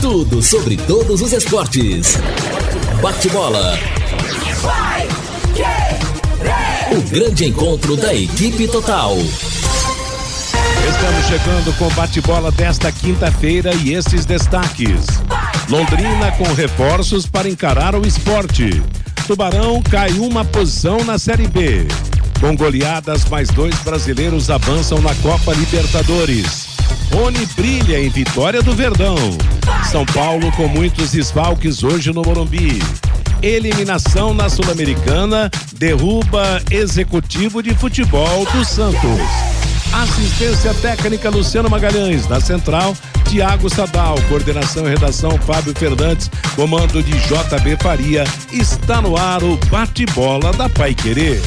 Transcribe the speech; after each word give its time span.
Tudo 0.00 0.40
sobre 0.40 0.76
todos 0.76 1.20
os 1.20 1.32
esportes. 1.32 2.16
Bate-bola. 3.02 3.76
O 6.92 7.02
grande 7.10 7.46
encontro 7.46 7.96
da 7.96 8.14
equipe 8.14 8.68
total. 8.68 9.16
Estamos 10.88 11.26
chegando 11.26 11.76
com 11.76 11.88
bate-bola 11.96 12.52
desta 12.52 12.92
quinta-feira 12.92 13.74
e 13.74 13.92
esses 13.92 14.24
destaques. 14.24 15.06
Londrina 15.68 16.30
com 16.38 16.44
reforços 16.54 17.26
para 17.26 17.48
encarar 17.48 17.96
o 17.96 18.06
esporte. 18.06 18.80
Tubarão 19.26 19.82
cai 19.82 20.12
uma 20.12 20.44
posição 20.44 21.02
na 21.02 21.18
Série 21.18 21.48
B. 21.48 21.86
Com 22.44 22.54
goleadas, 22.54 23.24
mais 23.24 23.48
dois 23.48 23.74
brasileiros 23.76 24.50
avançam 24.50 25.00
na 25.00 25.14
Copa 25.14 25.54
Libertadores. 25.54 26.66
Rony 27.10 27.46
brilha 27.56 27.98
em 27.98 28.10
vitória 28.10 28.62
do 28.62 28.74
Verdão. 28.74 29.16
São 29.90 30.04
Paulo 30.04 30.52
com 30.52 30.68
muitos 30.68 31.12
desfalques 31.12 31.82
hoje 31.82 32.12
no 32.12 32.20
Morumbi. 32.20 32.82
Eliminação 33.40 34.34
na 34.34 34.50
Sul-Americana 34.50 35.50
derruba 35.78 36.62
executivo 36.70 37.62
de 37.62 37.74
futebol 37.74 38.44
do 38.52 38.62
Santos. 38.62 39.00
Assistência 39.94 40.74
técnica 40.74 41.30
Luciano 41.30 41.70
Magalhães, 41.70 42.28
na 42.28 42.42
central, 42.42 42.94
Tiago 43.26 43.70
Sadal, 43.70 44.16
coordenação 44.28 44.84
e 44.86 44.90
redação 44.90 45.30
Fábio 45.38 45.74
Fernandes, 45.74 46.30
comando 46.54 47.02
de 47.02 47.12
JB 47.20 47.78
Faria. 47.80 48.24
Está 48.52 49.00
no 49.00 49.16
ar 49.16 49.42
o 49.42 49.56
bate-bola 49.70 50.52
da 50.52 50.68
Pai 50.68 50.94
Querer. 50.94 51.40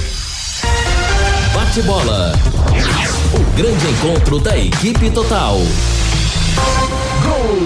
Bate-bola. 1.57 2.33
O 3.33 3.57
grande 3.57 3.87
encontro 3.87 4.37
da 4.39 4.55
equipe 4.55 5.09
total. 5.09 5.57
Gol! 7.23 7.57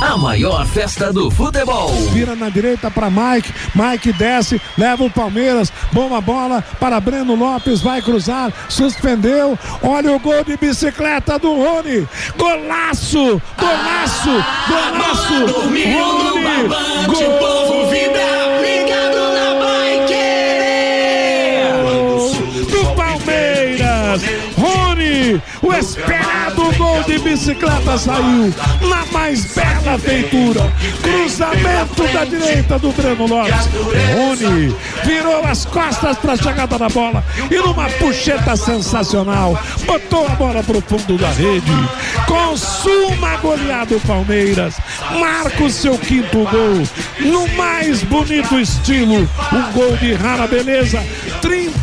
A 0.00 0.16
maior 0.16 0.64
festa 0.64 1.12
do 1.12 1.30
futebol. 1.30 1.92
Vira 2.14 2.34
na 2.34 2.48
direita 2.48 2.90
para 2.90 3.10
Mike. 3.10 3.52
Mike 3.74 4.14
desce, 4.14 4.58
leva 4.78 5.04
o 5.04 5.10
Palmeiras. 5.10 5.70
Boa 5.92 6.22
bola 6.22 6.64
para 6.80 6.98
Breno 6.98 7.34
Lopes. 7.34 7.82
Vai 7.82 8.00
cruzar. 8.00 8.50
Suspendeu. 8.70 9.58
Olha 9.82 10.12
o 10.12 10.18
gol 10.18 10.42
de 10.42 10.56
bicicleta 10.56 11.38
do 11.38 11.52
Rony. 11.54 12.08
Golaço! 12.38 13.42
Golaço! 13.58 14.44
Golaço! 14.66 15.34
Ah, 15.34 15.64
Rony! 15.64 15.84
Gol! 17.06 17.89
Esperado 25.80 26.72
gol 26.76 27.02
de 27.04 27.18
bicicleta 27.18 27.96
saiu 27.96 28.52
na 28.82 29.04
mais 29.12 29.54
bela 29.54 29.98
feitura. 29.98 30.72
Cruzamento 31.02 32.06
da 32.12 32.24
direita 32.24 32.78
do 32.78 32.92
Breno 32.92 33.26
Lopes. 33.26 33.68
Rony 34.14 34.76
virou 35.04 35.42
as 35.44 35.64
costas 35.64 36.18
para 36.18 36.34
a 36.34 36.36
chegada 36.36 36.78
da 36.78 36.88
bola 36.88 37.24
e 37.50 37.56
numa 37.56 37.88
puxeta 37.88 38.54
sensacional 38.56 39.58
botou 39.86 40.26
a 40.26 40.30
bola 40.30 40.62
para 40.62 40.78
o 40.78 40.82
fundo 40.82 41.16
da 41.16 41.30
rede. 41.30 41.72
Consuma 42.26 43.36
goleado 43.38 43.98
Palmeiras. 44.06 44.74
Marca 45.18 45.64
o 45.64 45.70
seu 45.70 45.96
quinto 45.96 46.44
gol 46.44 46.82
no 47.20 47.48
mais 47.56 48.02
bonito 48.02 48.58
estilo. 48.60 49.28
Um 49.52 49.72
gol 49.72 49.96
de 49.96 50.12
rara 50.12 50.46
beleza. 50.46 51.02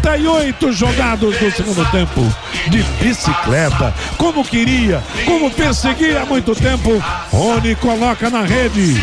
38 0.08 0.72
jogados 0.72 1.42
no 1.42 1.52
segundo 1.52 1.86
tempo 1.92 2.22
de 2.70 2.82
bicicleta. 3.04 3.94
Como 4.18 4.42
queria, 4.46 5.04
como 5.26 5.52
perseguia 5.52 6.22
há 6.22 6.26
muito 6.26 6.56
tempo. 6.56 7.04
Rony 7.30 7.76
coloca 7.76 8.30
na 8.30 8.44
rede. 8.44 8.96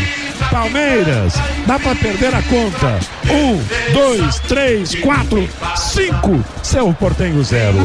Palmeiras, 0.49 1.35
dá 1.67 1.77
para 1.77 1.93
perder 1.95 2.33
a 2.33 2.41
conta. 2.41 2.99
Um, 3.29 3.93
dois, 3.93 4.39
três, 4.39 4.95
quatro, 4.95 5.47
cinco. 5.75 6.43
Seu 6.63 6.91
Portenho 6.93 7.43
zero. 7.43 7.77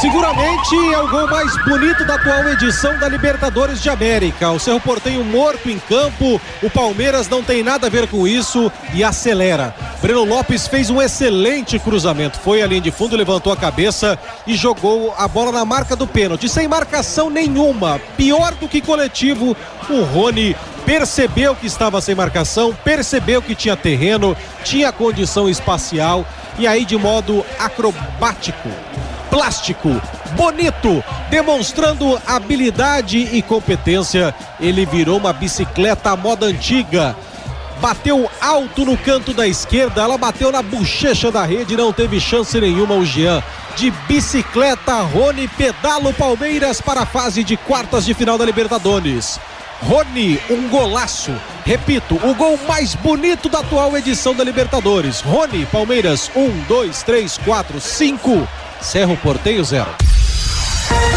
Seguramente 0.00 0.74
é 0.94 0.98
o 0.98 1.10
gol 1.10 1.28
mais 1.28 1.54
bonito 1.62 2.06
da 2.06 2.14
atual 2.14 2.48
edição 2.48 2.98
da 2.98 3.06
Libertadores 3.06 3.82
de 3.82 3.90
América. 3.90 4.50
O 4.50 4.58
Cerro 4.58 4.80
Portenho 4.80 5.22
morto 5.22 5.68
em 5.68 5.78
campo, 5.78 6.40
o 6.62 6.70
Palmeiras 6.70 7.28
não 7.28 7.42
tem 7.42 7.62
nada 7.62 7.86
a 7.86 7.90
ver 7.90 8.08
com 8.08 8.26
isso 8.26 8.72
e 8.94 9.04
acelera. 9.04 9.74
Breno 10.00 10.24
Lopes 10.24 10.66
fez 10.66 10.88
um 10.88 11.02
excelente 11.02 11.78
cruzamento, 11.78 12.38
foi 12.38 12.62
à 12.62 12.66
linha 12.66 12.80
de 12.80 12.90
fundo, 12.90 13.14
levantou 13.14 13.52
a 13.52 13.56
cabeça 13.58 14.18
e 14.46 14.56
jogou 14.56 15.14
a 15.18 15.28
bola 15.28 15.52
na 15.52 15.66
marca 15.66 15.94
do 15.94 16.06
pênalti, 16.06 16.48
sem 16.48 16.66
marcação 16.66 17.28
nenhuma. 17.28 18.00
Pior 18.16 18.54
do 18.54 18.66
que 18.66 18.80
coletivo, 18.80 19.54
o 19.90 20.00
Rony 20.00 20.56
percebeu 20.86 21.54
que 21.54 21.66
estava 21.66 22.00
sem 22.00 22.14
marcação, 22.14 22.74
percebeu 22.82 23.42
que 23.42 23.54
tinha 23.54 23.76
terreno, 23.76 24.34
tinha 24.64 24.90
condição 24.92 25.46
espacial 25.46 26.24
e 26.58 26.66
aí 26.66 26.86
de 26.86 26.96
modo 26.96 27.44
acrobático 27.58 28.70
plástico, 29.30 29.88
bonito, 30.32 31.02
demonstrando 31.30 32.20
habilidade 32.26 33.18
e 33.18 33.40
competência. 33.40 34.34
Ele 34.60 34.84
virou 34.84 35.18
uma 35.18 35.32
bicicleta 35.32 36.10
à 36.10 36.16
moda 36.16 36.46
antiga. 36.46 37.16
Bateu 37.80 38.30
alto 38.42 38.84
no 38.84 38.98
canto 38.98 39.32
da 39.32 39.48
esquerda, 39.48 40.02
ela 40.02 40.18
bateu 40.18 40.52
na 40.52 40.60
bochecha 40.60 41.30
da 41.30 41.46
rede, 41.46 41.78
não 41.78 41.94
teve 41.94 42.20
chance 42.20 42.60
nenhuma 42.60 42.94
o 42.94 43.06
Jean. 43.06 43.42
De 43.76 43.90
bicicleta, 44.06 45.00
Rony 45.00 45.48
pedala 45.48 46.10
o 46.10 46.12
Palmeiras 46.14 46.80
para 46.80 47.02
a 47.02 47.06
fase 47.06 47.42
de 47.42 47.56
quartas 47.56 48.04
de 48.04 48.12
final 48.12 48.36
da 48.36 48.44
Libertadores. 48.44 49.40
Rony, 49.82 50.38
um 50.50 50.68
golaço. 50.68 51.32
Repito, 51.64 52.16
o 52.16 52.34
gol 52.34 52.58
mais 52.68 52.94
bonito 52.94 53.48
da 53.48 53.60
atual 53.60 53.96
edição 53.96 54.34
da 54.34 54.44
Libertadores. 54.44 55.20
Rony, 55.20 55.64
Palmeiras, 55.66 56.30
um, 56.36 56.50
dois, 56.68 57.02
três, 57.02 57.38
quatro, 57.38 57.80
cinco. 57.80 58.46
Cerro 58.80 59.16
Porteio 59.16 59.62
zero. 59.62 60.09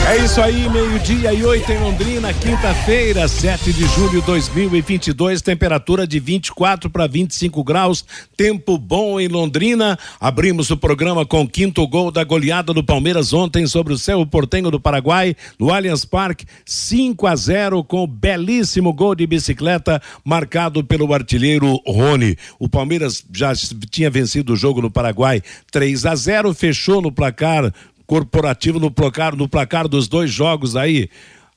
É 0.06 0.18
isso 0.18 0.42
aí, 0.42 0.70
meio-dia 0.70 1.34
e 1.34 1.46
oito 1.46 1.72
em 1.72 1.80
Londrina, 1.80 2.34
quinta-feira, 2.34 3.26
7 3.26 3.72
de 3.72 3.86
julho 3.88 4.20
de 4.20 4.26
2022, 4.28 5.42
temperatura 5.42 6.06
de 6.06 6.20
24 6.20 6.90
para 6.90 7.08
25 7.08 7.64
graus, 7.64 8.04
tempo 8.36 8.78
bom 8.78 9.18
em 9.18 9.30
Londrina. 9.30 9.98
Abrimos 10.20 10.70
o 10.70 10.76
programa 10.76 11.26
com 11.26 11.44
o 11.44 11.48
quinto 11.48 11.88
gol 11.88 12.12
da 12.12 12.22
goleada 12.26 12.74
do 12.74 12.84
Palmeiras 12.84 13.32
ontem 13.32 13.66
sobre 13.66 13.94
o 13.94 13.98
Cerro 13.98 14.28
Portenho 14.28 14.70
do 14.70 14.80
Paraguai, 14.80 15.38
no 15.58 15.72
Allianz 15.72 16.04
Parque, 16.04 16.46
5 16.66 17.26
a 17.26 17.36
0 17.36 17.82
com 17.86 18.04
o 18.04 18.08
belíssimo 18.08 18.92
gol 18.92 19.16
de 19.16 19.26
bicicleta 19.26 20.02
marcado 20.24 20.84
pelo 20.84 21.14
artilheiro 21.14 21.82
Rony. 21.88 22.38
O 22.60 22.68
Palmeiras 22.68 23.24
já 23.34 23.54
tinha 23.90 24.10
vencido 24.10 24.52
o 24.52 24.58
jogo 24.58 24.82
no 24.82 24.92
Paraguai 24.92 25.42
3 25.72 26.06
a 26.06 26.14
0, 26.14 26.54
fechou 26.54 27.02
no 27.02 27.12
placar 27.12 27.74
corporativo 28.06 28.80
no 28.80 28.92
placar, 28.92 29.36
no 29.36 29.48
placar 29.48 29.88
dos 29.88 30.08
dois 30.08 30.32
jogos 30.32 30.76
aí 30.76 31.10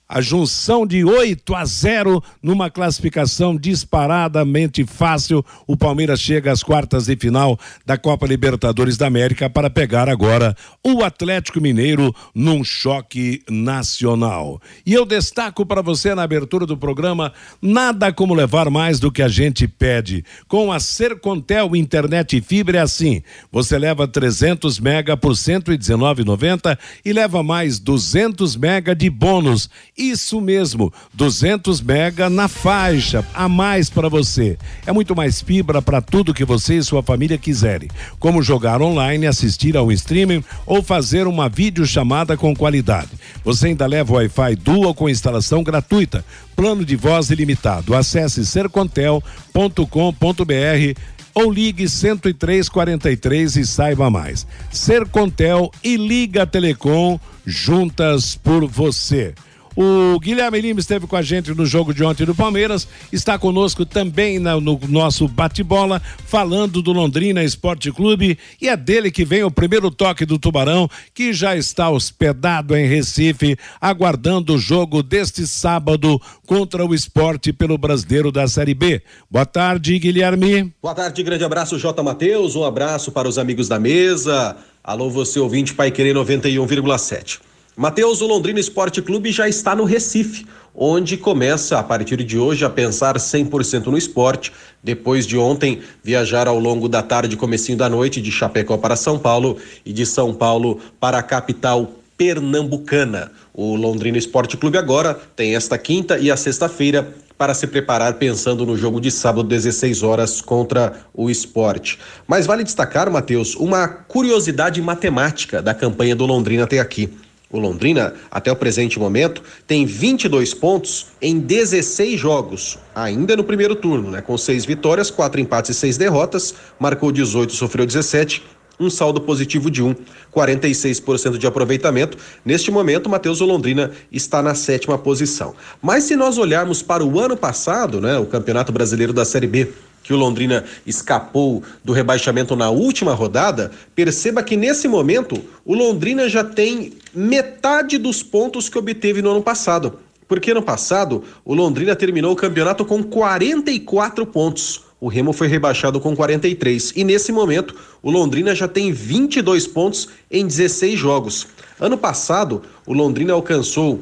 a 0.08 0.20
junção 0.20 0.86
de 0.86 1.04
8 1.04 1.54
a 1.54 1.64
0 1.64 2.22
numa 2.40 2.70
classificação 2.70 3.56
disparadamente 3.56 4.84
fácil. 4.84 5.44
O 5.66 5.76
Palmeiras 5.76 6.20
chega 6.20 6.52
às 6.52 6.62
quartas 6.62 7.06
de 7.06 7.16
final 7.16 7.58
da 7.84 7.98
Copa 7.98 8.26
Libertadores 8.26 8.96
da 8.96 9.06
América 9.06 9.50
para 9.50 9.68
pegar 9.68 10.08
agora 10.08 10.56
o 10.84 11.02
Atlético 11.02 11.60
Mineiro 11.60 12.14
num 12.34 12.62
choque 12.62 13.42
nacional. 13.50 14.60
E 14.84 14.94
eu 14.94 15.04
destaco 15.04 15.66
para 15.66 15.82
você 15.82 16.14
na 16.14 16.22
abertura 16.22 16.66
do 16.66 16.76
programa: 16.76 17.32
nada 17.60 18.12
como 18.12 18.34
levar 18.34 18.70
mais 18.70 19.00
do 19.00 19.10
que 19.10 19.22
a 19.22 19.28
gente 19.28 19.66
pede. 19.66 20.24
Com 20.46 20.70
a 20.70 20.78
Sercontel 20.78 21.74
Internet 21.74 22.36
e 22.36 22.40
Fibra 22.40 22.78
é 22.78 22.82
assim: 22.82 23.22
você 23.50 23.76
leva 23.76 24.06
300 24.06 24.78
mega 24.78 25.16
por 25.16 25.32
119,90 25.32 26.78
e 27.04 27.12
leva 27.12 27.42
mais 27.42 27.80
200 27.80 28.54
mega 28.56 28.94
de 28.94 29.10
bônus 29.10 29.68
isso 29.96 30.40
mesmo, 30.40 30.92
200 31.14 31.80
mega 31.80 32.28
na 32.28 32.48
faixa, 32.48 33.24
a 33.32 33.48
mais 33.48 33.88
para 33.88 34.08
você. 34.08 34.58
É 34.84 34.92
muito 34.92 35.16
mais 35.16 35.40
fibra 35.40 35.80
para 35.80 36.02
tudo 36.02 36.34
que 36.34 36.44
você 36.44 36.76
e 36.76 36.82
sua 36.82 37.02
família 37.02 37.38
quiserem, 37.38 37.88
como 38.18 38.42
jogar 38.42 38.82
online, 38.82 39.26
assistir 39.26 39.76
ao 39.76 39.90
streaming 39.90 40.44
ou 40.66 40.82
fazer 40.82 41.26
uma 41.26 41.48
videochamada 41.48 42.36
com 42.36 42.54
qualidade. 42.54 43.10
Você 43.42 43.68
ainda 43.68 43.86
leva 43.86 44.14
Wi-Fi 44.14 44.56
Dual 44.56 44.94
com 44.94 45.08
instalação 45.08 45.62
gratuita, 45.62 46.24
plano 46.54 46.84
de 46.84 46.96
voz 46.96 47.30
ilimitado. 47.30 47.94
Acesse 47.94 48.44
sercontel.com.br 48.44 51.00
ou 51.34 51.52
ligue 51.52 51.86
10343 51.86 53.56
e 53.56 53.66
saiba 53.66 54.10
mais. 54.10 54.46
Sercontel 54.70 55.70
e 55.84 55.96
Liga 55.96 56.46
Telecom 56.46 57.18
juntas 57.44 58.36
por 58.36 58.66
você. 58.66 59.34
O 59.76 60.18
Guilherme 60.18 60.58
Lima 60.58 60.80
esteve 60.80 61.06
com 61.06 61.16
a 61.16 61.20
gente 61.20 61.52
no 61.54 61.66
jogo 61.66 61.92
de 61.92 62.02
ontem 62.02 62.24
do 62.24 62.34
Palmeiras, 62.34 62.88
está 63.12 63.38
conosco 63.38 63.84
também 63.84 64.38
na, 64.38 64.58
no 64.58 64.80
nosso 64.88 65.28
bate-bola, 65.28 66.00
falando 66.24 66.80
do 66.80 66.92
Londrina 66.92 67.44
Esporte 67.44 67.92
Clube 67.92 68.38
e 68.58 68.70
é 68.70 68.76
dele 68.76 69.10
que 69.10 69.22
vem 69.22 69.44
o 69.44 69.50
primeiro 69.50 69.90
toque 69.90 70.24
do 70.24 70.38
Tubarão, 70.38 70.88
que 71.12 71.34
já 71.34 71.54
está 71.54 71.90
hospedado 71.90 72.74
em 72.74 72.86
Recife, 72.86 73.58
aguardando 73.78 74.54
o 74.54 74.58
jogo 74.58 75.02
deste 75.02 75.46
sábado 75.46 76.18
contra 76.46 76.82
o 76.82 76.94
esporte 76.94 77.52
pelo 77.52 77.76
brasileiro 77.76 78.32
da 78.32 78.48
Série 78.48 78.72
B. 78.72 79.02
Boa 79.30 79.44
tarde, 79.44 79.98
Guilherme. 79.98 80.72
Boa 80.80 80.94
tarde, 80.94 81.22
grande 81.22 81.44
abraço, 81.44 81.78
J. 81.78 82.02
Matheus, 82.02 82.56
um 82.56 82.64
abraço 82.64 83.12
para 83.12 83.28
os 83.28 83.36
amigos 83.36 83.68
da 83.68 83.78
mesa. 83.78 84.56
Alô, 84.82 85.10
você 85.10 85.38
ouvinte, 85.38 85.74
Pai 85.74 85.90
Querer 85.90 86.14
91,7. 86.14 87.40
Matheus, 87.78 88.22
o 88.22 88.26
Londrina 88.26 88.58
Esporte 88.58 89.02
Clube 89.02 89.30
já 89.30 89.46
está 89.46 89.76
no 89.76 89.84
Recife, 89.84 90.46
onde 90.74 91.18
começa 91.18 91.78
a 91.78 91.82
partir 91.82 92.24
de 92.24 92.38
hoje 92.38 92.64
a 92.64 92.70
pensar 92.70 93.16
100% 93.16 93.88
no 93.88 93.98
esporte, 93.98 94.50
depois 94.82 95.26
de 95.26 95.36
ontem 95.36 95.80
viajar 96.02 96.48
ao 96.48 96.58
longo 96.58 96.88
da 96.88 97.02
tarde 97.02 97.36
comecinho 97.36 97.76
da 97.76 97.86
noite 97.86 98.22
de 98.22 98.32
Chapecó 98.32 98.78
para 98.78 98.96
São 98.96 99.18
Paulo 99.18 99.58
e 99.84 99.92
de 99.92 100.06
São 100.06 100.32
Paulo 100.32 100.80
para 100.98 101.18
a 101.18 101.22
capital 101.22 101.90
pernambucana. 102.16 103.30
O 103.52 103.76
Londrina 103.76 104.16
Esporte 104.16 104.56
Clube 104.56 104.78
agora 104.78 105.12
tem 105.36 105.54
esta 105.54 105.76
quinta 105.76 106.18
e 106.18 106.30
a 106.30 106.36
sexta-feira 106.38 107.14
para 107.36 107.52
se 107.52 107.66
preparar 107.66 108.14
pensando 108.14 108.64
no 108.64 108.74
jogo 108.74 108.98
de 108.98 109.10
sábado 109.10 109.46
16 109.46 110.02
horas 110.02 110.40
contra 110.40 110.94
o 111.12 111.28
esporte. 111.28 111.98
Mas 112.26 112.46
vale 112.46 112.64
destacar, 112.64 113.10
Matheus, 113.10 113.54
uma 113.54 113.86
curiosidade 113.86 114.80
matemática 114.80 115.60
da 115.60 115.74
campanha 115.74 116.16
do 116.16 116.24
Londrina 116.24 116.64
até 116.64 116.78
aqui. 116.78 117.12
O 117.56 117.60
Londrina, 117.60 118.12
até 118.30 118.52
o 118.52 118.56
presente 118.56 118.98
momento, 118.98 119.42
tem 119.66 119.86
22 119.86 120.52
pontos 120.52 121.06
em 121.22 121.38
16 121.38 122.20
jogos, 122.20 122.78
ainda 122.94 123.34
no 123.34 123.42
primeiro 123.42 123.74
turno, 123.74 124.10
né? 124.10 124.20
Com 124.20 124.36
seis 124.36 124.66
vitórias, 124.66 125.10
quatro 125.10 125.40
empates 125.40 125.70
e 125.70 125.74
seis 125.74 125.96
derrotas, 125.96 126.54
marcou 126.78 127.10
18, 127.10 127.54
sofreu 127.54 127.86
17, 127.86 128.42
um 128.78 128.90
saldo 128.90 129.22
positivo 129.22 129.70
de 129.70 129.82
1, 129.82 129.94
46% 130.34 131.38
de 131.38 131.46
aproveitamento. 131.46 132.18
Neste 132.44 132.70
momento, 132.70 133.08
Matheus 133.08 133.40
Londrina 133.40 133.90
está 134.12 134.42
na 134.42 134.54
sétima 134.54 134.98
posição. 134.98 135.54
Mas 135.80 136.04
se 136.04 136.14
nós 136.14 136.36
olharmos 136.36 136.82
para 136.82 137.02
o 137.02 137.18
ano 137.18 137.38
passado, 137.38 138.02
né, 138.02 138.18
o 138.18 138.26
Campeonato 138.26 138.70
Brasileiro 138.70 139.14
da 139.14 139.24
Série 139.24 139.46
B, 139.46 139.72
que 140.06 140.14
o 140.14 140.16
Londrina 140.16 140.64
escapou 140.86 141.64
do 141.82 141.92
rebaixamento 141.92 142.54
na 142.54 142.70
última 142.70 143.12
rodada, 143.12 143.72
perceba 143.92 144.40
que 144.40 144.56
nesse 144.56 144.86
momento 144.86 145.42
o 145.64 145.74
Londrina 145.74 146.28
já 146.28 146.44
tem 146.44 146.92
metade 147.12 147.98
dos 147.98 148.22
pontos 148.22 148.68
que 148.68 148.78
obteve 148.78 149.20
no 149.20 149.30
ano 149.30 149.42
passado. 149.42 149.98
Porque 150.28 150.54
no 150.54 150.62
passado 150.62 151.24
o 151.44 151.54
Londrina 151.54 151.96
terminou 151.96 152.32
o 152.32 152.36
campeonato 152.36 152.84
com 152.84 153.02
44 153.02 154.24
pontos. 154.26 154.82
O 155.00 155.08
Remo 155.08 155.32
foi 155.32 155.48
rebaixado 155.48 156.00
com 156.00 156.14
43 156.14 156.92
e 156.94 157.02
nesse 157.02 157.32
momento 157.32 157.74
o 158.00 158.10
Londrina 158.10 158.54
já 158.54 158.68
tem 158.68 158.92
22 158.92 159.66
pontos 159.66 160.08
em 160.30 160.46
16 160.46 160.98
jogos. 160.98 161.48
Ano 161.80 161.98
passado, 161.98 162.62
o 162.86 162.92
Londrina 162.92 163.32
alcançou 163.32 164.00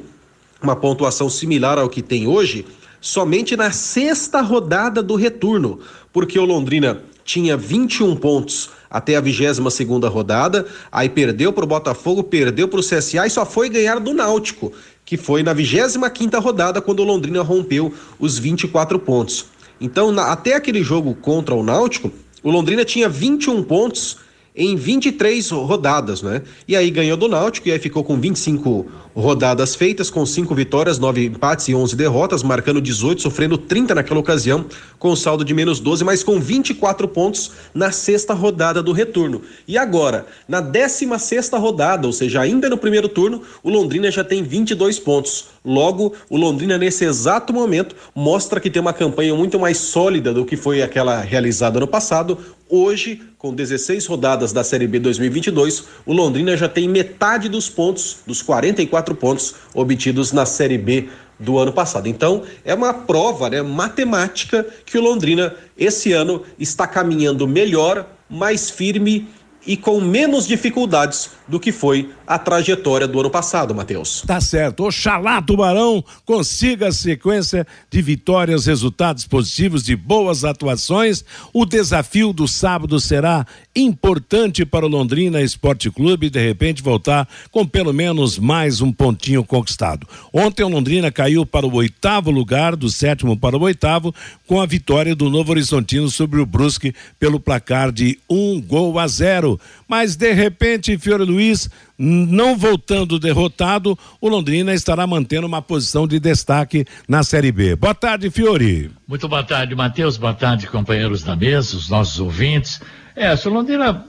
uma 0.62 0.76
pontuação 0.76 1.30
similar 1.30 1.78
ao 1.78 1.88
que 1.88 2.02
tem 2.02 2.26
hoje 2.26 2.66
somente 3.04 3.54
na 3.54 3.70
sexta 3.70 4.40
rodada 4.40 5.02
do 5.02 5.14
retorno, 5.14 5.78
porque 6.10 6.38
o 6.38 6.44
Londrina 6.46 7.02
tinha 7.22 7.54
21 7.54 8.16
pontos 8.16 8.70
até 8.88 9.14
a 9.16 9.20
22 9.20 9.74
segunda 9.74 10.08
rodada, 10.08 10.64
aí 10.90 11.10
perdeu 11.10 11.52
para 11.52 11.64
o 11.64 11.66
Botafogo, 11.66 12.24
perdeu 12.24 12.66
para 12.66 12.80
o 12.80 12.82
CSA 12.82 13.26
e 13.26 13.30
só 13.30 13.44
foi 13.44 13.68
ganhar 13.68 14.00
do 14.00 14.14
Náutico, 14.14 14.72
que 15.04 15.18
foi 15.18 15.42
na 15.42 15.52
25 15.52 16.08
quinta 16.08 16.38
rodada 16.38 16.80
quando 16.80 17.00
o 17.00 17.04
Londrina 17.04 17.42
rompeu 17.42 17.92
os 18.18 18.38
24 18.38 18.98
pontos. 18.98 19.44
Então, 19.78 20.10
na, 20.10 20.32
até 20.32 20.54
aquele 20.54 20.82
jogo 20.82 21.14
contra 21.14 21.54
o 21.54 21.62
Náutico, 21.62 22.10
o 22.42 22.50
Londrina 22.50 22.86
tinha 22.86 23.06
21 23.06 23.64
pontos 23.64 24.16
em 24.56 24.76
23 24.76 25.50
rodadas, 25.50 26.22
né? 26.22 26.40
E 26.66 26.74
aí 26.74 26.90
ganhou 26.90 27.18
do 27.18 27.28
Náutico 27.28 27.68
e 27.68 27.72
aí 27.72 27.78
ficou 27.78 28.02
com 28.02 28.18
25 28.18 28.86
rodadas 29.14 29.74
feitas, 29.74 30.10
com 30.10 30.26
5 30.26 30.54
vitórias, 30.54 30.98
9 30.98 31.26
empates 31.26 31.68
e 31.68 31.74
11 31.74 31.94
derrotas, 31.94 32.42
marcando 32.42 32.80
18, 32.80 33.22
sofrendo 33.22 33.56
30 33.56 33.94
naquela 33.94 34.20
ocasião, 34.20 34.66
com 34.98 35.14
saldo 35.14 35.44
de 35.44 35.54
menos 35.54 35.80
12, 35.80 36.04
mas 36.04 36.22
com 36.22 36.40
24 36.40 37.06
pontos 37.08 37.52
na 37.72 37.92
sexta 37.92 38.34
rodada 38.34 38.82
do 38.82 38.92
retorno. 38.92 39.42
E 39.66 39.78
agora, 39.78 40.26
na 40.48 40.60
16 40.60 41.22
sexta 41.22 41.58
rodada, 41.58 42.06
ou 42.06 42.12
seja, 42.12 42.40
ainda 42.40 42.68
no 42.68 42.76
primeiro 42.76 43.08
turno, 43.08 43.42
o 43.62 43.70
Londrina 43.70 44.10
já 44.10 44.24
tem 44.24 44.42
22 44.42 44.98
pontos. 44.98 45.46
Logo, 45.64 46.14
o 46.28 46.36
Londrina 46.36 46.76
nesse 46.76 47.04
exato 47.04 47.52
momento 47.52 47.96
mostra 48.14 48.60
que 48.60 48.70
tem 48.70 48.82
uma 48.82 48.92
campanha 48.92 49.34
muito 49.34 49.58
mais 49.58 49.78
sólida 49.78 50.32
do 50.32 50.44
que 50.44 50.56
foi 50.56 50.82
aquela 50.82 51.20
realizada 51.20 51.80
no 51.80 51.86
passado. 51.86 52.38
Hoje, 52.68 53.20
com 53.44 53.54
16 53.54 54.06
rodadas 54.06 54.52
da 54.52 54.64
Série 54.64 54.86
B 54.86 54.98
2022, 54.98 55.84
o 56.06 56.14
Londrina 56.14 56.56
já 56.56 56.66
tem 56.66 56.88
metade 56.88 57.46
dos 57.46 57.68
pontos, 57.68 58.18
dos 58.26 58.40
44 58.40 59.03
pontos 59.12 59.56
obtidos 59.74 60.32
na 60.32 60.46
Série 60.46 60.78
B 60.78 61.08
do 61.38 61.58
ano 61.58 61.72
passado. 61.72 62.08
Então, 62.08 62.44
é 62.64 62.72
uma 62.72 62.94
prova 62.94 63.50
né, 63.50 63.60
matemática 63.60 64.64
que 64.86 64.96
o 64.96 65.02
Londrina, 65.02 65.54
esse 65.76 66.12
ano, 66.12 66.42
está 66.58 66.86
caminhando 66.86 67.46
melhor, 67.48 68.06
mais 68.30 68.70
firme 68.70 69.28
e 69.66 69.76
com 69.76 70.00
menos 70.00 70.46
dificuldades 70.46 71.30
do 71.48 71.58
que 71.58 71.72
foi 71.72 72.10
a 72.26 72.38
trajetória 72.38 73.08
do 73.08 73.18
ano 73.18 73.30
passado, 73.30 73.74
Matheus. 73.74 74.22
Tá 74.26 74.40
certo. 74.40 74.84
Oxalá 74.84 75.40
Tubarão 75.40 76.04
consiga 76.24 76.88
a 76.88 76.92
sequência 76.92 77.66
de 77.90 78.02
vitórias, 78.02 78.66
resultados 78.66 79.26
positivos, 79.26 79.82
de 79.82 79.96
boas 79.96 80.44
atuações. 80.44 81.24
O 81.52 81.64
desafio 81.64 82.32
do 82.32 82.46
sábado 82.46 83.00
será 83.00 83.46
importante 83.74 84.64
para 84.64 84.86
o 84.86 84.88
Londrina 84.88 85.40
Esporte 85.40 85.90
Clube 85.90 86.30
de 86.30 86.40
repente 86.40 86.82
voltar 86.82 87.28
com 87.50 87.66
pelo 87.66 87.92
menos 87.92 88.38
mais 88.38 88.80
um 88.80 88.92
pontinho 88.92 89.42
conquistado. 89.44 90.06
Ontem 90.32 90.62
o 90.62 90.68
Londrina 90.68 91.10
caiu 91.10 91.44
para 91.44 91.66
o 91.66 91.74
oitavo 91.74 92.30
lugar, 92.30 92.76
do 92.76 92.88
sétimo 92.88 93.36
para 93.36 93.56
o 93.56 93.62
oitavo, 93.62 94.14
com 94.46 94.60
a 94.60 94.66
vitória 94.66 95.14
do 95.14 95.28
Novo 95.28 95.50
Horizontino 95.50 96.08
sobre 96.08 96.40
o 96.40 96.46
Brusque 96.46 96.94
pelo 97.18 97.40
placar 97.40 97.90
de 97.90 98.18
um 98.30 98.60
gol 98.60 98.98
a 98.98 99.08
zero. 99.08 99.58
Mas 99.88 100.14
de 100.14 100.32
repente, 100.32 100.96
Fiore 100.96 101.24
Luiz, 101.24 101.68
não 101.98 102.56
voltando 102.56 103.18
derrotado, 103.18 103.98
o 104.20 104.28
Londrina 104.28 104.74
estará 104.74 105.06
mantendo 105.06 105.46
uma 105.46 105.62
posição 105.62 106.06
de 106.06 106.18
destaque 106.20 106.84
na 107.08 107.22
Série 107.22 107.52
B. 107.52 107.76
Boa 107.76 107.94
tarde, 107.94 108.30
Fiore. 108.30 108.90
Muito 109.06 109.28
boa 109.28 109.42
tarde, 109.42 109.74
Matheus. 109.74 110.16
Boa 110.16 110.34
tarde, 110.34 110.66
companheiros 110.66 111.22
da 111.22 111.36
mesa, 111.36 111.76
os 111.76 111.88
nossos 111.88 112.18
ouvintes. 112.20 112.80
É, 113.16 113.36
se 113.36 113.46
o 113.46 113.52
Londrina 113.52 114.04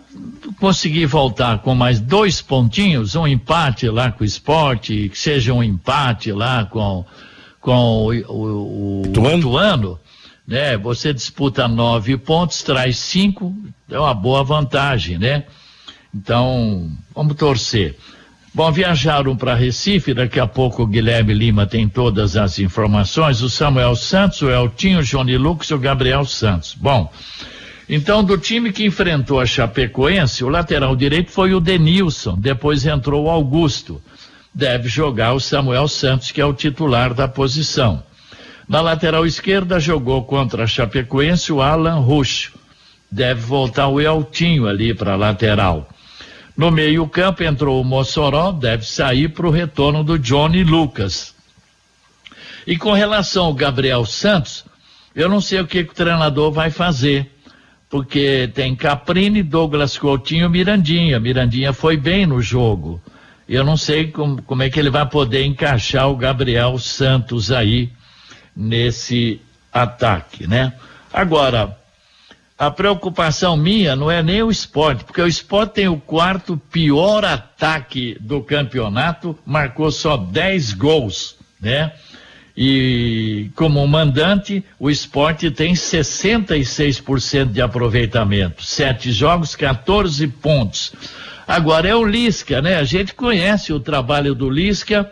conseguir 0.59 1.05
voltar 1.05 1.59
com 1.59 1.75
mais 1.75 1.99
dois 1.99 2.41
pontinhos, 2.41 3.15
um 3.15 3.27
empate 3.27 3.87
lá 3.87 4.11
com 4.11 4.23
o 4.23 4.25
esporte, 4.25 5.09
que 5.09 5.17
seja 5.17 5.53
um 5.53 5.63
empate 5.63 6.31
lá 6.31 6.65
com, 6.65 7.05
com 7.61 8.05
o, 8.05 8.11
o, 8.31 9.01
o 9.01 9.11
Tuano. 9.13 9.41
Tuano, 9.41 9.99
né? 10.47 10.75
Você 10.77 11.13
disputa 11.13 11.67
nove 11.67 12.17
pontos, 12.17 12.63
traz 12.63 12.97
cinco, 12.97 13.55
é 13.89 13.99
uma 13.99 14.13
boa 14.13 14.43
vantagem, 14.43 15.19
né? 15.19 15.43
Então, 16.13 16.89
vamos 17.13 17.35
torcer. 17.35 17.95
Bom, 18.55 18.71
viajaram 18.71 19.35
para 19.35 19.53
Recife, 19.53 20.13
daqui 20.13 20.39
a 20.39 20.47
pouco 20.47 20.83
o 20.83 20.87
Guilherme 20.87 21.33
Lima 21.33 21.67
tem 21.67 21.89
todas 21.89 22.37
as 22.37 22.57
informações, 22.57 23.41
o 23.41 23.49
Samuel 23.49 23.97
Santos, 23.97 24.41
o 24.41 24.49
Eltinho, 24.49 24.99
o 24.99 25.03
Johnny 25.03 25.37
Lucas 25.37 25.67
e 25.69 25.73
o 25.73 25.77
Gabriel 25.77 26.23
Santos. 26.23 26.73
Bom, 26.73 27.11
então 27.87 28.23
do 28.23 28.37
time 28.37 28.71
que 28.71 28.85
enfrentou 28.85 29.39
a 29.39 29.45
Chapecoense, 29.45 30.43
o 30.43 30.49
lateral 30.49 30.95
direito 30.95 31.31
foi 31.31 31.53
o 31.53 31.59
Denilson, 31.59 32.35
depois 32.37 32.85
entrou 32.85 33.25
o 33.25 33.29
Augusto. 33.29 34.01
Deve 34.53 34.87
jogar 34.87 35.33
o 35.33 35.39
Samuel 35.39 35.87
Santos, 35.87 36.31
que 36.31 36.39
é 36.39 36.45
o 36.45 36.53
titular 36.53 37.13
da 37.13 37.27
posição. 37.27 38.01
Na 38.67 38.81
lateral 38.81 39.25
esquerda 39.25 39.79
jogou 39.79 40.23
contra 40.23 40.63
a 40.63 40.67
Chapecoense 40.67 41.51
o 41.51 41.61
Alan 41.61 41.99
Rush. 41.99 42.51
Deve 43.11 43.41
voltar 43.41 43.87
o 43.87 44.01
Eltinho 44.01 44.67
ali 44.67 44.93
para 44.93 45.13
a 45.13 45.17
lateral. 45.17 45.87
No 46.57 46.71
meio-campo 46.71 47.43
entrou 47.43 47.79
o 47.81 47.83
Mossoró, 47.83 48.51
deve 48.51 48.85
sair 48.85 49.29
para 49.29 49.45
o 49.45 49.51
retorno 49.51 50.03
do 50.03 50.17
Johnny 50.17 50.63
Lucas. 50.63 51.35
E 52.65 52.77
com 52.77 52.93
relação 52.93 53.45
ao 53.45 53.53
Gabriel 53.53 54.05
Santos, 54.05 54.65
eu 55.13 55.29
não 55.29 55.41
sei 55.41 55.59
o 55.59 55.67
que, 55.67 55.83
que 55.83 55.91
o 55.91 55.95
treinador 55.95 56.51
vai 56.51 56.71
fazer, 56.71 57.29
porque 57.89 58.49
tem 58.53 58.75
Caprini, 58.75 59.43
Douglas 59.43 59.97
Coutinho, 59.97 60.49
Mirandinha. 60.49 61.19
Mirandinha 61.19 61.71
foi 61.73 61.97
bem 61.97 62.25
no 62.25 62.41
jogo. 62.41 63.01
Eu 63.47 63.63
não 63.63 63.77
sei 63.77 64.11
como, 64.11 64.41
como 64.41 64.63
é 64.63 64.69
que 64.69 64.79
ele 64.79 64.89
vai 64.89 65.05
poder 65.07 65.45
encaixar 65.45 66.09
o 66.09 66.17
Gabriel 66.17 66.77
Santos 66.79 67.51
aí 67.51 67.91
nesse 68.55 69.39
ataque, 69.71 70.47
né? 70.47 70.73
Agora, 71.13 71.77
a 72.57 72.71
preocupação 72.71 73.57
minha 73.57 73.95
não 73.95 74.09
é 74.09 74.23
nem 74.23 74.41
o 74.41 74.49
esporte, 74.49 75.03
porque 75.03 75.21
o 75.21 75.27
esporte 75.27 75.73
tem 75.73 75.87
o 75.87 75.99
quarto 75.99 76.57
pior 76.57 77.23
ataque 77.23 78.17
do 78.19 78.41
campeonato, 78.41 79.37
marcou 79.45 79.91
só 79.91 80.15
10 80.15 80.73
gols, 80.73 81.35
né? 81.59 81.91
E 82.57 83.49
como 83.55 83.85
mandante, 83.85 84.63
o 84.79 84.89
esporte 84.89 85.51
tem 85.51 85.73
66% 85.73 87.51
de 87.51 87.61
aproveitamento. 87.61 88.63
Sete 88.63 89.11
jogos, 89.11 89.55
14 89.55 90.25
pontos. 90.27 90.93
Agora 91.45 91.87
é 91.87 91.95
o 91.95 92.05
Lisca, 92.05 92.61
né? 92.61 92.77
A 92.77 92.83
gente 92.83 93.13
conhece 93.13 93.73
o 93.73 93.79
trabalho 93.79 94.33
do 94.33 94.49
Lisca 94.49 95.11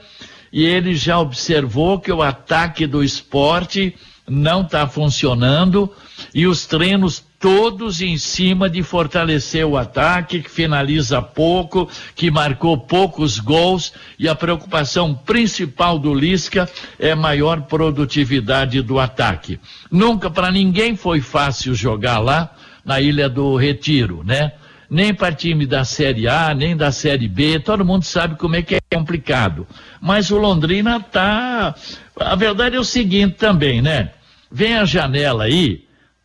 e 0.51 0.63
ele 0.63 0.95
já 0.95 1.19
observou 1.19 1.99
que 1.99 2.11
o 2.11 2.21
ataque 2.21 2.87
do 2.87 3.03
esporte 3.03 3.93
não 4.27 4.61
está 4.61 4.87
funcionando 4.87 5.91
e 6.33 6.47
os 6.47 6.65
treinos 6.65 7.23
todos 7.43 8.01
em 8.01 8.17
cima 8.17 8.69
de 8.69 8.81
fortalecer 8.81 9.65
o 9.65 9.75
ataque, 9.75 10.41
que 10.41 10.49
finaliza 10.49 11.21
pouco, 11.21 11.89
que 12.15 12.31
marcou 12.31 12.77
poucos 12.77 13.37
gols 13.37 13.91
e 14.17 14.29
a 14.29 14.33
preocupação 14.33 15.13
principal 15.13 15.99
do 15.99 16.13
Lisca 16.13 16.69
é 16.97 17.13
maior 17.13 17.63
produtividade 17.63 18.81
do 18.81 18.97
ataque. 18.97 19.59
Nunca 19.91 20.29
para 20.29 20.49
ninguém 20.49 20.95
foi 20.95 21.19
fácil 21.19 21.75
jogar 21.75 22.19
lá 22.19 22.49
na 22.85 23.01
Ilha 23.01 23.27
do 23.27 23.57
Retiro, 23.57 24.23
né? 24.23 24.53
Nem 24.89 25.13
para 25.13 25.35
time 25.35 25.65
da 25.65 25.83
Série 25.83 26.29
A, 26.29 26.53
nem 26.53 26.77
da 26.77 26.93
Série 26.93 27.27
B, 27.27 27.59
todo 27.59 27.83
mundo 27.83 28.05
sabe 28.05 28.37
como 28.37 28.55
é 28.55 28.61
que 28.61 28.75
é 28.75 28.95
complicado. 28.95 29.67
Mas 29.99 30.31
o 30.31 30.37
Londrina 30.37 31.01
tá. 31.01 31.75
A 32.17 32.35
verdade 32.35 32.77
é 32.77 32.79
o 32.79 32.85
seguinte 32.85 33.35
também, 33.35 33.81
né? 33.81 34.11
Vem 34.49 34.75
a 34.75 34.85
janela 34.85 35.43
aí, 35.43 35.83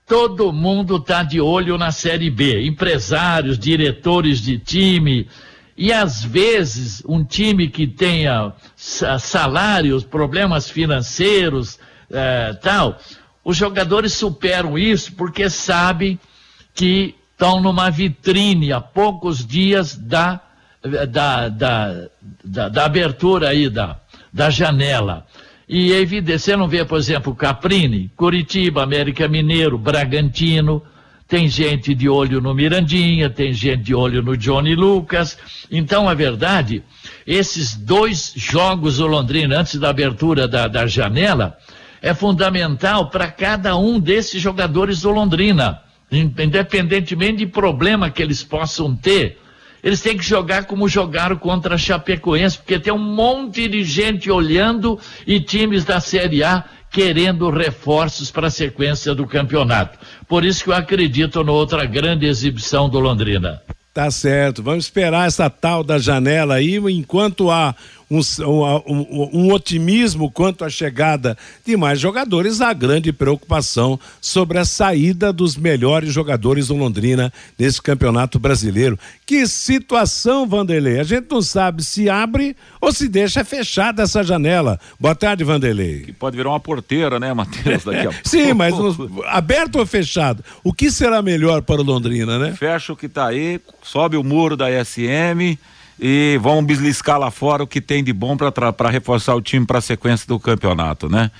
todo 0.09 0.53
mundo 0.53 0.97
está 0.97 1.23
de 1.23 1.39
olho 1.39 1.77
na 1.77 1.93
Série 1.93 2.31
B, 2.31 2.67
empresários, 2.67 3.59
diretores 3.59 4.41
de 4.41 4.59
time, 4.59 5.29
e 5.77 5.93
às 5.93 6.25
vezes 6.25 7.05
um 7.07 7.23
time 7.23 7.69
que 7.69 7.87
tenha 7.87 8.53
salários, 8.75 10.03
problemas 10.03 10.71
financeiros, 10.71 11.79
eh, 12.11 12.59
tal, 12.63 12.99
os 13.45 13.57
jogadores 13.57 14.15
superam 14.15 14.79
isso 14.79 15.13
porque 15.13 15.51
sabem 15.51 16.19
que 16.75 17.15
estão 17.33 17.61
numa 17.61 17.91
vitrine 17.91 18.73
a 18.73 18.81
poucos 18.81 19.47
dias 19.47 19.95
da, 19.95 20.41
da, 20.83 21.49
da, 21.49 22.09
da, 22.43 22.69
da 22.69 22.85
abertura 22.85 23.51
aí 23.51 23.69
da, 23.69 24.01
da 24.33 24.49
janela. 24.49 25.27
E 25.69 25.93
é 25.93 26.01
evidente, 26.01 26.41
você 26.41 26.57
não 26.57 26.67
vê, 26.67 26.85
por 26.85 26.99
exemplo, 26.99 27.35
Caprini, 27.35 28.11
Curitiba, 28.17 28.83
América 28.83 29.29
Mineiro, 29.29 29.77
Bragantino, 29.77 30.83
tem 31.29 31.47
gente 31.47 31.95
de 31.95 32.09
olho 32.09 32.41
no 32.41 32.55
Mirandinha, 32.55 33.29
tem 33.29 33.53
gente 33.53 33.83
de 33.83 33.95
olho 33.95 34.23
no 34.23 34.35
Johnny 34.35 34.75
Lucas. 34.75 35.37
Então, 35.71 36.09
a 36.09 36.15
verdade, 36.15 36.83
esses 37.27 37.77
dois 37.77 38.33
jogos 38.35 38.99
o 38.99 39.07
Londrina, 39.07 39.61
antes 39.61 39.79
da 39.79 39.91
abertura 39.91 40.49
da, 40.49 40.67
da 40.67 40.87
janela, 40.87 41.59
é 42.01 42.15
fundamental 42.15 43.11
para 43.11 43.31
cada 43.31 43.77
um 43.77 44.01
desses 44.01 44.41
jogadores 44.41 45.03
do 45.03 45.11
Londrina, 45.11 45.83
independentemente 46.11 47.39
de 47.39 47.47
problema 47.47 48.09
que 48.09 48.23
eles 48.23 48.43
possam 48.43 48.97
ter 48.97 49.39
eles 49.83 50.01
têm 50.01 50.17
que 50.17 50.25
jogar 50.25 50.65
como 50.65 50.89
jogaram 50.89 51.37
contra 51.37 51.75
a 51.75 51.79
Chapecoense, 51.79 52.59
porque 52.59 52.79
tem 52.79 52.93
um 52.93 52.99
monte 52.99 53.69
de 53.69 53.85
gente 53.85 54.31
olhando 54.31 54.99
e 55.27 55.41
times 55.41 55.85
da 55.85 56.01
Série 56.01 56.43
A 56.43 56.65
querendo 56.91 57.51
reforços 57.51 58.31
para 58.31 58.49
a 58.49 58.51
sequência 58.51 59.15
do 59.15 59.27
campeonato. 59.27 59.99
Por 60.27 60.45
isso 60.45 60.65
que 60.65 60.71
eu 60.71 60.75
acredito 60.75 61.45
noutra 61.45 61.85
grande 61.85 62.27
exibição 62.27 62.89
do 62.89 62.99
Londrina. 62.99 63.61
Tá 63.93 64.11
certo. 64.11 64.63
Vamos 64.63 64.85
esperar 64.85 65.27
essa 65.27 65.51
tal 65.51 65.83
da 65.83 65.99
janela 65.99 66.55
aí, 66.55 66.77
enquanto 66.77 67.51
há 67.51 67.75
um, 68.11 68.21
um, 68.87 69.31
um, 69.33 69.53
otimismo 69.53 70.31
quanto 70.31 70.65
à 70.65 70.71
chegada 70.71 71.37
de 71.65 71.77
mais 71.77 72.01
jogadores, 72.01 72.61
há 72.61 72.73
grande 72.73 73.13
preocupação 73.13 74.01
sobre 74.21 74.59
a 74.59 74.65
saída 74.65 75.33
dos 75.33 75.57
melhores 75.57 76.13
jogadores 76.13 76.69
do 76.69 76.77
Londrina 76.77 77.33
nesse 77.59 77.83
campeonato 77.83 78.39
brasileiro. 78.39 78.99
Que 79.27 79.47
situação, 79.47 80.47
Vanderlei. 80.47 80.99
A 80.99 81.05
gente 81.05 81.27
não 81.31 81.43
sabe 81.43 81.85
se 81.85 82.09
abre 82.09 82.57
ou 82.81 82.93
se 82.93 83.09
deixa 83.09 83.45
fechada 83.45 84.03
essa 84.03 84.25
janela. 84.25 84.81
Boa 84.99 85.15
tarde, 85.15 85.45
Vanderlei. 85.45 86.01
Que 86.01 86.13
pode 86.13 86.37
virar 86.37 86.51
uma 86.51 86.61
porteira, 86.61 87.21
né, 87.21 87.35
Matheus? 87.35 87.85
Daqui 87.85 88.07
a 88.07 88.11
Sim, 88.25 88.55
mas 88.55 88.75
aberto 89.27 89.77
ou 89.77 89.87
fechado? 89.87 90.43
O 90.65 90.73
que 90.73 90.91
será 90.91 91.21
melhor 91.21 91.61
para 91.61 91.81
o 91.81 91.85
Londrina, 91.85 92.39
né? 92.39 92.55
Fecha 92.55 92.93
o 92.93 92.97
que 92.97 93.07
está 93.07 93.27
aí, 93.27 93.61
sobe 93.83 94.17
o 94.17 94.25
muro 94.25 94.57
da 94.57 94.67
SM 94.83 95.59
e 96.01 96.39
vão 96.41 96.65
bisliscar 96.65 97.19
lá 97.19 97.31
fora 97.31 97.63
o 97.63 97.67
que 97.67 97.81
tem 97.81 98.05
de 98.05 98.13
bom 98.13 98.37
para 98.37 98.91
reforçar 98.91 99.35
o 99.35 99.43
time 99.43 99.67
para 99.67 99.79
a 99.79 99.83
sequência 99.83 100.27
do 100.27 100.39
campeonato, 100.39 101.09
né? 101.09 101.31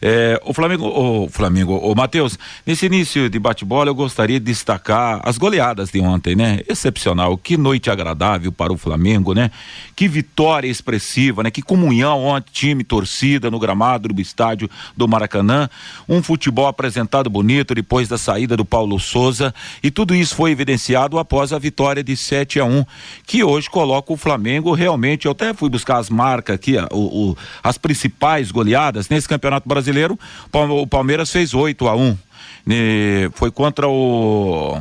É, 0.00 0.40
o 0.44 0.52
Flamengo, 0.52 0.86
o 0.86 1.28
Flamengo, 1.28 1.76
o 1.76 1.94
Matheus, 1.94 2.38
nesse 2.66 2.86
início 2.86 3.30
de 3.30 3.38
bate-bola 3.38 3.88
eu 3.88 3.94
gostaria 3.94 4.38
de 4.38 4.46
destacar 4.46 5.20
as 5.24 5.38
goleadas 5.38 5.90
de 5.90 6.00
ontem, 6.00 6.36
né? 6.36 6.60
Excepcional, 6.68 7.36
que 7.38 7.56
noite 7.56 7.90
agradável 7.90 8.52
para 8.52 8.72
o 8.72 8.76
Flamengo, 8.76 9.34
né? 9.34 9.50
Que 9.96 10.06
vitória 10.06 10.68
expressiva, 10.68 11.42
né? 11.42 11.50
Que 11.50 11.62
comunhão 11.62 12.22
ontem, 12.22 12.50
time, 12.52 12.84
torcida 12.84 13.50
no 13.50 13.58
gramado 13.58 14.08
do 14.08 14.20
estádio 14.20 14.68
do 14.96 15.08
Maracanã, 15.08 15.68
um 16.08 16.22
futebol 16.22 16.66
apresentado 16.66 17.30
bonito 17.30 17.74
depois 17.74 18.08
da 18.08 18.18
saída 18.18 18.56
do 18.56 18.64
Paulo 18.64 18.98
Souza 19.00 19.54
e 19.82 19.90
tudo 19.90 20.14
isso 20.14 20.36
foi 20.36 20.50
evidenciado 20.50 21.18
após 21.18 21.52
a 21.52 21.58
vitória 21.58 22.04
de 22.04 22.16
7 22.16 22.60
a 22.60 22.64
1, 22.64 22.84
que 23.26 23.42
hoje 23.42 23.70
coloca 23.70 24.03
o 24.12 24.16
Flamengo 24.16 24.72
realmente, 24.72 25.26
eu 25.26 25.32
até 25.32 25.54
fui 25.54 25.70
buscar 25.70 25.96
as 25.96 26.10
marcas 26.10 26.54
aqui, 26.54 26.76
o, 26.92 27.30
o, 27.30 27.36
as 27.62 27.78
principais 27.78 28.50
goleadas 28.50 29.08
nesse 29.08 29.26
Campeonato 29.28 29.68
Brasileiro 29.68 30.18
o 30.52 30.86
Palmeiras 30.86 31.30
fez 31.30 31.54
8 31.54 31.88
a 31.88 31.96
1 31.96 32.18
e 32.66 33.30
foi 33.34 33.50
contra 33.50 33.88
o. 33.88 34.80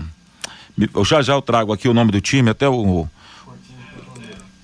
Já 1.05 1.21
já 1.21 1.33
eu 1.33 1.41
trago 1.41 1.71
aqui 1.71 1.87
o 1.87 1.93
nome 1.93 2.11
do 2.11 2.21
time, 2.21 2.49
até 2.49 2.67
o. 2.67 3.07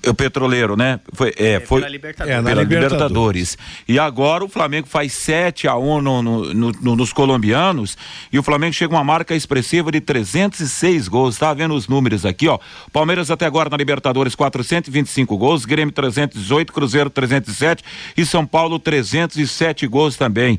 O 0.06 0.14
Petroleiro, 0.14 0.76
né? 0.76 0.98
Foi, 1.12 1.32
é, 1.36 1.52
é 1.52 1.60
foi 1.60 1.80
pela 1.80 1.90
Libertadores. 1.90 2.38
É, 2.38 2.42
pela 2.42 2.62
Libertadores. 2.62 2.92
Libertadores. 2.92 3.58
E 3.86 3.98
agora 3.98 4.44
o 4.44 4.48
Flamengo 4.48 4.86
faz 4.86 5.12
7 5.12 5.68
a 5.68 5.76
1 5.76 6.00
no, 6.00 6.22
no, 6.22 6.54
no, 6.54 6.96
nos 6.96 7.12
colombianos 7.12 7.98
e 8.32 8.38
o 8.38 8.42
Flamengo 8.42 8.72
chega 8.72 8.94
a 8.94 8.98
uma 8.98 9.04
marca 9.04 9.34
expressiva 9.34 9.92
de 9.92 10.00
306 10.00 11.06
gols. 11.06 11.36
Tá 11.36 11.52
vendo 11.52 11.74
os 11.74 11.86
números 11.86 12.24
aqui, 12.24 12.48
ó. 12.48 12.58
Palmeiras 12.92 13.30
até 13.30 13.44
agora 13.44 13.68
na 13.68 13.76
Libertadores 13.76 14.34
425 14.34 15.36
gols, 15.36 15.66
Grêmio 15.66 15.92
318, 15.92 16.72
Cruzeiro 16.72 17.10
307 17.10 17.84
e 18.16 18.24
São 18.24 18.46
Paulo 18.46 18.78
307 18.78 19.86
gols 19.86 20.16
também. 20.16 20.58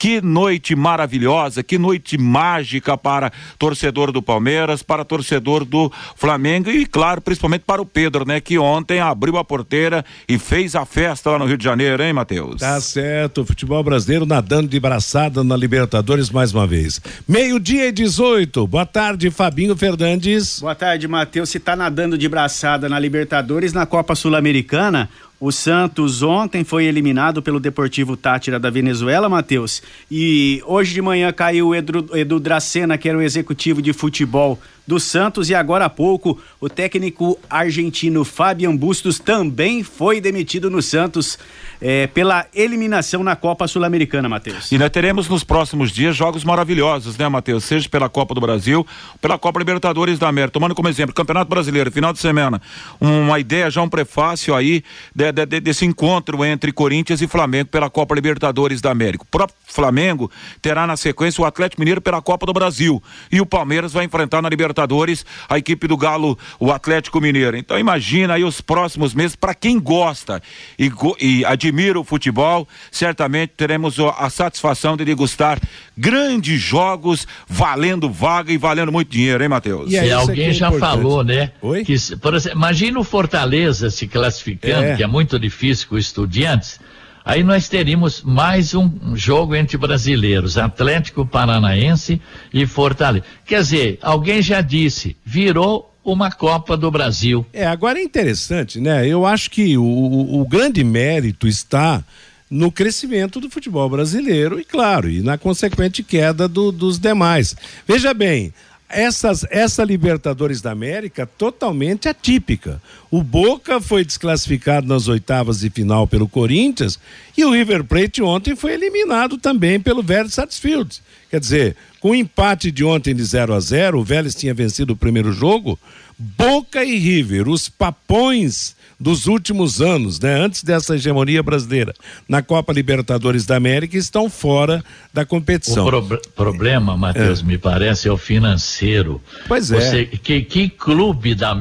Que 0.00 0.22
noite 0.22 0.74
maravilhosa, 0.74 1.62
que 1.62 1.76
noite 1.76 2.16
mágica 2.16 2.96
para 2.96 3.30
torcedor 3.58 4.10
do 4.10 4.22
Palmeiras, 4.22 4.82
para 4.82 5.04
torcedor 5.04 5.62
do 5.62 5.92
Flamengo 6.16 6.70
e, 6.70 6.86
claro, 6.86 7.20
principalmente 7.20 7.64
para 7.66 7.82
o 7.82 7.84
Pedro, 7.84 8.24
né? 8.26 8.40
Que 8.40 8.58
ontem 8.58 8.98
abriu 8.98 9.36
a 9.36 9.44
porteira 9.44 10.02
e 10.26 10.38
fez 10.38 10.74
a 10.74 10.86
festa 10.86 11.32
lá 11.32 11.38
no 11.38 11.44
Rio 11.44 11.58
de 11.58 11.64
Janeiro, 11.64 12.02
hein, 12.02 12.14
Matheus? 12.14 12.60
Tá 12.62 12.80
certo. 12.80 13.42
O 13.42 13.44
futebol 13.44 13.84
brasileiro 13.84 14.24
nadando 14.24 14.68
de 14.68 14.80
braçada 14.80 15.44
na 15.44 15.54
Libertadores 15.54 16.30
mais 16.30 16.54
uma 16.54 16.66
vez. 16.66 16.98
Meio-dia 17.28 17.88
e 17.88 17.92
18. 17.92 18.66
Boa 18.66 18.86
tarde, 18.86 19.30
Fabinho 19.30 19.76
Fernandes. 19.76 20.60
Boa 20.60 20.74
tarde, 20.74 21.06
Matheus. 21.06 21.50
Se 21.50 21.60
tá 21.60 21.76
nadando 21.76 22.16
de 22.16 22.26
braçada 22.26 22.88
na 22.88 22.98
Libertadores, 22.98 23.74
na 23.74 23.84
Copa 23.84 24.14
Sul-Americana, 24.14 25.10
o 25.40 25.50
Santos 25.50 26.22
ontem 26.22 26.62
foi 26.62 26.84
eliminado 26.84 27.40
pelo 27.40 27.58
Deportivo 27.58 28.14
Tátira 28.14 28.60
da 28.60 28.68
Venezuela, 28.68 29.26
Matheus. 29.26 29.82
E 30.10 30.62
hoje 30.66 30.92
de 30.92 31.00
manhã 31.00 31.32
caiu 31.32 31.68
o 31.68 31.74
Edu, 31.74 32.06
Edu 32.14 32.38
Dracena, 32.38 32.98
que 32.98 33.08
era 33.08 33.16
o 33.16 33.22
executivo 33.22 33.80
de 33.80 33.94
futebol 33.94 34.58
do 34.90 34.98
Santos 34.98 35.48
e 35.48 35.54
agora 35.54 35.84
há 35.84 35.88
pouco 35.88 36.40
o 36.60 36.68
técnico 36.68 37.38
argentino 37.48 38.24
Fabian 38.24 38.74
Bustos 38.74 39.20
também 39.20 39.84
foi 39.84 40.20
demitido 40.20 40.68
no 40.68 40.82
Santos 40.82 41.38
é, 41.80 42.08
pela 42.08 42.44
eliminação 42.52 43.22
na 43.22 43.36
Copa 43.36 43.68
Sul-Americana, 43.68 44.28
Matheus. 44.28 44.72
E 44.72 44.76
nós 44.76 44.90
teremos 44.90 45.28
nos 45.28 45.44
próximos 45.44 45.92
dias 45.92 46.16
jogos 46.16 46.42
maravilhosos, 46.42 47.16
né, 47.16 47.28
Matheus? 47.28 47.64
Seja 47.64 47.88
pela 47.88 48.08
Copa 48.08 48.34
do 48.34 48.40
Brasil, 48.40 48.84
pela 49.20 49.38
Copa 49.38 49.60
Libertadores 49.60 50.18
da 50.18 50.26
América. 50.26 50.52
Tomando 50.52 50.74
como 50.74 50.88
exemplo, 50.88 51.14
Campeonato 51.14 51.48
Brasileiro, 51.48 51.90
final 51.92 52.12
de 52.12 52.18
semana. 52.18 52.60
Uma 53.00 53.38
ideia, 53.38 53.70
já 53.70 53.80
um 53.80 53.88
prefácio 53.88 54.54
aí 54.56 54.82
de, 55.14 55.29
de, 55.32 55.46
de, 55.46 55.60
desse 55.60 55.84
encontro 55.84 56.44
entre 56.44 56.72
Corinthians 56.72 57.20
e 57.20 57.26
Flamengo 57.26 57.68
pela 57.70 57.90
Copa 57.90 58.14
Libertadores 58.14 58.80
da 58.80 58.90
América. 58.90 59.24
O 59.24 59.26
próprio 59.26 59.56
Flamengo 59.66 60.30
terá 60.62 60.86
na 60.86 60.96
sequência 60.96 61.42
o 61.42 61.44
Atlético 61.44 61.80
Mineiro 61.80 62.00
pela 62.00 62.22
Copa 62.22 62.46
do 62.46 62.52
Brasil. 62.52 63.02
E 63.30 63.40
o 63.40 63.46
Palmeiras 63.46 63.92
vai 63.92 64.04
enfrentar 64.04 64.42
na 64.42 64.48
Libertadores 64.48 64.80
Libertadores, 64.80 65.26
a 65.48 65.58
equipe 65.58 65.86
do 65.86 65.96
Galo, 65.96 66.38
o 66.58 66.72
Atlético 66.72 67.20
Mineiro. 67.20 67.56
Então 67.56 67.78
imagina 67.78 68.34
aí 68.34 68.44
os 68.44 68.60
próximos 68.60 69.14
meses, 69.14 69.36
para 69.36 69.54
quem 69.54 69.78
gosta 69.78 70.42
e, 70.78 70.90
e, 71.20 71.44
admira 71.44 71.98
o 71.98 72.04
futebol, 72.04 72.68
certamente 72.90 73.52
teremos 73.56 73.98
a 73.98 74.30
satisfação 74.30 74.96
de 74.96 75.04
degustar 75.04 75.60
grandes 76.00 76.60
jogos 76.60 77.26
valendo 77.46 78.10
vaga 78.10 78.52
e 78.52 78.56
valendo 78.56 78.90
muito 78.90 79.10
dinheiro, 79.10 79.42
hein, 79.42 79.48
Matheus? 79.48 79.92
E, 79.92 79.98
aí, 79.98 80.10
alguém 80.10 80.48
é 80.48 80.52
já 80.52 80.68
importante. 80.68 80.90
falou, 80.90 81.22
né? 81.22 81.52
Oi? 81.60 81.84
Que, 81.84 81.96
por 82.16 82.34
exemplo, 82.34 82.58
imagina 82.58 82.98
o 82.98 83.04
Fortaleza 83.04 83.90
se 83.90 84.08
classificando, 84.08 84.84
é. 84.84 84.96
que 84.96 85.02
é 85.02 85.06
muito 85.06 85.38
difícil 85.38 85.88
com 85.88 85.98
estudiantes 85.98 86.80
Aí 87.24 87.44
nós 87.44 87.68
teríamos 87.68 88.22
mais 88.22 88.74
um 88.74 89.14
jogo 89.14 89.54
entre 89.54 89.76
brasileiros, 89.76 90.56
Atlético 90.56 91.26
Paranaense 91.26 92.20
e 92.52 92.66
Fortaleza. 92.66 93.24
Quer 93.44 93.60
dizer, 93.60 93.98
alguém 94.00 94.40
já 94.40 94.60
disse, 94.60 95.16
virou 95.24 95.94
uma 96.02 96.30
Copa 96.30 96.76
do 96.76 96.90
Brasil. 96.90 97.44
É, 97.52 97.66
agora 97.66 97.98
é 97.98 98.02
interessante, 98.02 98.80
né? 98.80 99.06
Eu 99.06 99.26
acho 99.26 99.50
que 99.50 99.76
o, 99.76 99.84
o, 99.84 100.40
o 100.40 100.48
grande 100.48 100.82
mérito 100.82 101.46
está 101.46 102.02
no 102.50 102.72
crescimento 102.72 103.40
do 103.40 103.48
futebol 103.48 103.88
brasileiro 103.88 104.58
e, 104.58 104.64
claro, 104.64 105.08
e 105.08 105.22
na 105.22 105.38
consequente 105.38 106.02
queda 106.02 106.48
do, 106.48 106.72
dos 106.72 106.98
demais. 106.98 107.54
Veja 107.86 108.12
bem, 108.12 108.52
essas, 108.90 109.46
essa 109.50 109.84
Libertadores 109.84 110.60
da 110.60 110.72
América 110.72 111.24
totalmente 111.24 112.08
atípica. 112.08 112.82
O 113.08 113.22
Boca 113.22 113.80
foi 113.80 114.04
desclassificado 114.04 114.88
nas 114.88 115.06
oitavas 115.06 115.60
de 115.60 115.70
final 115.70 116.08
pelo 116.08 116.28
Corinthians 116.28 116.98
e 117.36 117.44
o 117.44 117.52
River 117.52 117.84
Plate 117.84 118.20
ontem 118.20 118.56
foi 118.56 118.72
eliminado 118.72 119.38
também 119.38 119.78
pelo 119.78 120.02
Vélez 120.02 120.34
Sarsfield. 120.34 121.00
Quer 121.30 121.38
dizer, 121.38 121.76
com 122.00 122.10
o 122.10 122.14
empate 122.14 122.72
de 122.72 122.84
ontem 122.84 123.14
de 123.14 123.22
0 123.22 123.54
a 123.54 123.60
0 123.60 124.00
o 124.00 124.04
Vélez 124.04 124.34
tinha 124.34 124.52
vencido 124.52 124.92
o 124.94 124.96
primeiro 124.96 125.32
jogo. 125.32 125.78
Boca 126.18 126.84
e 126.84 126.98
River, 126.98 127.48
os 127.48 127.68
papões 127.68 128.74
dos 129.00 129.26
últimos 129.26 129.80
anos, 129.80 130.20
né, 130.20 130.34
antes 130.34 130.62
dessa 130.62 130.94
hegemonia 130.94 131.42
brasileira 131.42 131.94
na 132.28 132.42
Copa 132.42 132.70
Libertadores 132.70 133.46
da 133.46 133.56
América, 133.56 133.96
estão 133.96 134.28
fora 134.28 134.84
da 135.12 135.24
competição. 135.24 135.86
O 135.86 136.02
pro 136.02 136.20
problema, 136.36 136.96
Matheus, 136.98 137.40
é. 137.40 137.44
me 137.44 137.56
parece, 137.56 138.08
é 138.08 138.12
o 138.12 138.18
financeiro. 138.18 139.20
Pois 139.48 139.72
é. 139.72 139.80
Você, 139.80 140.04
que, 140.04 140.42
que 140.42 140.68
clube 140.68 141.34
da 141.34 141.56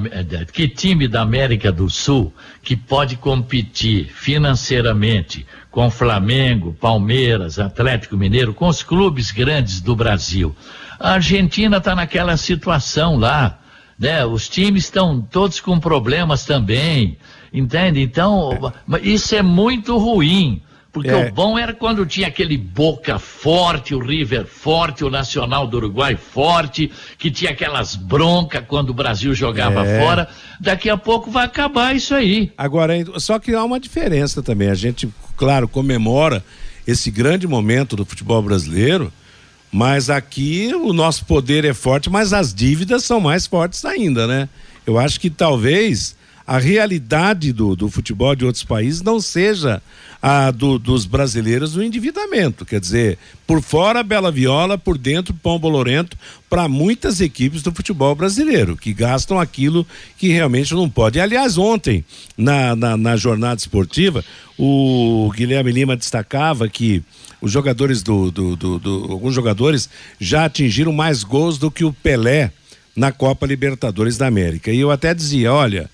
que 0.51 0.67
time 0.67 1.07
da 1.07 1.21
América 1.21 1.71
do 1.71 1.89
Sul 1.89 2.33
que 2.61 2.75
pode 2.75 3.15
competir 3.15 4.11
financeiramente 4.13 5.45
com 5.71 5.89
Flamengo, 5.89 6.75
Palmeiras, 6.79 7.57
Atlético 7.57 8.17
Mineiro, 8.17 8.53
com 8.53 8.67
os 8.67 8.83
clubes 8.83 9.31
grandes 9.31 9.79
do 9.79 9.95
Brasil? 9.95 10.53
A 10.99 11.13
Argentina 11.13 11.77
está 11.77 11.95
naquela 11.95 12.35
situação 12.35 13.17
lá 13.17 13.59
né? 13.99 14.25
Os 14.25 14.47
times 14.47 14.85
estão 14.85 15.21
todos 15.21 15.59
com 15.59 15.77
problemas 15.77 16.45
também, 16.45 17.17
entende? 17.53 18.01
Então, 18.01 18.71
isso 19.01 19.35
é 19.35 19.41
muito 19.41 19.97
ruim. 19.97 20.61
Porque 20.91 21.09
é. 21.09 21.27
o 21.27 21.31
bom 21.31 21.57
era 21.57 21.71
quando 21.71 22.03
tinha 22.05 22.27
aquele 22.27 22.57
Boca 22.57 23.19
forte, 23.19 23.93
o 23.93 23.99
River 23.99 24.45
forte, 24.47 25.03
o 25.03 25.09
Nacional 25.09 25.67
do 25.67 25.77
Uruguai 25.77 26.15
forte, 26.15 26.91
que 27.17 27.29
tinha 27.29 27.51
aquelas 27.51 27.95
broncas 27.95 28.63
quando 28.67 28.89
o 28.89 28.93
Brasil 28.93 29.35
jogava 29.35 29.85
é. 29.85 29.99
fora. 29.99 30.27
Daqui 30.59 30.89
a 30.89 30.97
pouco 30.97 31.29
vai 31.29 31.45
acabar 31.45 31.95
isso 31.95 32.15
aí. 32.15 32.51
Agora, 32.57 32.93
só 33.19 33.37
que 33.37 33.53
há 33.53 33.63
uma 33.63 33.79
diferença 33.79 34.41
também. 34.41 34.69
A 34.69 34.75
gente, 34.75 35.07
claro, 35.37 35.67
comemora 35.67 36.43
esse 36.87 37.11
grande 37.11 37.47
momento 37.47 37.95
do 37.95 38.03
futebol 38.03 38.41
brasileiro, 38.41 39.13
mas 39.71 40.09
aqui 40.09 40.73
o 40.73 40.91
nosso 40.91 41.23
poder 41.25 41.65
é 41.65 41.73
forte, 41.73 42.09
mas 42.09 42.33
as 42.33 42.51
dívidas 42.51 43.03
são 43.03 43.19
mais 43.19 43.45
fortes 43.45 43.85
ainda, 43.85 44.25
né? 44.25 44.49
Eu 44.87 44.97
acho 44.97 45.19
que 45.19 45.29
talvez 45.29 46.15
a 46.49 46.57
realidade 46.57 47.53
do, 47.53 47.75
do 47.75 47.91
futebol 47.91 48.35
de 48.35 48.43
outros 48.43 48.63
países 48.63 49.03
não 49.03 49.21
seja 49.21 49.83
a 50.19 50.49
do, 50.49 50.79
dos 50.79 51.05
brasileiros 51.05 51.75
o 51.75 51.83
endividamento. 51.83 52.65
Quer 52.65 52.79
dizer, 52.79 53.19
por 53.45 53.61
fora 53.61 54.01
Bela 54.01 54.31
Viola, 54.31 54.75
por 54.75 54.97
dentro 54.97 55.31
Pão 55.31 55.59
Bolorento, 55.59 56.17
para 56.49 56.67
muitas 56.67 57.21
equipes 57.21 57.61
do 57.61 57.71
futebol 57.71 58.15
brasileiro, 58.15 58.75
que 58.75 58.93
gastam 58.93 59.39
aquilo 59.39 59.85
que 60.17 60.29
realmente 60.29 60.73
não 60.73 60.89
pode. 60.89 61.19
Aliás, 61.19 61.55
ontem, 61.55 62.03
na, 62.35 62.75
na, 62.75 62.97
na 62.97 63.15
jornada 63.15 63.59
esportiva, 63.59 64.25
o 64.57 65.31
Guilherme 65.35 65.71
Lima 65.71 65.95
destacava 65.95 66.67
que 66.67 67.03
os 67.39 67.51
jogadores 67.51 68.01
do, 68.01 68.31
do, 68.31 68.55
do, 68.55 68.79
do, 68.79 69.11
alguns 69.11 69.35
jogadores 69.35 69.87
já 70.19 70.45
atingiram 70.45 70.91
mais 70.91 71.23
gols 71.23 71.59
do 71.59 71.69
que 71.69 71.85
o 71.85 71.93
Pelé 71.93 72.51
na 72.95 73.11
Copa 73.11 73.45
Libertadores 73.45 74.17
da 74.17 74.25
América. 74.25 74.71
E 74.71 74.79
eu 74.79 74.89
até 74.89 75.13
dizia, 75.13 75.53
olha, 75.53 75.87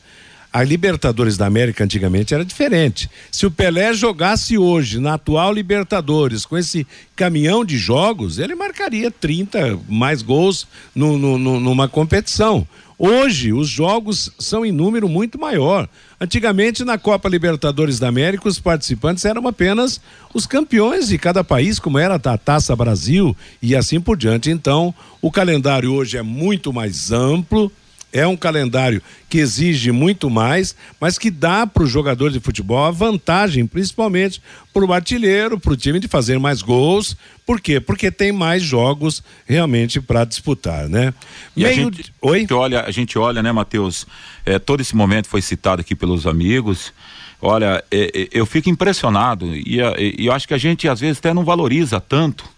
a 0.55 0.63
Libertadores 0.63 1.35
da 1.35 1.45
América 1.45 1.83
antigamente 1.83 2.33
era 2.33 2.45
diferente. 2.45 3.09
Se 3.29 3.45
o 3.45 3.51
Pelé 3.51 3.93
jogasse 3.93 4.57
hoje 4.57 5.01
na 5.01 5.15
atual 5.15 5.51
Libertadores 5.51 6.45
com 6.45 6.57
esse 6.57 6.87
caminhão 7.13 7.65
de 7.65 7.77
jogos, 7.77 8.39
ele 8.39 8.55
marcaria 8.55 9.11
30 9.11 9.77
mais 9.89 10.21
gols 10.21 10.65
no, 10.95 11.17
no, 11.17 11.37
no, 11.37 11.59
numa 11.59 11.89
competição. 11.89 12.65
Hoje, 12.97 13.51
os 13.51 13.67
jogos 13.67 14.31
são 14.39 14.65
em 14.65 14.71
número 14.71 15.09
muito 15.09 15.37
maior. 15.37 15.89
Antigamente, 16.21 16.85
na 16.85 16.97
Copa 16.97 17.27
Libertadores 17.27 17.99
da 17.99 18.07
América, 18.07 18.47
os 18.47 18.57
participantes 18.57 19.25
eram 19.25 19.45
apenas 19.49 19.99
os 20.33 20.47
campeões 20.47 21.09
de 21.09 21.17
cada 21.17 21.43
país, 21.43 21.79
como 21.79 21.99
era 21.99 22.15
a 22.15 22.37
Taça 22.37 22.73
Brasil 22.77 23.35
e 23.61 23.75
assim 23.75 23.99
por 23.99 24.15
diante. 24.15 24.49
Então, 24.49 24.95
o 25.21 25.29
calendário 25.29 25.91
hoje 25.91 26.15
é 26.17 26.21
muito 26.21 26.71
mais 26.71 27.11
amplo, 27.11 27.69
é 28.15 28.25
um 28.25 28.38
calendário 28.38 29.01
que 29.30 29.39
exige 29.39 29.91
muito 29.91 30.30
mais, 30.30 30.73
mas 31.01 31.17
que 31.17 31.30
dá 31.30 31.67
para 31.67 31.84
o 31.84 31.88
jogador 31.88 32.32
de 32.32 32.39
futebol 32.39 32.86
a 32.86 32.89
vantagem, 32.89 33.67
principalmente 33.67 34.41
para 34.73 34.86
o 34.86 34.93
artilheiro, 34.93 35.60
para 35.60 35.73
o 35.73 35.75
time 35.75 35.99
de 35.99 36.08
fazer 36.08 36.39
mais 36.39 36.62
gols. 36.62 37.17
Por 37.45 37.60
quê? 37.60 37.82
Porque 37.82 38.10
tem 38.10 38.32
mais 38.32 38.63
jogos 38.63 39.21
realmente 39.45 39.99
para 39.99 40.23
disputar, 40.23 40.88
né? 40.88 41.13
E 41.58 41.63
Meio... 41.63 41.73
a 41.73 41.75
gente, 41.75 42.13
Oi? 42.21 42.47
olha, 42.51 42.86
a 42.86 42.91
gente 42.91 43.19
olha, 43.19 43.43
né, 43.43 43.51
Matheus? 43.51 44.08
É, 44.45 44.58
todo 44.58 44.80
esse 44.80 44.95
momento 44.95 45.28
foi 45.28 45.41
citado 45.41 45.82
aqui 45.82 45.93
pelos 45.93 46.25
amigos. 46.25 46.93
Olha, 47.41 47.84
é, 47.91 48.12
é, 48.15 48.30
eu 48.32 48.45
fico 48.45 48.69
impressionado 48.69 49.54
e, 49.54 49.82
e 50.17 50.25
eu 50.25 50.32
acho 50.32 50.47
que 50.47 50.54
a 50.54 50.58
gente 50.58 50.88
às 50.88 51.01
vezes 51.01 51.17
até 51.17 51.34
não 51.34 51.43
valoriza 51.43 51.99
tanto 51.99 52.54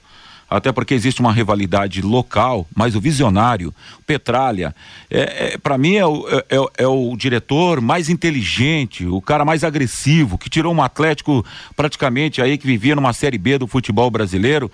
até 0.49 0.71
porque 0.71 0.93
existe 0.93 1.19
uma 1.19 1.33
rivalidade 1.33 2.01
local, 2.01 2.65
mas 2.75 2.95
o 2.95 3.01
visionário, 3.01 3.73
Petralha, 4.05 4.73
é, 5.09 5.53
é 5.53 5.57
para 5.57 5.77
mim 5.77 5.95
é 5.95 6.05
o, 6.05 6.25
é, 6.29 6.55
é, 6.55 6.83
é 6.83 6.87
o 6.87 7.15
diretor 7.17 7.81
mais 7.81 8.09
inteligente, 8.09 9.05
o 9.05 9.21
cara 9.21 9.43
mais 9.43 9.63
agressivo, 9.63 10.37
que 10.37 10.49
tirou 10.49 10.73
um 10.73 10.81
Atlético 10.81 11.45
praticamente 11.75 12.41
aí 12.41 12.57
que 12.57 12.65
vivia 12.65 12.95
numa 12.95 13.11
Série 13.11 13.37
B 13.37 13.57
do 13.57 13.67
futebol 13.67 14.09
brasileiro, 14.09 14.71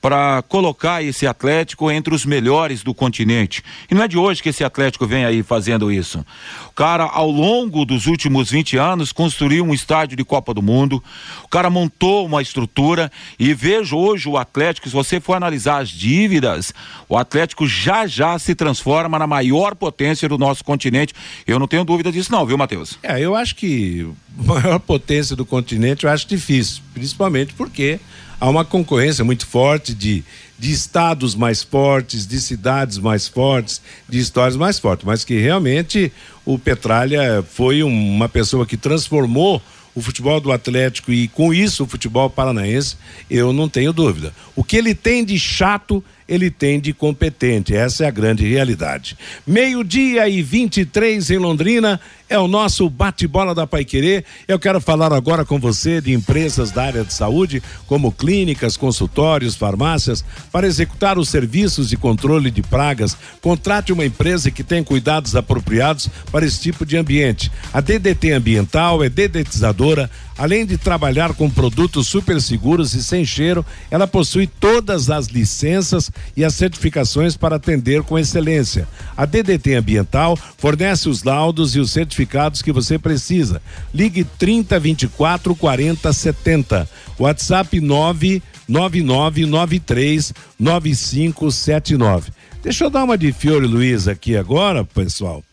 para 0.00 0.42
colocar 0.42 1.02
esse 1.02 1.26
Atlético 1.26 1.90
entre 1.90 2.14
os 2.14 2.24
melhores 2.24 2.84
do 2.84 2.94
continente. 2.94 3.64
E 3.90 3.94
não 3.94 4.04
é 4.04 4.08
de 4.08 4.16
hoje 4.16 4.42
que 4.42 4.50
esse 4.50 4.62
Atlético 4.62 5.06
vem 5.06 5.24
aí 5.24 5.42
fazendo 5.42 5.90
isso. 5.90 6.24
O 6.68 6.72
cara, 6.72 7.04
ao 7.04 7.30
longo 7.30 7.84
dos 7.84 8.06
últimos 8.06 8.50
20 8.50 8.76
anos, 8.76 9.10
construiu 9.10 9.64
um 9.64 9.74
estádio 9.74 10.16
de 10.16 10.24
Copa 10.24 10.54
do 10.54 10.62
Mundo, 10.62 11.02
o 11.42 11.48
cara 11.48 11.68
montou 11.68 12.24
uma 12.26 12.40
estrutura 12.40 13.10
e 13.38 13.52
vejo 13.52 13.96
hoje 13.96 14.28
o 14.28 14.36
Atlético, 14.36 14.88
se 14.88 14.94
você 14.94 15.15
você 15.16 15.20
for 15.20 15.34
analisar 15.34 15.82
as 15.82 15.88
dívidas, 15.88 16.72
o 17.08 17.16
Atlético 17.16 17.66
já 17.66 18.06
já 18.06 18.38
se 18.38 18.54
transforma 18.54 19.18
na 19.18 19.26
maior 19.26 19.74
potência 19.74 20.28
do 20.28 20.38
nosso 20.38 20.64
continente. 20.64 21.14
Eu 21.46 21.58
não 21.58 21.66
tenho 21.66 21.84
dúvida 21.84 22.12
disso, 22.12 22.30
não, 22.30 22.44
viu, 22.44 22.58
Matheus? 22.58 22.98
É, 23.02 23.20
eu 23.20 23.34
acho 23.34 23.56
que 23.56 24.06
maior 24.36 24.78
potência 24.78 25.34
do 25.34 25.44
continente 25.44 26.04
eu 26.04 26.10
acho 26.10 26.26
difícil, 26.28 26.82
principalmente 26.92 27.54
porque 27.54 27.98
há 28.40 28.48
uma 28.48 28.64
concorrência 28.64 29.24
muito 29.24 29.46
forte 29.46 29.94
de, 29.94 30.22
de 30.58 30.70
estados 30.70 31.34
mais 31.34 31.62
fortes, 31.62 32.26
de 32.26 32.40
cidades 32.40 32.98
mais 32.98 33.26
fortes, 33.26 33.80
de 34.08 34.18
histórias 34.18 34.56
mais 34.56 34.78
fortes, 34.78 35.06
mas 35.06 35.24
que 35.24 35.38
realmente 35.38 36.12
o 36.44 36.58
Petralha 36.58 37.42
foi 37.42 37.82
uma 37.82 38.28
pessoa 38.28 38.66
que 38.66 38.76
transformou 38.76 39.62
o 39.96 40.02
futebol 40.02 40.38
do 40.38 40.52
Atlético 40.52 41.10
e 41.10 41.26
com 41.26 41.54
isso 41.54 41.84
o 41.84 41.86
futebol 41.86 42.28
paranaense, 42.28 42.96
eu 43.30 43.50
não 43.50 43.66
tenho 43.66 43.94
dúvida. 43.94 44.32
O 44.54 44.62
que 44.62 44.76
ele 44.76 44.94
tem 44.94 45.24
de 45.24 45.38
chato, 45.38 46.04
ele 46.28 46.50
tem 46.50 46.78
de 46.78 46.92
competente. 46.92 47.74
Essa 47.74 48.04
é 48.04 48.06
a 48.06 48.10
grande 48.10 48.46
realidade. 48.46 49.16
Meio-dia 49.46 50.28
e 50.28 50.42
23 50.42 51.30
em 51.30 51.38
Londrina 51.38 51.98
é 52.28 52.38
o 52.38 52.48
nosso 52.48 52.88
bate-bola 52.90 53.54
da 53.54 53.66
Paiquerê. 53.66 54.24
Eu 54.48 54.58
quero 54.58 54.80
falar 54.80 55.12
agora 55.12 55.44
com 55.44 55.58
você 55.58 56.00
de 56.00 56.12
empresas 56.12 56.70
da 56.70 56.84
área 56.84 57.04
de 57.04 57.12
saúde, 57.12 57.62
como 57.86 58.12
clínicas, 58.12 58.76
consultórios, 58.76 59.54
farmácias, 59.54 60.24
para 60.50 60.66
executar 60.66 61.18
os 61.18 61.28
serviços 61.28 61.88
de 61.88 61.96
controle 61.96 62.50
de 62.50 62.62
pragas. 62.62 63.16
Contrate 63.40 63.92
uma 63.92 64.04
empresa 64.04 64.50
que 64.50 64.64
tem 64.64 64.82
cuidados 64.82 65.36
apropriados 65.36 66.08
para 66.30 66.44
esse 66.44 66.60
tipo 66.60 66.84
de 66.84 66.96
ambiente. 66.96 67.50
A 67.72 67.80
DDT 67.80 68.32
Ambiental 68.32 69.02
é 69.04 69.08
dedetizadora 69.08 70.10
Além 70.38 70.66
de 70.66 70.76
trabalhar 70.76 71.32
com 71.32 71.48
produtos 71.48 72.08
super 72.08 72.42
seguros 72.42 72.92
e 72.92 73.02
sem 73.02 73.24
cheiro, 73.24 73.64
ela 73.90 74.06
possui 74.06 74.46
todas 74.46 75.08
as 75.08 75.28
licenças 75.28 76.10
e 76.36 76.44
as 76.44 76.54
certificações 76.54 77.36
para 77.36 77.56
atender 77.56 78.02
com 78.02 78.18
excelência. 78.18 78.86
A 79.16 79.24
DDT 79.24 79.76
Ambiental 79.76 80.38
fornece 80.58 81.08
os 81.08 81.22
laudos 81.22 81.74
e 81.74 81.80
os 81.80 81.90
certificados 81.90 82.15
que 82.62 82.72
você 82.72 82.98
precisa. 82.98 83.60
Ligue 83.92 84.24
30 84.24 84.78
24 84.78 85.54
40 85.54 86.10
70. 86.12 86.88
WhatsApp 87.18 87.80
99993 87.80 90.32
9579. 90.58 92.32
Deixa 92.62 92.84
eu 92.84 92.90
dar 92.90 93.04
uma 93.04 93.18
de 93.18 93.32
Fiore 93.32 93.66
Luiz 93.66 94.08
aqui 94.08 94.36
agora, 94.36 94.84
pessoal. 94.84 95.44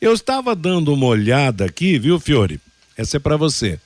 Eu 0.00 0.12
estava 0.12 0.54
dando 0.54 0.94
uma 0.94 1.06
olhada 1.06 1.64
aqui, 1.64 1.98
viu, 1.98 2.20
Fiore? 2.20 2.60
Essa 2.96 3.18
é 3.18 3.20
para 3.20 3.36
você. 3.36 3.78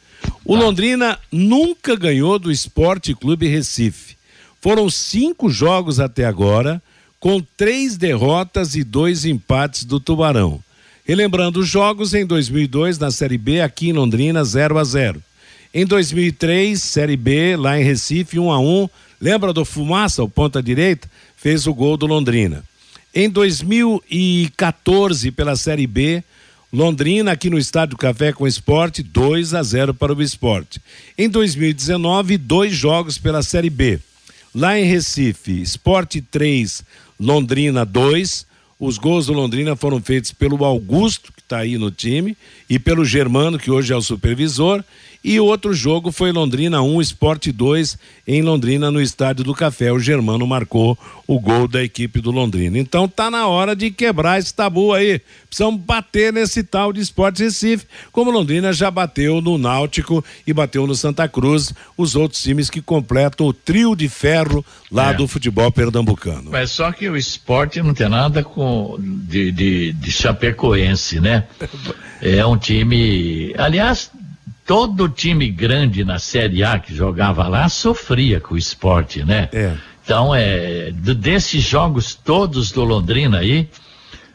O 0.44 0.54
Londrina 0.54 1.18
nunca 1.30 1.96
ganhou 1.96 2.38
do 2.38 2.52
Esporte 2.52 3.14
Clube 3.14 3.48
Recife. 3.48 4.16
Foram 4.60 4.88
cinco 4.88 5.50
jogos 5.50 6.00
até 6.00 6.24
agora, 6.24 6.82
com 7.18 7.40
três 7.56 7.96
derrotas 7.96 8.74
e 8.74 8.84
dois 8.84 9.24
empates 9.24 9.84
do 9.84 9.98
Tubarão. 9.98 10.62
Relembrando 11.06 11.60
os 11.60 11.68
jogos 11.68 12.14
em 12.14 12.24
2002 12.24 12.98
na 12.98 13.10
Série 13.10 13.36
B 13.36 13.60
aqui 13.60 13.90
em 13.90 13.92
Londrina 13.92 14.42
0 14.42 14.78
a 14.78 14.84
0. 14.84 15.22
Em 15.74 15.84
2003, 15.84 16.82
Série 16.82 17.16
B 17.16 17.58
lá 17.58 17.78
em 17.78 17.84
Recife 17.84 18.38
1 18.38 18.50
a 18.50 18.58
1. 18.58 18.88
Lembra 19.20 19.52
do 19.52 19.66
Fumaça, 19.66 20.22
o 20.22 20.30
ponta 20.30 20.62
direita, 20.62 21.06
fez 21.36 21.66
o 21.66 21.74
gol 21.74 21.98
do 21.98 22.06
Londrina. 22.06 22.64
Em 23.14 23.28
2014 23.28 25.30
pela 25.30 25.56
Série 25.56 25.86
B, 25.86 26.24
Londrina 26.72 27.32
aqui 27.32 27.50
no 27.50 27.58
Estádio 27.58 27.98
Café 27.98 28.32
com 28.32 28.46
Esporte 28.46 29.02
2 29.02 29.52
a 29.52 29.62
0 29.62 29.92
para 29.92 30.14
o 30.14 30.22
Esporte. 30.22 30.80
Em 31.18 31.28
2019, 31.28 32.38
dois 32.38 32.72
jogos 32.72 33.18
pela 33.18 33.42
Série 33.42 33.68
B. 33.68 34.00
Lá 34.54 34.78
em 34.78 34.84
Recife, 34.84 35.60
Esporte 35.60 36.22
3, 36.22 36.82
Londrina 37.20 37.84
2, 37.84 38.46
os 38.84 38.98
gols 38.98 39.26
do 39.26 39.32
Londrina 39.32 39.74
foram 39.74 40.00
feitos 40.00 40.32
pelo 40.32 40.64
Augusto, 40.64 41.32
que 41.32 41.40
está 41.40 41.58
aí 41.58 41.78
no 41.78 41.90
time, 41.90 42.36
e 42.68 42.78
pelo 42.78 43.04
Germano, 43.04 43.58
que 43.58 43.70
hoje 43.70 43.92
é 43.92 43.96
o 43.96 44.02
supervisor. 44.02 44.84
E 45.24 45.40
outro 45.40 45.72
jogo 45.72 46.12
foi 46.12 46.30
Londrina 46.32 46.82
1, 46.82 47.00
Esporte 47.00 47.50
2, 47.50 47.96
em 48.28 48.42
Londrina, 48.42 48.90
no 48.90 49.00
Estádio 49.00 49.42
do 49.42 49.54
Café. 49.54 49.90
O 49.90 49.98
Germano 49.98 50.46
marcou 50.46 50.98
o 51.26 51.40
gol 51.40 51.66
da 51.66 51.82
equipe 51.82 52.20
do 52.20 52.30
Londrina. 52.30 52.78
Então 52.78 53.08
tá 53.08 53.30
na 53.30 53.46
hora 53.46 53.74
de 53.74 53.90
quebrar 53.90 54.38
esse 54.38 54.52
tabu 54.52 54.92
aí. 54.92 55.22
Precisamos 55.46 55.80
bater 55.80 56.30
nesse 56.30 56.62
tal 56.62 56.92
de 56.92 57.00
Esporte 57.00 57.42
Recife, 57.42 57.86
como 58.12 58.30
Londrina 58.30 58.70
já 58.70 58.90
bateu 58.90 59.40
no 59.40 59.56
Náutico 59.56 60.22
e 60.46 60.52
bateu 60.52 60.86
no 60.86 60.94
Santa 60.94 61.26
Cruz, 61.26 61.72
os 61.96 62.14
outros 62.14 62.42
times 62.42 62.68
que 62.68 62.82
completam 62.82 63.46
o 63.46 63.52
trio 63.54 63.96
de 63.96 64.10
ferro 64.10 64.62
lá 64.92 65.12
é. 65.12 65.14
do 65.14 65.26
futebol 65.26 65.72
pernambucano. 65.72 66.50
Mas 66.50 66.70
só 66.70 66.92
que 66.92 67.08
o 67.08 67.16
esporte 67.16 67.80
não 67.80 67.94
tem 67.94 68.10
nada 68.10 68.44
com 68.44 68.98
de, 69.00 69.50
de, 69.50 69.92
de 69.94 70.12
chapecoense, 70.12 71.18
né? 71.18 71.44
É 72.22 72.46
um 72.46 72.56
time. 72.56 73.52
Aliás, 73.58 74.10
todo 74.64 75.08
time 75.08 75.50
grande 75.50 76.04
na 76.04 76.18
Série 76.18 76.64
A 76.64 76.78
que 76.78 76.94
jogava 76.94 77.46
lá 77.48 77.68
sofria 77.68 78.40
com 78.40 78.54
o 78.54 78.58
esporte, 78.58 79.24
né? 79.24 79.48
É. 79.52 79.74
Então, 80.04 80.34
é, 80.34 80.90
desses 80.92 81.62
jogos 81.62 82.14
todos 82.14 82.70
do 82.70 82.84
Londrina 82.84 83.38
aí, 83.38 83.68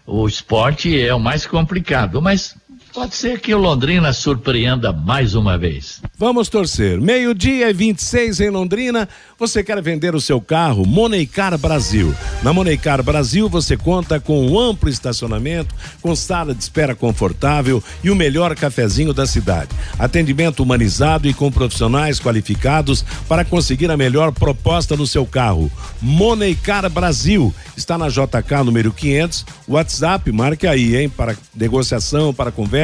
o 0.06 0.28
esporte 0.28 1.00
é 1.00 1.14
o 1.14 1.20
mais 1.20 1.46
complicado. 1.46 2.22
Mas 2.22 2.56
Pode 2.94 3.16
ser 3.16 3.40
que 3.40 3.54
o 3.54 3.58
Londrina 3.58 4.12
surpreenda 4.12 4.92
mais 4.92 5.36
uma 5.36 5.58
vez. 5.58 6.02
Vamos 6.18 6.50
torcer. 6.50 7.00
Meio-dia 7.00 7.70
e 7.70 7.74
26 7.74 8.40
em 8.40 8.50
Londrina. 8.50 9.08
Você 9.38 9.64
quer 9.64 9.82
vender 9.82 10.16
o 10.16 10.22
seu 10.22 10.42
carro? 10.42 10.86
Moneycar 10.86 11.58
Brasil. 11.58 12.14
Na 12.42 12.52
Moneycar 12.52 13.04
Brasil 13.04 13.48
você 13.48 13.78
conta 13.78 14.20
com 14.20 14.46
um 14.48 14.60
amplo 14.60 14.90
estacionamento, 14.90 15.74
com 16.02 16.16
sala 16.16 16.54
de 16.54 16.62
espera 16.62 16.96
confortável 16.96 17.82
e 18.04 18.10
o 18.10 18.16
melhor 18.16 18.56
cafezinho 18.56 19.14
da 19.14 19.26
cidade. 19.26 19.70
Atendimento 19.98 20.64
humanizado 20.64 21.28
e 21.28 21.34
com 21.34 21.52
profissionais 21.52 22.20
qualificados 22.20 23.06
para 23.28 23.46
conseguir 23.46 23.92
a 23.92 23.98
melhor 23.98 24.32
proposta 24.32 24.98
no 24.98 25.06
seu 25.06 25.26
carro. 25.26 25.72
Moneycar 26.02 26.90
Brasil 26.90 27.54
está 27.78 27.98
na 27.98 28.10
JK 28.10 28.64
número 28.66 28.92
500. 28.92 29.46
WhatsApp, 29.68 30.32
marque 30.32 30.66
aí, 30.66 30.98
hein, 30.98 31.08
para 31.08 31.36
negociação, 31.56 32.34
para 32.34 32.52
conversa, 32.52 32.79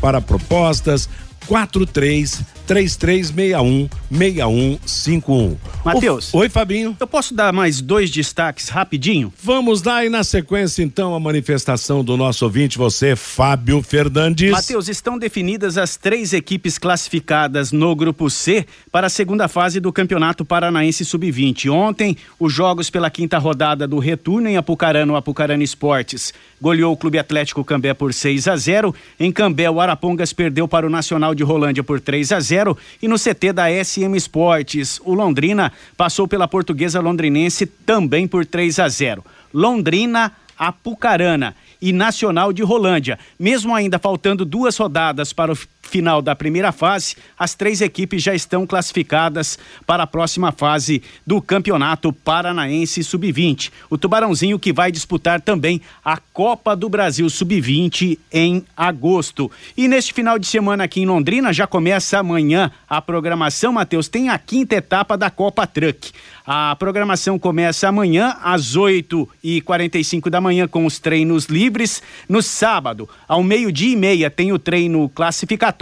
para 0.00 0.20
propostas. 0.20 1.08
43 1.48 2.42
3361 2.66 3.88
6151. 4.10 5.56
Matheus. 5.82 6.34
Oi, 6.34 6.50
Fabinho. 6.50 6.94
Eu 7.00 7.06
posso 7.06 7.32
dar 7.34 7.50
mais 7.50 7.80
dois 7.80 8.10
destaques 8.10 8.68
rapidinho? 8.68 9.32
Vamos 9.42 9.82
lá 9.82 10.04
e 10.04 10.10
na 10.10 10.22
sequência 10.22 10.82
então 10.82 11.14
a 11.14 11.20
manifestação 11.20 12.04
do 12.04 12.16
nosso 12.18 12.44
ouvinte, 12.44 12.76
você, 12.76 13.16
Fábio 13.16 13.82
Fernandes. 13.82 14.50
Matheus, 14.50 14.88
estão 14.88 15.18
definidas 15.18 15.78
as 15.78 15.96
três 15.96 16.34
equipes 16.34 16.76
classificadas 16.76 17.72
no 17.72 17.96
grupo 17.96 18.28
C 18.28 18.66
para 18.92 19.06
a 19.06 19.10
segunda 19.10 19.48
fase 19.48 19.80
do 19.80 19.90
Campeonato 19.90 20.44
Paranaense 20.44 21.06
Sub-20. 21.06 21.72
Ontem, 21.72 22.16
os 22.38 22.52
jogos 22.52 22.90
pela 22.90 23.08
quinta 23.08 23.38
rodada 23.38 23.88
do 23.88 23.98
retorno 23.98 24.48
em 24.48 24.58
Apucarana, 24.58 25.14
o 25.14 25.16
Apucarana 25.16 25.64
Esportes 25.64 26.34
goleou 26.60 26.92
o 26.92 26.96
Clube 26.96 27.18
Atlético 27.18 27.64
Cambé 27.64 27.94
por 27.94 28.12
6 28.12 28.48
a 28.48 28.56
0. 28.56 28.94
Em 29.18 29.32
Cambé, 29.32 29.70
o 29.70 29.80
Arapongas 29.80 30.32
perdeu 30.32 30.66
para 30.66 30.86
o 30.86 30.90
Nacional 30.90 31.34
de 31.34 31.42
Rolândia 31.42 31.84
por 31.84 32.00
3 32.00 32.32
a 32.32 32.40
0 32.40 32.76
e 33.02 33.08
no 33.08 33.16
CT 33.16 33.52
da 33.52 33.66
SM 33.84 34.14
Esportes, 34.16 35.00
o 35.04 35.14
Londrina 35.14 35.72
passou 35.96 36.26
pela 36.26 36.48
Portuguesa 36.48 37.00
Londrinense 37.00 37.66
também 37.66 38.26
por 38.26 38.44
3 38.44 38.78
a 38.78 38.88
0. 38.88 39.24
Londrina 39.52 40.32
Apucarana 40.58 41.54
e 41.80 41.92
Nacional 41.92 42.52
de 42.52 42.62
Rolândia. 42.62 43.18
Mesmo 43.38 43.74
ainda 43.74 43.98
faltando 43.98 44.44
duas 44.44 44.76
rodadas 44.76 45.32
para 45.32 45.52
o 45.52 45.56
final 45.88 46.22
da 46.22 46.36
primeira 46.36 46.70
fase, 46.70 47.16
as 47.38 47.54
três 47.54 47.80
equipes 47.80 48.22
já 48.22 48.34
estão 48.34 48.66
classificadas 48.66 49.58
para 49.86 50.02
a 50.02 50.06
próxima 50.06 50.52
fase 50.52 51.02
do 51.26 51.40
Campeonato 51.40 52.12
Paranaense 52.12 53.02
Sub-20. 53.02 53.72
O 53.90 53.98
Tubarãozinho 53.98 54.58
que 54.58 54.72
vai 54.72 54.92
disputar 54.92 55.40
também 55.40 55.80
a 56.04 56.18
Copa 56.18 56.76
do 56.76 56.88
Brasil 56.88 57.28
Sub-20 57.28 58.18
em 58.32 58.64
agosto. 58.76 59.50
E 59.76 59.88
neste 59.88 60.12
final 60.12 60.38
de 60.38 60.46
semana 60.46 60.84
aqui 60.84 61.00
em 61.00 61.06
Londrina 61.06 61.52
já 61.52 61.66
começa 61.66 62.18
amanhã 62.18 62.70
a 62.88 63.00
programação, 63.00 63.72
Matheus, 63.72 64.08
tem 64.08 64.28
a 64.28 64.38
quinta 64.38 64.76
etapa 64.76 65.16
da 65.16 65.30
Copa 65.30 65.66
Truck. 65.66 66.12
A 66.50 66.74
programação 66.76 67.38
começa 67.38 67.88
amanhã 67.88 68.34
às 68.42 68.74
8 68.74 69.28
e 69.44 69.60
45 69.60 70.30
da 70.30 70.40
manhã 70.40 70.66
com 70.66 70.86
os 70.86 70.98
treinos 70.98 71.44
livres. 71.44 72.02
No 72.26 72.40
sábado, 72.40 73.06
ao 73.28 73.42
meio-dia 73.42 73.92
e 73.92 73.96
meia, 73.96 74.30
tem 74.30 74.50
o 74.50 74.58
treino 74.58 75.10
classificatório. 75.10 75.77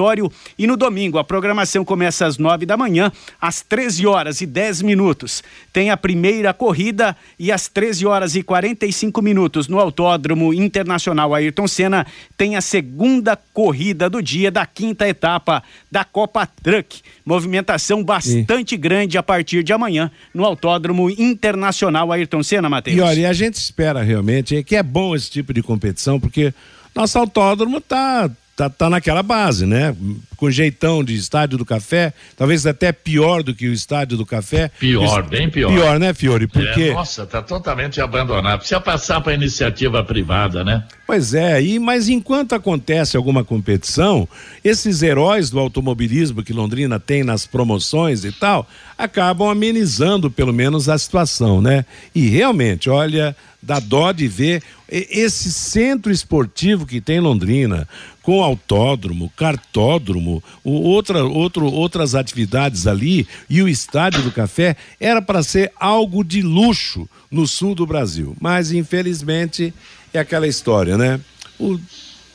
E 0.58 0.66
no 0.66 0.76
domingo, 0.76 1.18
a 1.18 1.24
programação 1.24 1.84
começa 1.84 2.26
às 2.26 2.38
9 2.38 2.66
da 2.66 2.76
manhã, 2.76 3.10
às 3.40 3.62
13 3.62 4.06
horas 4.06 4.40
e 4.40 4.46
10 4.46 4.82
minutos. 4.82 5.42
Tem 5.72 5.90
a 5.90 5.96
primeira 5.96 6.52
corrida 6.52 7.16
e 7.38 7.50
às 7.50 7.68
13 7.68 8.06
horas 8.06 8.36
e 8.36 8.42
45 8.42 9.22
minutos 9.22 9.68
no 9.68 9.78
Autódromo 9.78 10.52
Internacional 10.52 11.34
Ayrton 11.34 11.66
Senna 11.66 12.06
tem 12.36 12.56
a 12.56 12.60
segunda 12.60 13.36
corrida 13.36 14.08
do 14.08 14.22
dia 14.22 14.50
da 14.50 14.66
quinta 14.66 15.08
etapa 15.08 15.62
da 15.90 16.04
Copa 16.04 16.46
Truck. 16.46 17.00
Movimentação 17.24 18.04
bastante 18.04 18.74
e... 18.74 18.78
grande 18.78 19.18
a 19.18 19.22
partir 19.22 19.62
de 19.62 19.72
amanhã 19.72 20.10
no 20.32 20.44
Autódromo 20.44 21.10
Internacional 21.10 22.12
Ayrton 22.12 22.42
Senna, 22.42 22.68
Matheus. 22.68 22.96
E 22.96 23.00
olha, 23.00 23.20
e 23.20 23.26
a 23.26 23.32
gente 23.32 23.54
espera 23.54 24.02
realmente 24.02 24.62
que 24.62 24.76
é 24.76 24.82
bom 24.82 25.14
esse 25.14 25.30
tipo 25.30 25.52
de 25.52 25.62
competição, 25.62 26.20
porque 26.20 26.52
nosso 26.94 27.18
autódromo 27.18 27.80
tá 27.80 28.30
tá, 28.56 28.70
tá 28.70 28.88
naquela 28.88 29.22
base, 29.22 29.66
né? 29.66 29.94
Com 30.36 30.50
jeitão 30.50 31.04
de 31.04 31.14
estádio 31.14 31.58
do 31.58 31.64
café, 31.64 32.12
talvez 32.36 32.66
até 32.66 32.90
pior 32.90 33.42
do 33.42 33.54
que 33.54 33.68
o 33.68 33.72
estádio 33.72 34.16
do 34.16 34.24
café. 34.24 34.70
Pior, 34.80 35.22
bem 35.22 35.50
pior. 35.50 35.72
Pior, 35.72 35.98
né, 35.98 36.14
Fiore? 36.14 36.46
Porque... 36.46 36.84
É, 36.84 36.94
nossa, 36.94 37.26
tá 37.26 37.42
totalmente 37.42 38.00
abandonado. 38.00 38.58
Precisa 38.58 38.80
passar 38.80 39.20
para 39.20 39.34
iniciativa 39.34 40.02
privada, 40.02 40.64
né? 40.64 40.84
Pois 41.06 41.34
é, 41.34 41.62
e, 41.62 41.78
mas 41.78 42.08
enquanto 42.08 42.54
acontece 42.54 43.16
alguma 43.16 43.44
competição, 43.44 44.26
esses 44.64 45.02
heróis 45.02 45.50
do 45.50 45.58
automobilismo 45.58 46.42
que 46.42 46.52
Londrina 46.52 46.98
tem 46.98 47.22
nas 47.22 47.46
promoções 47.46 48.24
e 48.24 48.32
tal, 48.32 48.66
acabam 48.96 49.48
amenizando 49.48 50.30
pelo 50.30 50.52
menos 50.52 50.88
a 50.88 50.98
situação, 50.98 51.60
né? 51.60 51.84
E 52.14 52.28
realmente, 52.28 52.88
olha, 52.88 53.36
dá 53.66 53.80
dó 53.80 54.12
de 54.12 54.28
ver 54.28 54.62
esse 54.88 55.52
centro 55.52 56.12
esportivo 56.12 56.86
que 56.86 57.00
tem 57.00 57.16
em 57.16 57.20
Londrina, 57.20 57.88
com 58.22 58.42
autódromo, 58.42 59.32
cartódromo, 59.36 60.42
outra, 60.62 61.24
outro, 61.24 61.66
outras 61.66 62.14
atividades 62.14 62.86
ali, 62.86 63.26
e 63.50 63.60
o 63.60 63.68
Estádio 63.68 64.22
do 64.22 64.30
Café, 64.30 64.76
era 65.00 65.20
para 65.20 65.42
ser 65.42 65.72
algo 65.78 66.22
de 66.22 66.42
luxo 66.42 67.08
no 67.30 67.46
sul 67.46 67.74
do 67.74 67.84
Brasil. 67.84 68.36
Mas, 68.40 68.70
infelizmente, 68.70 69.74
é 70.14 70.20
aquela 70.20 70.46
história, 70.46 70.96
né? 70.96 71.20
O 71.58 71.78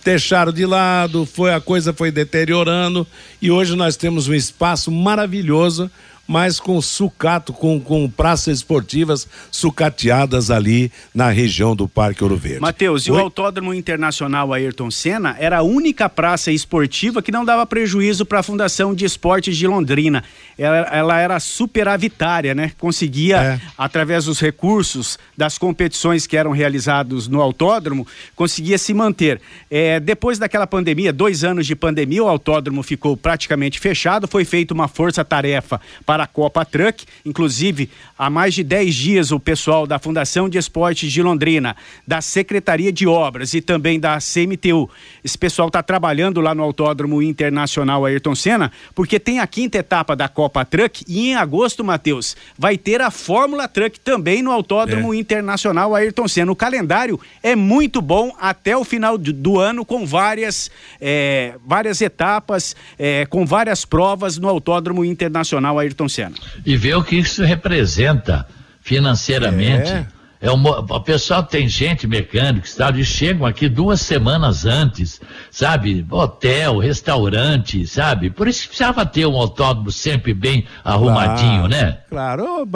deixaram 0.03 0.51
de 0.51 0.65
lado, 0.65 1.25
foi 1.25 1.53
a 1.53 1.61
coisa 1.61 1.93
foi 1.93 2.11
deteriorando 2.11 3.05
e 3.39 3.51
hoje 3.51 3.75
nós 3.75 3.95
temos 3.95 4.27
um 4.27 4.33
espaço 4.33 4.91
maravilhoso 4.91 5.91
mas 6.31 6.61
com 6.61 6.81
sucato, 6.81 7.51
com, 7.51 7.77
com 7.77 8.09
praças 8.09 8.59
esportivas 8.59 9.27
sucateadas 9.51 10.49
ali 10.49 10.89
na 11.13 11.29
região 11.29 11.75
do 11.75 11.89
Parque 11.89 12.23
Ouro 12.23 12.37
Verde. 12.37 12.61
Matheus, 12.61 13.05
e 13.05 13.11
o 13.11 13.19
Autódromo 13.19 13.73
Internacional 13.73 14.53
Ayrton 14.53 14.89
Senna 14.89 15.35
era 15.37 15.57
a 15.57 15.61
única 15.61 16.07
praça 16.07 16.49
esportiva 16.49 17.21
que 17.21 17.33
não 17.33 17.43
dava 17.43 17.65
prejuízo 17.65 18.25
para 18.25 18.39
a 18.39 18.43
Fundação 18.43 18.95
de 18.95 19.03
Esportes 19.03 19.57
de 19.57 19.67
Londrina. 19.67 20.23
Ela, 20.57 20.77
ela 20.77 21.19
era 21.19 21.37
superavitária, 21.37 22.55
né? 22.55 22.71
Conseguia, 22.79 23.35
é. 23.35 23.61
através 23.77 24.23
dos 24.23 24.39
recursos 24.39 25.19
das 25.35 25.57
competições 25.57 26.25
que 26.25 26.37
eram 26.37 26.51
realizados 26.51 27.27
no 27.27 27.41
autódromo, 27.41 28.07
conseguia 28.37 28.77
se 28.77 28.93
manter. 28.93 29.41
É, 29.69 29.99
depois 29.99 30.39
daquela 30.39 30.65
pandemia, 30.65 31.11
dois 31.11 31.43
anos 31.43 31.67
de 31.67 31.75
pandemia, 31.75 32.23
o 32.23 32.29
autódromo 32.29 32.81
ficou 32.83 33.17
praticamente 33.17 33.81
fechado, 33.81 34.29
foi 34.29 34.45
feita 34.45 34.73
uma 34.73 34.87
força-tarefa 34.87 35.81
para 36.05 36.20
a 36.21 36.27
Copa 36.27 36.63
Truck, 36.63 37.05
inclusive 37.25 37.89
há 38.17 38.29
mais 38.29 38.53
de 38.53 38.63
dez 38.63 38.95
dias 38.95 39.31
o 39.31 39.39
pessoal 39.39 39.87
da 39.87 39.99
Fundação 39.99 40.47
de 40.47 40.57
Esportes 40.57 41.11
de 41.11 41.21
Londrina, 41.21 41.75
da 42.07 42.21
Secretaria 42.21 42.91
de 42.91 43.07
Obras 43.07 43.53
e 43.53 43.61
também 43.61 43.99
da 43.99 44.17
CMTU, 44.19 44.89
esse 45.23 45.37
pessoal 45.37 45.67
está 45.67 45.83
trabalhando 45.83 46.41
lá 46.41 46.53
no 46.55 46.63
Autódromo 46.63 47.21
Internacional 47.21 48.05
Ayrton 48.05 48.35
Senna, 48.35 48.71
porque 48.93 49.19
tem 49.19 49.39
a 49.39 49.47
quinta 49.47 49.77
etapa 49.77 50.15
da 50.15 50.27
Copa 50.27 50.63
Truck 50.65 51.03
e 51.07 51.29
em 51.29 51.35
agosto, 51.35 51.83
Matheus, 51.83 52.35
vai 52.57 52.77
ter 52.77 53.01
a 53.01 53.11
Fórmula 53.11 53.67
Truck 53.67 53.99
também 53.99 54.41
no 54.41 54.51
Autódromo 54.51 55.13
é. 55.13 55.17
Internacional 55.17 55.95
Ayrton 55.95 56.27
Senna. 56.27 56.51
O 56.51 56.55
calendário 56.55 57.19
é 57.43 57.55
muito 57.55 58.01
bom 58.01 58.35
até 58.39 58.75
o 58.75 58.83
final 58.83 59.17
do, 59.17 59.31
do 59.33 59.59
ano, 59.59 59.85
com 59.85 60.05
várias, 60.05 60.71
é, 60.99 61.55
várias 61.65 62.01
etapas, 62.01 62.75
é, 62.97 63.25
com 63.25 63.45
várias 63.45 63.85
provas 63.85 64.37
no 64.37 64.47
Autódromo 64.47 65.03
Internacional 65.05 65.77
Ayrton 65.79 66.09
Senna. 66.11 66.35
E 66.65 66.77
ver 66.77 66.95
o 66.95 67.03
que 67.03 67.17
isso 67.17 67.43
representa 67.43 68.47
financeiramente. 68.81 69.91
É. 69.91 70.07
É 70.43 70.49
uma, 70.49 70.79
o 70.79 70.99
pessoal 70.99 71.43
tem 71.43 71.67
gente 71.69 72.07
mecânico, 72.07 72.67
sabe? 72.67 73.05
Chegam 73.05 73.45
aqui 73.45 73.69
duas 73.69 74.01
semanas 74.01 74.65
antes, 74.65 75.21
sabe? 75.51 76.03
Hotel, 76.09 76.79
restaurante, 76.79 77.85
sabe? 77.85 78.31
Por 78.31 78.47
isso 78.47 78.67
precisava 78.67 79.05
ter 79.05 79.27
um 79.27 79.35
autódromo 79.35 79.91
sempre 79.91 80.33
bem 80.33 80.65
arrumadinho, 80.83 81.67
claro, 81.67 81.67
né? 81.67 81.97
Claro, 82.09 82.67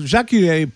já 0.00 0.24
que 0.24 0.48
é 0.48 0.66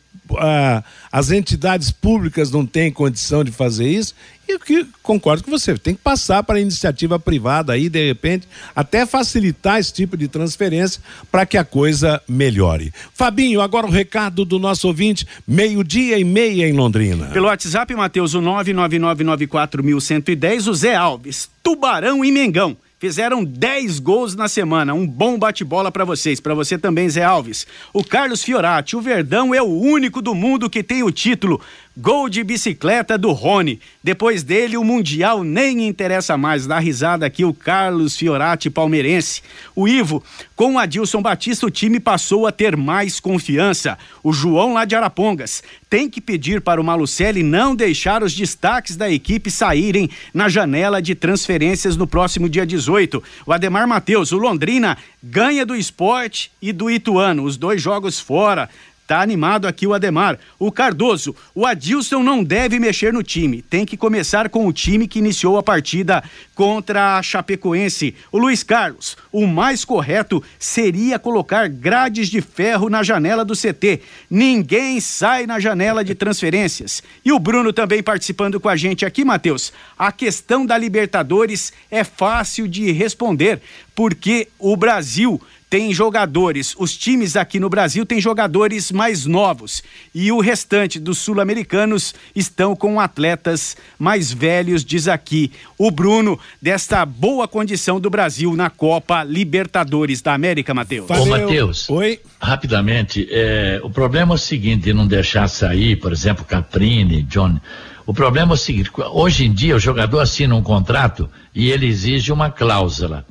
as 1.11 1.31
entidades 1.31 1.91
públicas 1.91 2.51
não 2.51 2.65
têm 2.65 2.93
condição 2.93 3.45
de 3.45 3.53
fazer 3.53 3.89
isso, 3.89 4.15
e 4.49 4.59
que 4.59 4.87
concordo 5.03 5.45
com 5.45 5.51
você, 5.51 5.77
tem 5.79 5.95
que 5.95 6.01
passar 6.01 6.43
para 6.43 6.57
a 6.57 6.61
iniciativa 6.61 7.19
privada 7.19 7.73
aí, 7.73 7.89
de 7.89 8.07
repente, 8.07 8.47
até 8.75 9.07
facilitar 9.07 9.79
esse 9.79 9.93
tipo 9.93 10.17
de 10.17 10.27
transferência 10.29 11.01
para 11.31 11.47
que 11.47 11.57
a 11.57 11.65
coisa 11.65 12.21
melhore. 12.29 12.93
Fabinho, 13.15 13.61
agora 13.61 13.87
o 13.87 13.91
recado 13.91 14.45
do 14.45 14.59
nosso 14.59 14.89
ouvinte, 14.89 15.25
meio-dia 15.47 16.19
e 16.19 16.25
meia 16.25 16.69
em 16.69 16.73
Londrina. 16.73 17.27
Pelo 17.27 17.47
WhatsApp, 17.47 17.95
Matheus, 17.95 18.35
o 18.35 18.41
99994110, 18.41 20.69
o 20.69 20.75
Zé 20.75 20.97
Alves, 20.97 21.49
Tubarão 21.63 22.25
e 22.25 22.33
Mengão 22.33 22.77
fizeram 23.03 23.43
10 23.43 23.99
gols 23.99 24.37
na 24.37 24.47
semana. 24.47 24.95
Um 24.95 25.05
bom 25.05 25.37
bate-bola 25.37 25.91
para 25.91 26.05
vocês, 26.05 26.39
para 26.39 26.55
você 26.55 26.79
também, 26.79 27.11
Zé 27.11 27.25
Alves. 27.25 27.67
O 27.93 28.05
Carlos 28.05 28.45
Fiorati, 28.45 28.95
o 28.95 29.01
Verdão 29.01 29.53
é 29.53 29.61
o 29.61 29.67
único 29.67 30.23
do 30.23 30.37
mundo 30.37 30.71
que 30.71 30.85
tem 30.85 31.03
o 31.03 31.11
título 31.11 31.61
Gol 31.95 32.31
de 32.31 32.43
bicicleta 32.43 33.19
do 33.19 33.33
Rony. 33.33 33.79
Depois 34.03 34.43
dele, 34.43 34.79
o 34.79 34.85
Mundial 34.85 35.45
nem 35.45 35.87
interessa 35.87 36.39
mais. 36.39 36.67
Dá 36.67 36.79
risada 36.79 37.27
aqui 37.27 37.45
o 37.45 37.53
Carlos 37.53 38.17
Fiorati, 38.17 38.71
palmeirense. 38.71 39.43
O 39.77 39.87
Ivo, 39.87 40.25
com 40.57 40.75
o 40.75 40.79
Adilson 40.79 41.21
Batista, 41.21 41.67
o 41.67 41.71
time 41.71 42.01
passou 42.01 42.47
a 42.47 42.53
ter 42.53 42.79
mais 42.79 43.21
confiança. 43.21 43.99
O 44.23 44.33
João 44.33 44.73
lá 44.73 44.87
de 44.87 44.97
Arapongas 44.97 45.63
tem 45.91 46.09
que 46.09 46.23
pedir 46.23 46.63
para 46.63 46.81
o 46.81 46.85
Malucelli 46.85 47.43
não 47.43 47.77
deixar 47.77 48.23
os 48.23 48.33
destaques 48.33 48.97
da 48.97 49.11
equipe 49.11 49.51
saírem 49.51 50.09
na 50.33 50.49
janela 50.49 51.03
de 51.03 51.15
transferências 51.15 51.95
no 51.95 52.07
próximo 52.07 52.49
dia 52.49 52.65
18. 52.65 53.23
O 53.45 53.53
Ademar 53.53 53.87
Matheus, 53.87 54.33
o 54.33 54.39
Londrina, 54.39 54.97
ganha 55.23 55.67
do 55.67 55.77
esporte 55.77 56.51
e 56.63 56.73
do 56.73 56.91
Ituano. 56.91 57.43
Os 57.43 57.59
dois 57.59 57.83
jogos 57.83 58.19
fora. 58.19 58.71
Tá 59.13 59.21
animado 59.21 59.69
aqui 59.69 59.87
o 59.87 59.93
Ademar. 59.93 60.39
O 60.59 60.73
Cardoso, 60.73 61.37
o 61.55 61.67
Adilson 61.67 62.23
não 62.23 62.43
deve 62.43 62.81
mexer 62.81 63.13
no 63.13 63.23
time. 63.23 63.61
Tem 63.61 63.85
que 63.85 63.95
começar 63.95 64.49
com 64.49 64.67
o 64.67 64.73
time 64.73 65.07
que 65.07 65.19
iniciou 65.19 65.59
a 65.59 65.63
partida 65.63 66.25
contra 66.55 67.19
a 67.19 67.23
Chapecoense. 67.23 68.15
O 68.33 68.39
Luiz 68.39 68.63
Carlos, 68.63 69.19
o 69.31 69.47
mais 69.47 69.85
correto 69.85 70.43
seria 70.59 71.19
colocar 71.19 71.69
grades 71.69 72.31
de 72.31 72.41
ferro 72.41 72.89
na 72.89 73.03
janela 73.03 73.45
do 73.45 73.53
CT. 73.53 74.01
Ninguém 74.31 74.99
sai 74.99 75.47
na 75.47 75.61
janela 75.61 76.03
de 76.03 76.15
transferências. 76.15 77.03
E 77.23 77.33
o 77.33 77.39
Bruno 77.39 77.71
também 77.71 78.03
participando 78.03 78.59
com 78.59 78.71
a 78.71 78.77
gente 78.77 79.05
aqui, 79.05 79.27
Matheus. 79.27 79.75
A 79.99 80.11
questão 80.11 80.65
da 80.65 80.79
Libertadores 80.79 81.71
é 81.91 82.03
fácil 82.03 82.67
de 82.67 82.91
responder, 82.93 83.61
porque 83.95 84.49
o 84.59 84.75
Brasil 84.75 85.39
tem 85.73 85.91
jogadores, 85.95 86.75
os 86.79 86.95
times 86.95 87.35
aqui 87.35 87.59
no 87.59 87.71
Brasil 87.71 88.05
têm 88.05 88.21
jogadores 88.21 88.93
mais 88.93 89.25
novos 89.25 89.83
e 90.15 90.31
o 90.31 90.39
restante 90.39 91.01
dos 91.01 91.17
sul-americanos 91.17 92.15
estão 92.37 92.77
com 92.77 93.01
atletas 93.01 93.75
mais 93.99 94.31
velhos, 94.31 94.85
diz 94.85 95.09
aqui 95.09 95.51
o 95.79 95.91
Bruno, 95.91 96.39
desta 96.61 97.07
boa 97.07 97.49
condição 97.49 97.99
do 97.99 98.11
Brasil 98.11 98.55
na 98.55 98.69
Copa 98.69 99.25
Libertadores 99.25 100.21
da 100.21 100.35
América, 100.35 100.75
Matheus. 100.75 101.09
Ô, 101.09 101.25
Matheus. 101.25 101.89
Oi. 101.89 102.21
Rapidamente, 102.39 103.27
é, 103.31 103.81
o 103.83 103.89
problema 103.89 104.35
é 104.35 104.37
o 104.37 104.39
seguinte, 104.39 104.83
de 104.83 104.93
não 104.93 105.07
deixar 105.07 105.49
sair, 105.49 105.97
por 105.97 106.13
exemplo, 106.13 106.45
Caprini, 106.45 107.23
John. 107.23 107.59
O 108.05 108.13
problema 108.13 108.53
é 108.53 108.57
o 108.57 108.59
seguinte, 108.59 108.91
hoje 109.11 109.47
em 109.47 109.53
dia 109.55 109.75
o 109.75 109.81
jogador 109.81 110.21
assina 110.21 110.55
um 110.55 110.63
contrato 110.63 111.31
e 111.55 111.71
ele 111.71 111.87
exige 111.87 112.31
uma 112.31 112.51
cláusula 112.51 113.25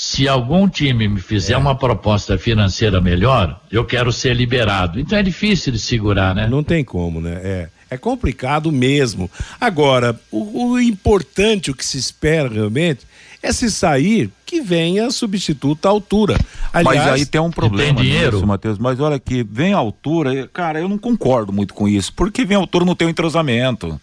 se 0.00 0.28
algum 0.28 0.68
time 0.68 1.08
me 1.08 1.20
fizer 1.20 1.54
é. 1.54 1.56
uma 1.56 1.74
proposta 1.74 2.38
financeira 2.38 3.00
melhor, 3.00 3.60
eu 3.68 3.84
quero 3.84 4.12
ser 4.12 4.32
liberado. 4.32 5.00
Então 5.00 5.18
é 5.18 5.24
difícil 5.24 5.72
de 5.72 5.78
segurar, 5.80 6.36
né? 6.36 6.46
Não 6.46 6.62
tem 6.62 6.84
como, 6.84 7.20
né? 7.20 7.40
É, 7.42 7.68
é 7.90 7.96
complicado 7.98 8.70
mesmo. 8.70 9.28
Agora, 9.60 10.16
o, 10.30 10.70
o 10.70 10.80
importante, 10.80 11.72
o 11.72 11.74
que 11.74 11.84
se 11.84 11.98
espera 11.98 12.48
realmente, 12.48 13.00
é 13.42 13.50
se 13.50 13.68
sair 13.72 14.30
que 14.46 14.60
venha 14.60 15.10
substituto 15.10 15.86
à 15.86 15.88
altura. 15.88 16.38
Aliás, 16.72 16.96
mas 16.96 17.12
aí 17.14 17.26
tem 17.26 17.40
um 17.40 17.50
problema 17.50 17.96
tem 17.96 18.04
dinheiro. 18.04 18.36
nisso, 18.36 18.46
Matheus. 18.46 18.78
Mas 18.78 19.00
olha 19.00 19.18
que 19.18 19.42
vem 19.42 19.72
à 19.72 19.78
altura, 19.78 20.48
cara, 20.52 20.78
eu 20.78 20.88
não 20.88 20.96
concordo 20.96 21.52
muito 21.52 21.74
com 21.74 21.88
isso, 21.88 22.12
porque 22.12 22.44
vem 22.44 22.56
à 22.56 22.60
altura 22.60 22.84
não 22.84 22.94
tem 22.94 23.08
um 23.08 23.10
entrosamento. 23.10 24.00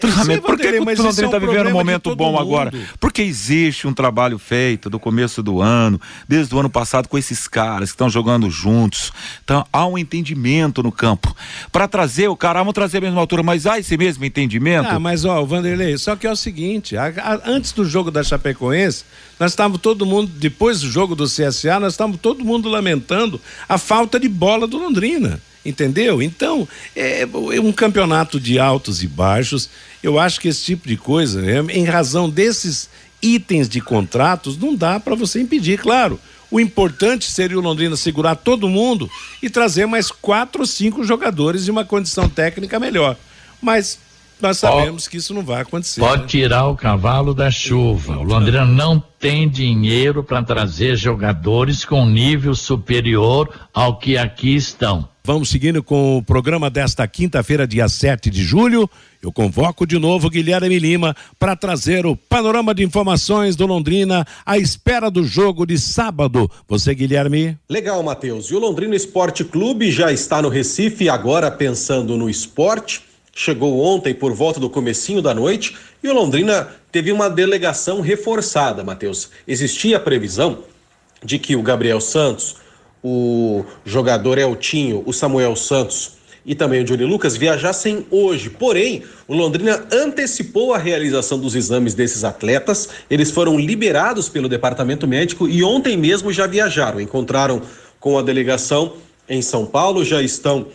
Treinamento. 0.00 0.42
Por 0.42 0.58
que 0.58 0.66
o 0.66 0.78
Londrina 0.78 1.10
está 1.10 1.36
é 1.36 1.36
um 1.36 1.40
vivendo 1.40 1.66
um 1.68 1.72
momento 1.72 2.16
bom 2.16 2.32
mundo. 2.32 2.40
agora? 2.40 2.72
Porque 2.98 3.22
existe 3.22 3.86
um 3.86 3.92
trabalho 3.92 4.38
feito 4.38 4.88
do 4.88 4.98
começo 4.98 5.42
do 5.42 5.60
ano, 5.60 6.00
desde 6.26 6.54
o 6.54 6.58
ano 6.58 6.70
passado, 6.70 7.08
com 7.08 7.18
esses 7.18 7.46
caras 7.46 7.90
que 7.90 7.94
estão 7.94 8.08
jogando 8.08 8.50
juntos. 8.50 9.12
Então 9.44 9.64
há 9.72 9.86
um 9.86 9.98
entendimento 9.98 10.82
no 10.82 10.90
campo. 10.90 11.34
Para 11.70 11.86
trazer 11.86 12.28
o 12.28 12.36
cara, 12.36 12.60
vamos 12.60 12.74
trazer 12.74 12.98
a 12.98 13.00
mesma 13.02 13.20
altura, 13.20 13.42
mas 13.42 13.66
há 13.66 13.78
esse 13.78 13.96
mesmo 13.96 14.24
entendimento? 14.24 14.88
Ah, 14.88 14.98
mas 14.98 15.24
ó, 15.24 15.44
Vanderlei, 15.44 15.98
só 15.98 16.16
que 16.16 16.26
é 16.26 16.32
o 16.32 16.36
seguinte: 16.36 16.96
a, 16.96 17.06
a, 17.06 17.40
antes 17.50 17.72
do 17.72 17.84
jogo 17.84 18.10
da 18.10 18.22
Chapecoense, 18.22 19.04
nós 19.38 19.52
estávamos 19.52 19.80
todo 19.80 20.06
mundo, 20.06 20.30
depois 20.34 20.80
do 20.80 20.90
jogo 20.90 21.14
do 21.14 21.24
CSA, 21.24 21.78
nós 21.78 21.92
estávamos 21.92 22.20
todo 22.20 22.44
mundo 22.44 22.68
lamentando 22.68 23.40
a 23.68 23.76
falta 23.76 24.18
de 24.18 24.28
bola 24.28 24.66
do 24.66 24.78
Londrina. 24.78 25.40
Entendeu? 25.64 26.22
Então, 26.22 26.66
é, 26.96 27.22
é 27.22 27.60
um 27.60 27.72
campeonato 27.72 28.40
de 28.40 28.58
altos 28.58 29.02
e 29.02 29.06
baixos. 29.06 29.68
Eu 30.02 30.18
acho 30.18 30.40
que 30.40 30.48
esse 30.48 30.64
tipo 30.64 30.88
de 30.88 30.96
coisa, 30.96 31.42
né, 31.42 31.60
em 31.74 31.84
razão 31.84 32.30
desses 32.30 32.88
itens 33.22 33.68
de 33.68 33.80
contratos, 33.80 34.56
não 34.56 34.74
dá 34.74 34.98
para 34.98 35.14
você 35.14 35.40
impedir, 35.40 35.78
claro. 35.78 36.18
O 36.50 36.58
importante 36.58 37.30
seria 37.30 37.58
o 37.58 37.60
Londrina 37.60 37.94
segurar 37.94 38.34
todo 38.34 38.68
mundo 38.68 39.08
e 39.42 39.48
trazer 39.48 39.86
mais 39.86 40.10
quatro 40.10 40.62
ou 40.62 40.66
cinco 40.66 41.04
jogadores 41.04 41.64
de 41.64 41.70
uma 41.70 41.84
condição 41.84 42.28
técnica 42.28 42.80
melhor. 42.80 43.16
Mas 43.62 43.98
nós 44.40 44.58
sabemos 44.58 45.06
que 45.06 45.16
isso 45.16 45.34
não 45.34 45.42
vai 45.42 45.62
acontecer. 45.62 46.00
Pode 46.00 46.22
né? 46.22 46.28
tirar 46.28 46.68
o 46.68 46.76
cavalo 46.76 47.34
da 47.34 47.50
chuva. 47.50 48.18
O 48.18 48.22
Londrina 48.22 48.64
não 48.64 49.02
tem 49.18 49.48
dinheiro 49.48 50.24
para 50.24 50.42
trazer 50.42 50.96
jogadores 50.96 51.84
com 51.84 52.06
nível 52.06 52.54
superior 52.54 53.48
ao 53.72 53.98
que 53.98 54.16
aqui 54.16 54.54
estão. 54.54 55.08
Vamos 55.22 55.50
seguindo 55.50 55.82
com 55.82 56.16
o 56.16 56.22
programa 56.22 56.70
desta 56.70 57.06
quinta-feira, 57.06 57.66
dia 57.66 57.88
7 57.88 58.30
de 58.30 58.42
julho. 58.42 58.88
Eu 59.22 59.30
convoco 59.30 59.86
de 59.86 59.98
novo 59.98 60.30
Guilherme 60.30 60.78
Lima 60.78 61.14
para 61.38 61.54
trazer 61.54 62.06
o 62.06 62.16
panorama 62.16 62.74
de 62.74 62.82
informações 62.82 63.54
do 63.54 63.66
Londrina 63.66 64.26
à 64.46 64.56
espera 64.56 65.10
do 65.10 65.22
jogo 65.22 65.66
de 65.66 65.78
sábado. 65.78 66.50
Você, 66.66 66.94
Guilherme? 66.94 67.56
Legal, 67.68 68.02
Matheus. 68.02 68.46
E 68.46 68.54
o 68.54 68.58
Londrina 68.58 68.96
Esporte 68.96 69.44
Clube 69.44 69.92
já 69.92 70.10
está 70.10 70.40
no 70.40 70.48
Recife, 70.48 71.10
agora 71.10 71.50
pensando 71.50 72.16
no 72.16 72.28
esporte. 72.30 73.09
Chegou 73.32 73.80
ontem 73.80 74.14
por 74.14 74.32
volta 74.32 74.58
do 74.58 74.68
comecinho 74.68 75.22
da 75.22 75.32
noite 75.32 75.76
e 76.02 76.08
o 76.08 76.14
Londrina 76.14 76.68
teve 76.90 77.12
uma 77.12 77.30
delegação 77.30 78.00
reforçada, 78.00 78.82
Matheus. 78.82 79.30
Existia 79.46 79.96
a 79.96 80.00
previsão 80.00 80.64
de 81.22 81.38
que 81.38 81.54
o 81.54 81.62
Gabriel 81.62 82.00
Santos, 82.00 82.56
o 83.02 83.64
jogador 83.84 84.38
Eltinho, 84.38 85.02
o 85.06 85.12
Samuel 85.12 85.54
Santos 85.54 86.18
e 86.44 86.54
também 86.54 86.80
o 86.80 86.84
Johnny 86.84 87.04
Lucas 87.04 87.36
viajassem 87.36 88.06
hoje. 88.10 88.50
Porém, 88.50 89.02
o 89.28 89.34
Londrina 89.34 89.86
antecipou 89.92 90.74
a 90.74 90.78
realização 90.78 91.38
dos 91.38 91.54
exames 91.54 91.94
desses 91.94 92.24
atletas. 92.24 92.88
Eles 93.10 93.30
foram 93.30 93.58
liberados 93.58 94.28
pelo 94.28 94.48
departamento 94.48 95.06
médico 95.06 95.46
e 95.48 95.62
ontem 95.62 95.96
mesmo 95.96 96.32
já 96.32 96.46
viajaram. 96.46 97.00
Encontraram 97.00 97.62
com 97.98 98.18
a 98.18 98.22
delegação 98.22 98.94
em 99.28 99.42
São 99.42 99.64
Paulo, 99.66 100.04
já 100.04 100.22
estão 100.22 100.66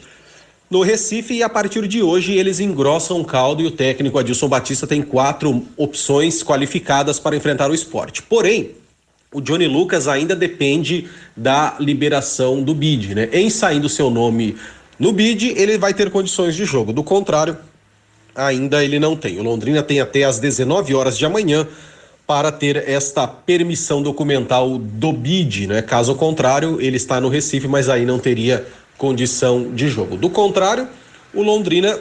no 0.69 0.81
Recife 0.81 1.35
e 1.35 1.43
a 1.43 1.49
partir 1.49 1.87
de 1.87 2.01
hoje 2.01 2.33
eles 2.33 2.59
engrossam 2.59 3.21
o 3.21 3.25
caldo 3.25 3.61
e 3.61 3.65
o 3.65 3.71
técnico 3.71 4.17
Adilson 4.17 4.47
Batista 4.47 4.87
tem 4.87 5.01
quatro 5.01 5.63
opções 5.77 6.41
qualificadas 6.41 7.19
para 7.19 7.35
enfrentar 7.35 7.69
o 7.69 7.75
esporte. 7.75 8.23
Porém, 8.23 8.71
o 9.31 9.41
Johnny 9.41 9.67
Lucas 9.67 10.07
ainda 10.07 10.35
depende 10.35 11.07
da 11.35 11.75
liberação 11.79 12.63
do 12.63 12.73
BID, 12.73 13.15
né? 13.15 13.29
Em 13.31 13.49
saindo 13.49 13.89
seu 13.89 14.09
nome 14.09 14.55
no 14.97 15.11
BID, 15.11 15.53
ele 15.57 15.77
vai 15.77 15.93
ter 15.93 16.09
condições 16.09 16.55
de 16.55 16.63
jogo. 16.63 16.93
Do 16.93 17.03
contrário, 17.03 17.57
ainda 18.33 18.83
ele 18.83 18.97
não 18.97 19.15
tem. 19.15 19.37
O 19.39 19.43
Londrina 19.43 19.83
tem 19.83 19.99
até 19.99 20.23
às 20.23 20.39
19 20.39 20.95
horas 20.95 21.17
de 21.17 21.25
amanhã 21.25 21.67
para 22.25 22.51
ter 22.51 22.89
esta 22.89 23.27
permissão 23.27 24.01
documental 24.01 24.77
do 24.77 25.11
BID, 25.11 25.67
né? 25.67 25.81
Caso 25.81 26.15
contrário, 26.15 26.81
ele 26.81 26.97
está 26.97 27.21
no 27.21 27.29
Recife, 27.29 27.67
mas 27.67 27.87
aí 27.87 28.05
não 28.05 28.17
teria 28.17 28.65
condição 28.97 29.71
de 29.73 29.87
jogo. 29.87 30.15
Do 30.17 30.29
contrário, 30.29 30.87
o 31.33 31.41
Londrina 31.41 31.99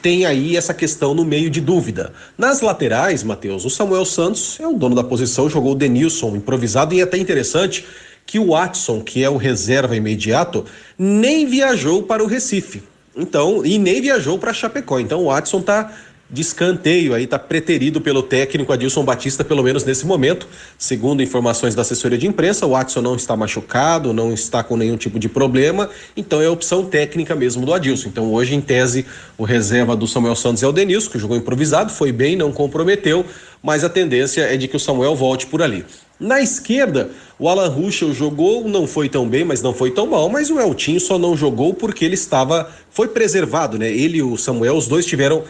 tem 0.00 0.26
aí 0.26 0.56
essa 0.56 0.74
questão 0.74 1.14
no 1.14 1.24
meio 1.24 1.50
de 1.50 1.60
dúvida. 1.60 2.12
Nas 2.36 2.60
laterais, 2.60 3.22
Matheus, 3.22 3.64
o 3.64 3.70
Samuel 3.70 4.04
Santos 4.04 4.58
é 4.60 4.66
o 4.66 4.72
dono 4.72 4.94
da 4.94 5.04
posição, 5.04 5.48
jogou 5.48 5.72
o 5.72 5.76
Denilson 5.76 6.34
improvisado 6.34 6.94
e 6.94 7.00
é 7.00 7.02
até 7.04 7.18
interessante 7.18 7.84
que 8.26 8.38
o 8.38 8.48
Watson, 8.48 9.00
que 9.00 9.22
é 9.22 9.30
o 9.30 9.36
reserva 9.36 9.96
imediato, 9.96 10.64
nem 10.98 11.46
viajou 11.46 12.02
para 12.02 12.22
o 12.22 12.26
Recife. 12.26 12.82
Então, 13.14 13.64
e 13.64 13.78
nem 13.78 14.00
viajou 14.00 14.38
para 14.38 14.54
Chapecó. 14.54 14.98
Então 14.98 15.22
o 15.22 15.26
Watson 15.26 15.60
está 15.60 15.92
de 16.32 16.40
escanteio 16.40 17.12
aí, 17.12 17.24
está 17.24 17.38
preterido 17.38 18.00
pelo 18.00 18.22
técnico 18.22 18.72
Adilson 18.72 19.04
Batista, 19.04 19.44
pelo 19.44 19.62
menos 19.62 19.84
nesse 19.84 20.06
momento. 20.06 20.48
Segundo 20.78 21.22
informações 21.22 21.74
da 21.74 21.82
assessoria 21.82 22.16
de 22.16 22.26
imprensa, 22.26 22.64
o 22.64 22.70
Watson 22.70 23.02
não 23.02 23.14
está 23.14 23.36
machucado, 23.36 24.14
não 24.14 24.32
está 24.32 24.64
com 24.64 24.74
nenhum 24.74 24.96
tipo 24.96 25.18
de 25.18 25.28
problema, 25.28 25.90
então 26.16 26.40
é 26.40 26.46
a 26.46 26.50
opção 26.50 26.86
técnica 26.86 27.36
mesmo 27.36 27.66
do 27.66 27.74
Adilson. 27.74 28.08
Então 28.08 28.32
hoje, 28.32 28.54
em 28.54 28.62
tese, 28.62 29.04
o 29.36 29.44
reserva 29.44 29.94
do 29.94 30.06
Samuel 30.06 30.34
Santos 30.34 30.62
é 30.62 30.66
o 30.66 30.72
Denilson, 30.72 31.10
que 31.10 31.18
jogou 31.18 31.36
improvisado, 31.36 31.92
foi 31.92 32.10
bem, 32.10 32.34
não 32.34 32.50
comprometeu, 32.50 33.26
mas 33.62 33.84
a 33.84 33.90
tendência 33.90 34.40
é 34.40 34.56
de 34.56 34.66
que 34.66 34.76
o 34.76 34.80
Samuel 34.80 35.14
volte 35.14 35.46
por 35.46 35.60
ali. 35.60 35.84
Na 36.18 36.40
esquerda, 36.40 37.10
o 37.38 37.48
Alan 37.48 37.68
Ruschel 37.68 38.14
jogou, 38.14 38.68
não 38.68 38.86
foi 38.86 39.08
tão 39.08 39.28
bem, 39.28 39.44
mas 39.44 39.60
não 39.60 39.74
foi 39.74 39.90
tão 39.90 40.06
mal, 40.06 40.28
mas 40.28 40.50
o 40.50 40.60
Eltinho 40.60 41.00
só 41.00 41.18
não 41.18 41.36
jogou 41.36 41.74
porque 41.74 42.04
ele 42.04 42.14
estava, 42.14 42.70
foi 42.90 43.08
preservado, 43.08 43.76
né? 43.76 43.90
Ele 43.90 44.18
e 44.18 44.22
o 44.22 44.36
Samuel, 44.36 44.76
os 44.76 44.86
dois 44.86 45.04
tiveram 45.04 45.42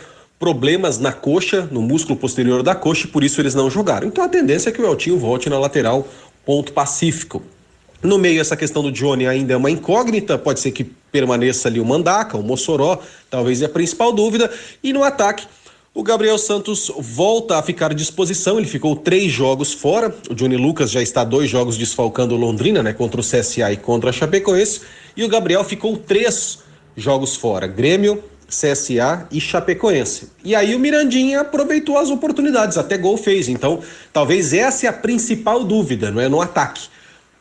problemas 0.43 0.99
na 0.99 1.13
coxa, 1.13 1.69
no 1.71 1.81
músculo 1.81 2.19
posterior 2.19 2.65
da 2.65 2.75
coxa, 2.75 3.07
e 3.07 3.09
por 3.09 3.23
isso 3.23 3.41
eles 3.41 3.55
não 3.55 3.71
jogaram. 3.71 4.09
Então 4.09 4.25
a 4.25 4.29
tendência 4.29 4.71
é 4.71 4.73
que 4.73 4.83
o 4.83 4.85
Eltinho 4.85 5.17
volte 5.17 5.49
na 5.49 5.57
lateral, 5.57 6.09
ponto 6.45 6.73
pacífico. 6.73 7.41
No 8.03 8.19
meio, 8.19 8.41
essa 8.41 8.57
questão 8.57 8.83
do 8.83 8.91
Johnny 8.91 9.25
ainda 9.25 9.53
é 9.53 9.57
uma 9.57 9.71
incógnita, 9.71 10.37
pode 10.37 10.59
ser 10.59 10.73
que 10.73 10.83
permaneça 10.83 11.69
ali 11.69 11.79
o 11.79 11.85
Mandaca, 11.85 12.37
o 12.37 12.43
Mossoró, 12.43 12.99
talvez 13.31 13.63
é 13.63 13.67
a 13.67 13.69
principal 13.69 14.13
dúvida. 14.13 14.51
E 14.83 14.93
no 14.93 15.05
ataque, 15.05 15.47
o 15.95 16.03
Gabriel 16.03 16.37
Santos 16.37 16.91
volta 16.99 17.57
a 17.57 17.63
ficar 17.63 17.93
à 17.93 17.95
disposição, 17.95 18.59
ele 18.59 18.67
ficou 18.67 18.97
três 18.97 19.31
jogos 19.31 19.73
fora. 19.73 20.13
O 20.29 20.35
Johnny 20.35 20.57
Lucas 20.57 20.91
já 20.91 21.01
está 21.01 21.23
dois 21.23 21.49
jogos 21.49 21.79
desfalcando 21.79 22.35
Londrina, 22.35 22.83
né? 22.83 22.93
Contra 22.93 23.21
o 23.21 23.25
CSA 23.25 23.73
e 23.73 23.77
contra 23.77 24.11
a 24.11 24.13
Chapecoense. 24.13 24.81
E 25.17 25.23
o 25.23 25.29
Gabriel 25.29 25.63
ficou 25.63 25.97
três 25.97 26.59
jogos 26.97 27.37
fora. 27.37 27.69
Grêmio, 27.69 28.25
CSA 28.53 29.27
e 29.31 29.41
Chapecoense. 29.41 30.29
E 30.45 30.55
aí 30.55 30.75
o 30.75 30.79
Mirandinha 30.79 31.41
aproveitou 31.41 31.99
as 31.99 32.11
oportunidades, 32.11 32.77
até 32.77 32.99
gol 32.99 33.17
fez. 33.17 33.49
Então, 33.49 33.81
talvez 34.13 34.53
essa 34.53 34.87
é 34.87 34.89
a 34.89 34.93
principal 34.93 35.65
dúvida, 35.65 36.11
não 36.11 36.21
é 36.21 36.29
no 36.29 36.41
ataque. 36.41 36.89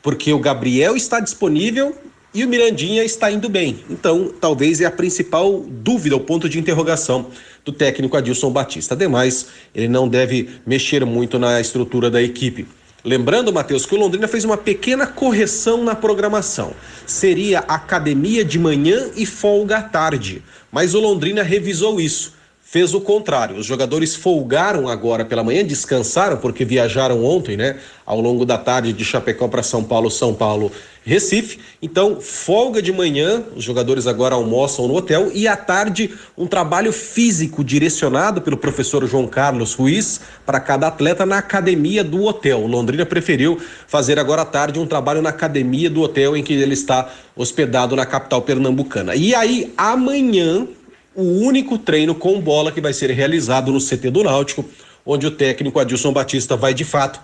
Porque 0.02 0.32
o 0.32 0.39
Gabriel 0.39 0.95
está 0.95 1.19
disponível 1.19 1.95
e 2.34 2.45
o 2.45 2.47
Mirandinha 2.47 3.04
está 3.04 3.30
indo 3.30 3.50
bem. 3.50 3.84
Então, 3.89 4.34
talvez 4.39 4.80
é 4.80 4.86
a 4.86 4.91
principal 4.91 5.60
dúvida, 5.67 6.15
o 6.15 6.19
ponto 6.21 6.47
de 6.47 6.58
interrogação 6.58 7.28
do 7.65 7.74
técnico 7.74 8.15
Adilson 8.15 8.50
Batista. 8.50 8.95
Ademais, 8.95 9.47
ele 9.76 9.89
não 9.89 10.08
deve 10.08 10.50
mexer 10.65 11.06
muito 11.06 11.38
na 11.38 11.60
estrutura 11.60 12.10
da 12.10 12.21
equipe. 12.21 12.65
Lembrando, 13.03 13.51
Matheus, 13.51 13.85
que 13.85 13.95
o 13.95 13.97
Londrina 13.97 14.27
fez 14.27 14.45
uma 14.45 14.57
pequena 14.57 15.07
correção 15.07 15.83
na 15.83 15.95
programação. 15.95 16.73
Seria 17.05 17.59
academia 17.59 18.45
de 18.45 18.59
manhã 18.59 19.09
e 19.15 19.25
folga 19.25 19.77
à 19.77 19.81
tarde. 19.81 20.43
Mas 20.71 20.93
o 20.93 20.99
Londrina 20.99 21.41
revisou 21.41 21.99
isso 21.99 22.33
fez 22.71 22.93
o 22.93 23.01
contrário. 23.01 23.57
Os 23.57 23.65
jogadores 23.65 24.15
folgaram 24.15 24.87
agora 24.87 25.25
pela 25.25 25.43
manhã, 25.43 25.61
descansaram 25.61 26.37
porque 26.37 26.63
viajaram 26.63 27.21
ontem, 27.21 27.57
né? 27.57 27.77
Ao 28.05 28.21
longo 28.21 28.45
da 28.45 28.57
tarde 28.57 28.93
de 28.93 29.03
Chapecó 29.03 29.49
para 29.49 29.61
São 29.61 29.83
Paulo, 29.83 30.09
São 30.09 30.33
Paulo, 30.33 30.71
Recife. 31.03 31.57
Então, 31.81 32.21
folga 32.21 32.79
de 32.79 32.91
manhã, 32.91 33.43
os 33.55 33.63
jogadores 33.63 34.05
agora 34.05 34.35
almoçam 34.35 34.87
no 34.87 34.95
hotel 34.95 35.31
e 35.33 35.47
à 35.47 35.57
tarde 35.57 36.11
um 36.37 36.45
trabalho 36.45 36.93
físico 36.93 37.63
direcionado 37.63 38.39
pelo 38.39 38.55
professor 38.55 39.07
João 39.07 39.25
Carlos 39.25 39.73
Ruiz 39.73 40.21
para 40.45 40.59
cada 40.59 40.87
atleta 40.87 41.25
na 41.25 41.39
academia 41.39 42.03
do 42.03 42.23
hotel. 42.23 42.67
Londrina 42.67 43.03
preferiu 43.03 43.59
fazer 43.87 44.19
agora 44.19 44.43
à 44.43 44.45
tarde 44.45 44.79
um 44.79 44.85
trabalho 44.85 45.23
na 45.23 45.29
academia 45.29 45.89
do 45.89 46.01
hotel 46.01 46.37
em 46.37 46.43
que 46.43 46.53
ele 46.53 46.73
está 46.73 47.11
hospedado 47.35 47.95
na 47.95 48.05
capital 48.05 48.43
pernambucana. 48.43 49.15
E 49.15 49.33
aí, 49.33 49.73
amanhã, 49.75 50.67
o 51.15 51.23
único 51.23 51.79
treino 51.79 52.13
com 52.13 52.39
bola 52.39 52.71
que 52.71 52.79
vai 52.79 52.93
ser 52.93 53.09
realizado 53.09 53.71
no 53.71 53.79
CT 53.79 54.11
do 54.11 54.23
Náutico, 54.23 54.63
onde 55.03 55.25
o 55.25 55.31
técnico 55.31 55.79
Adilson 55.79 56.13
Batista 56.13 56.55
vai 56.55 56.75
de 56.75 56.85
fato 56.85 57.19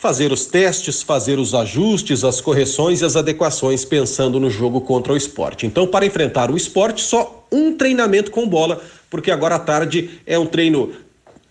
fazer 0.00 0.32
os 0.32 0.46
testes, 0.46 1.02
fazer 1.02 1.38
os 1.38 1.54
ajustes, 1.54 2.24
as 2.24 2.40
correções 2.40 3.02
e 3.02 3.04
as 3.04 3.16
adequações 3.16 3.84
pensando 3.84 4.40
no 4.40 4.48
jogo 4.48 4.80
contra 4.80 5.12
o 5.12 5.16
esporte. 5.16 5.66
Então, 5.66 5.86
para 5.86 6.06
enfrentar 6.06 6.50
o 6.50 6.56
esporte, 6.56 7.02
só 7.02 7.46
um 7.52 7.76
treinamento 7.76 8.30
com 8.30 8.48
bola, 8.48 8.82
porque 9.10 9.30
agora 9.30 9.56
à 9.56 9.58
tarde 9.58 10.22
é 10.26 10.38
um 10.38 10.46
treino 10.46 10.92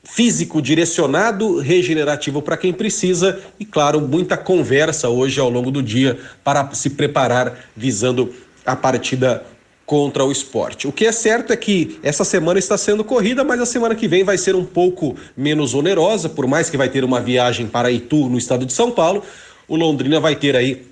físico 0.03 0.63
direcionado, 0.63 1.59
regenerativo 1.59 2.41
para 2.41 2.57
quem 2.57 2.73
precisa 2.73 3.39
e, 3.59 3.65
claro, 3.65 4.01
muita 4.01 4.35
conversa 4.35 5.09
hoje 5.09 5.39
ao 5.39 5.49
longo 5.51 5.69
do 5.69 5.83
dia 5.83 6.17
para 6.43 6.73
se 6.73 6.89
preparar 6.89 7.69
visando 7.75 8.33
a 8.65 8.75
partida 8.75 9.45
contra 9.89 10.23
o 10.23 10.31
esporte. 10.31 10.87
O 10.87 10.91
que 10.91 11.07
é 11.07 11.11
certo 11.11 11.51
é 11.51 11.57
que 11.57 11.97
essa 12.03 12.23
semana 12.23 12.59
está 12.59 12.77
sendo 12.77 13.03
corrida, 13.03 13.43
mas 13.43 13.59
a 13.59 13.65
semana 13.65 13.95
que 13.95 14.07
vem 14.07 14.23
vai 14.23 14.37
ser 14.37 14.55
um 14.55 14.63
pouco 14.63 15.15
menos 15.35 15.73
onerosa, 15.73 16.29
por 16.29 16.45
mais 16.45 16.69
que 16.69 16.77
vai 16.77 16.87
ter 16.87 17.03
uma 17.03 17.19
viagem 17.19 17.65
para 17.65 17.89
Itu, 17.89 18.29
no 18.29 18.37
estado 18.37 18.67
de 18.67 18.71
São 18.71 18.91
Paulo, 18.91 19.23
o 19.67 19.75
Londrina 19.75 20.19
vai 20.19 20.35
ter 20.35 20.55
aí 20.55 20.85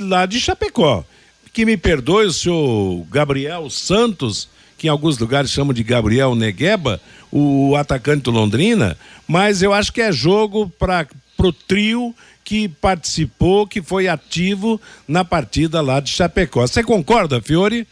lá 0.00 0.26
de 0.26 0.40
Chapecó. 0.40 1.04
Que 1.52 1.64
me 1.64 1.76
perdoe 1.76 2.26
o 2.26 2.32
senhor 2.32 3.04
Gabriel 3.10 3.68
Santos, 3.68 4.48
que 4.76 4.86
em 4.86 4.90
alguns 4.90 5.18
lugares 5.18 5.50
chamam 5.50 5.74
de 5.74 5.82
Gabriel 5.82 6.34
Negueba, 6.34 7.00
o 7.30 7.76
atacante 7.76 8.22
do 8.22 8.30
Londrina, 8.30 8.96
mas 9.26 9.62
eu 9.62 9.72
acho 9.72 9.92
que 9.92 10.00
é 10.00 10.10
jogo 10.10 10.72
para 10.78 11.06
o 11.38 11.52
trio 11.52 12.14
que 12.48 12.66
participou, 12.66 13.66
que 13.66 13.82
foi 13.82 14.08
ativo 14.08 14.80
na 15.06 15.22
partida 15.22 15.82
lá 15.82 16.00
de 16.00 16.08
Chapecó. 16.08 16.66
Você 16.66 16.82
concorda, 16.82 17.42
Fiore? 17.42 17.86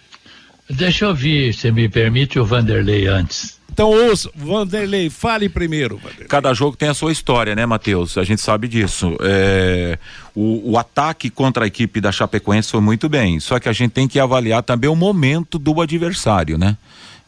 Deixa 0.70 1.04
eu 1.04 1.10
ouvir, 1.10 1.52
se 1.52 1.70
me 1.70 1.90
permite, 1.90 2.38
o 2.38 2.44
Vanderlei 2.46 3.06
antes. 3.06 3.60
Então, 3.70 3.90
ouça, 3.90 4.30
Vanderlei, 4.34 5.10
fale 5.10 5.50
primeiro. 5.50 5.98
Vanderlei. 5.98 6.26
Cada 6.26 6.54
jogo 6.54 6.74
tem 6.74 6.88
a 6.88 6.94
sua 6.94 7.12
história, 7.12 7.54
né, 7.54 7.66
Matheus? 7.66 8.16
A 8.16 8.24
gente 8.24 8.40
sabe 8.40 8.66
disso. 8.66 9.14
É, 9.20 9.98
o, 10.34 10.72
o, 10.72 10.78
ataque 10.78 11.28
contra 11.28 11.64
a 11.64 11.66
equipe 11.66 12.00
da 12.00 12.10
Chapecoense 12.10 12.70
foi 12.70 12.80
muito 12.80 13.10
bem, 13.10 13.38
só 13.38 13.60
que 13.60 13.68
a 13.68 13.74
gente 13.74 13.90
tem 13.90 14.08
que 14.08 14.18
avaliar 14.18 14.62
também 14.62 14.88
o 14.88 14.96
momento 14.96 15.58
do 15.58 15.82
adversário, 15.82 16.56
né? 16.56 16.78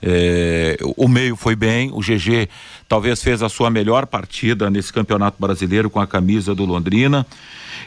É, 0.03 0.77
o 0.97 1.09
meio 1.09 1.35
foi 1.35 1.57
bem, 1.57 1.91
o 1.93 2.01
GG 2.01 2.49
talvez 2.89 3.23
fez 3.23 3.43
a 3.43 3.49
sua 3.49 3.69
melhor 3.69 4.07
partida 4.07 4.71
nesse 4.71 4.93
campeonato 4.93 5.37
brasileiro 5.41 5.91
com 5.91 6.01
a 6.01 6.07
camisa 6.07 6.55
do 6.55 6.65
Londrina. 6.65 7.27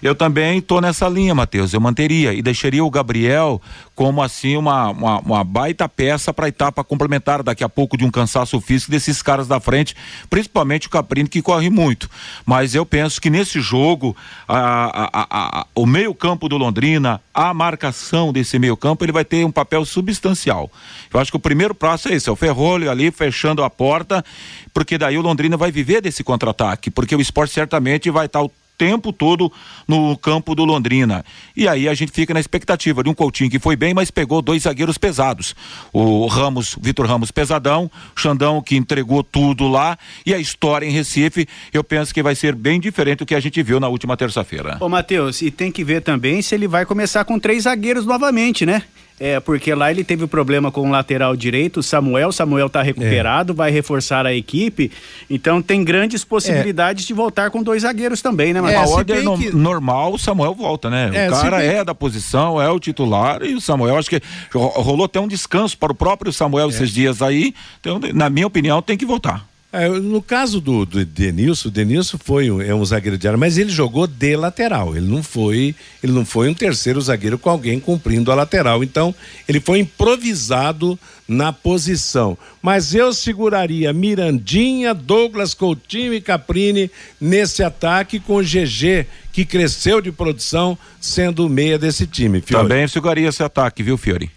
Eu 0.01 0.15
também 0.15 0.57
estou 0.57 0.81
nessa 0.81 1.07
linha, 1.07 1.35
Matheus. 1.35 1.73
Eu 1.73 1.79
manteria 1.79 2.33
e 2.33 2.41
deixaria 2.41 2.83
o 2.83 2.89
Gabriel 2.89 3.61
como 4.01 4.23
assim 4.23 4.57
uma, 4.57 4.89
uma, 4.89 5.19
uma 5.19 5.43
baita 5.43 5.87
peça 5.87 6.33
para 6.33 6.47
a 6.47 6.49
etapa 6.49 6.83
complementar 6.83 7.43
daqui 7.43 7.63
a 7.63 7.69
pouco 7.69 7.95
de 7.95 8.03
um 8.03 8.09
cansaço 8.09 8.59
físico 8.59 8.89
desses 8.89 9.21
caras 9.21 9.47
da 9.47 9.59
frente, 9.59 9.95
principalmente 10.27 10.87
o 10.87 10.89
Caprini 10.89 11.29
que 11.29 11.39
corre 11.39 11.69
muito. 11.69 12.09
Mas 12.43 12.73
eu 12.73 12.83
penso 12.83 13.21
que 13.21 13.29
nesse 13.29 13.61
jogo 13.61 14.17
a, 14.47 15.19
a, 15.21 15.27
a, 15.29 15.67
o 15.75 15.85
meio 15.85 16.15
campo 16.15 16.49
do 16.49 16.57
Londrina, 16.57 17.21
a 17.31 17.53
marcação 17.53 18.33
desse 18.33 18.57
meio 18.57 18.75
campo, 18.75 19.05
ele 19.05 19.11
vai 19.11 19.23
ter 19.23 19.45
um 19.45 19.51
papel 19.51 19.85
substancial. 19.85 20.71
Eu 21.13 21.19
acho 21.19 21.29
que 21.29 21.37
o 21.37 21.39
primeiro 21.39 21.75
passo 21.75 22.09
é 22.09 22.15
esse, 22.15 22.27
é 22.27 22.31
o 22.31 22.35
Ferrolho 22.35 22.89
ali 22.89 23.11
fechando 23.11 23.63
a 23.63 23.69
porta, 23.69 24.25
porque 24.73 24.97
daí 24.97 25.15
o 25.15 25.21
Londrina 25.21 25.57
vai 25.57 25.71
viver 25.71 26.01
desse 26.01 26.23
contra-ataque, 26.23 26.89
porque 26.89 27.15
o 27.15 27.21
esporte 27.21 27.53
certamente 27.53 28.09
vai 28.09 28.25
estar 28.25 28.41
o 28.41 28.51
tempo 28.81 29.13
todo 29.13 29.51
no 29.87 30.17
campo 30.17 30.55
do 30.55 30.65
Londrina. 30.65 31.23
E 31.55 31.67
aí 31.67 31.87
a 31.87 31.93
gente 31.93 32.11
fica 32.11 32.33
na 32.33 32.39
expectativa 32.39 33.03
de 33.03 33.09
um 33.09 33.13
Coutinho 33.13 33.47
que 33.47 33.59
foi 33.59 33.75
bem, 33.75 33.93
mas 33.93 34.09
pegou 34.09 34.41
dois 34.41 34.63
zagueiros 34.63 34.97
pesados. 34.97 35.55
O 35.93 36.25
Ramos, 36.25 36.75
Vitor 36.81 37.05
Ramos 37.05 37.29
pesadão, 37.29 37.91
Xandão 38.15 38.59
que 38.59 38.75
entregou 38.75 39.23
tudo 39.23 39.67
lá 39.67 39.99
e 40.25 40.33
a 40.33 40.39
história 40.39 40.87
em 40.87 40.89
Recife, 40.89 41.47
eu 41.71 41.83
penso 41.83 42.11
que 42.11 42.23
vai 42.23 42.33
ser 42.33 42.55
bem 42.55 42.79
diferente 42.79 43.19
do 43.19 43.25
que 43.27 43.35
a 43.35 43.39
gente 43.39 43.61
viu 43.61 43.79
na 43.79 43.87
última 43.87 44.17
terça-feira. 44.17 44.77
Ô 44.79 44.89
Matheus, 44.89 45.43
e 45.43 45.51
tem 45.51 45.71
que 45.71 45.83
ver 45.83 46.01
também 46.01 46.41
se 46.41 46.55
ele 46.55 46.67
vai 46.67 46.83
começar 46.83 47.23
com 47.23 47.37
três 47.37 47.65
zagueiros 47.65 48.03
novamente, 48.03 48.65
né? 48.65 48.81
É, 49.23 49.39
porque 49.39 49.75
lá 49.75 49.91
ele 49.91 50.03
teve 50.03 50.25
problema 50.25 50.71
com 50.71 50.87
o 50.87 50.89
lateral 50.89 51.35
direito, 51.35 51.83
Samuel. 51.83 52.31
Samuel 52.31 52.65
está 52.65 52.81
recuperado, 52.81 53.53
é. 53.53 53.55
vai 53.55 53.69
reforçar 53.69 54.25
a 54.25 54.33
equipe. 54.33 54.91
Então 55.29 55.61
tem 55.61 55.83
grandes 55.83 56.25
possibilidades 56.25 57.05
é. 57.05 57.07
de 57.07 57.13
voltar 57.13 57.51
com 57.51 57.61
dois 57.61 57.83
zagueiros 57.83 58.19
também, 58.19 58.51
né, 58.51 58.59
Mas 58.59 58.71
é, 58.71 58.77
a 58.77 58.87
ordem 58.87 59.21
no, 59.21 59.37
que... 59.37 59.55
normal, 59.55 60.15
o 60.15 60.17
Samuel 60.17 60.55
volta, 60.55 60.89
né? 60.89 61.11
É, 61.13 61.27
o 61.27 61.31
cara 61.33 61.61
é 61.61 61.83
da 61.83 61.93
posição, 61.93 62.59
é 62.59 62.67
o 62.71 62.79
titular 62.79 63.43
e 63.43 63.53
o 63.53 63.61
Samuel, 63.61 63.99
acho 63.99 64.09
que 64.09 64.19
rolou 64.51 65.05
até 65.05 65.19
um 65.19 65.27
descanso 65.27 65.77
para 65.77 65.91
o 65.91 65.95
próprio 65.95 66.33
Samuel 66.33 66.69
esses 66.69 66.89
dias 66.89 67.21
aí. 67.21 67.53
Então, 67.79 67.99
na 68.15 68.27
minha 68.27 68.47
opinião, 68.47 68.81
tem 68.81 68.97
que 68.97 69.05
voltar. 69.05 69.50
É, 69.73 69.87
no 69.87 70.21
caso 70.21 70.59
do, 70.59 70.85
do 70.85 71.05
Denilson, 71.05 71.69
o 71.69 71.71
Denilson 71.71 72.17
foi 72.21 72.51
um, 72.51 72.61
é 72.61 72.75
um 72.75 72.83
zagueiro 72.83 73.17
de 73.17 73.25
área, 73.25 73.37
mas 73.37 73.57
ele 73.57 73.69
jogou 73.69 74.05
de 74.05 74.35
lateral. 74.35 74.97
Ele 74.97 75.07
não 75.07 75.23
foi, 75.23 75.73
ele 76.03 76.11
não 76.11 76.25
foi 76.25 76.49
um 76.49 76.53
terceiro 76.53 76.99
zagueiro 76.99 77.39
com 77.39 77.49
alguém 77.49 77.79
cumprindo 77.79 78.31
a 78.31 78.35
lateral. 78.35 78.83
Então, 78.83 79.15
ele 79.47 79.61
foi 79.61 79.79
improvisado 79.79 80.99
na 81.25 81.53
posição. 81.53 82.37
Mas 82.61 82.93
eu 82.93 83.13
seguraria 83.13 83.93
Mirandinha, 83.93 84.93
Douglas 84.93 85.53
Coutinho 85.53 86.13
e 86.13 86.19
Caprini 86.19 86.91
nesse 87.19 87.63
ataque 87.63 88.19
com 88.19 88.35
o 88.35 88.43
GG, 88.43 89.05
que 89.31 89.45
cresceu 89.45 90.01
de 90.01 90.11
produção, 90.11 90.77
sendo 90.99 91.47
meia 91.47 91.79
desse 91.79 92.05
time. 92.05 92.41
Fiore. 92.41 92.63
Também 92.63 92.87
seguraria 92.89 93.29
esse 93.29 93.41
ataque, 93.41 93.81
viu, 93.81 93.97
Fiore? 93.97 94.29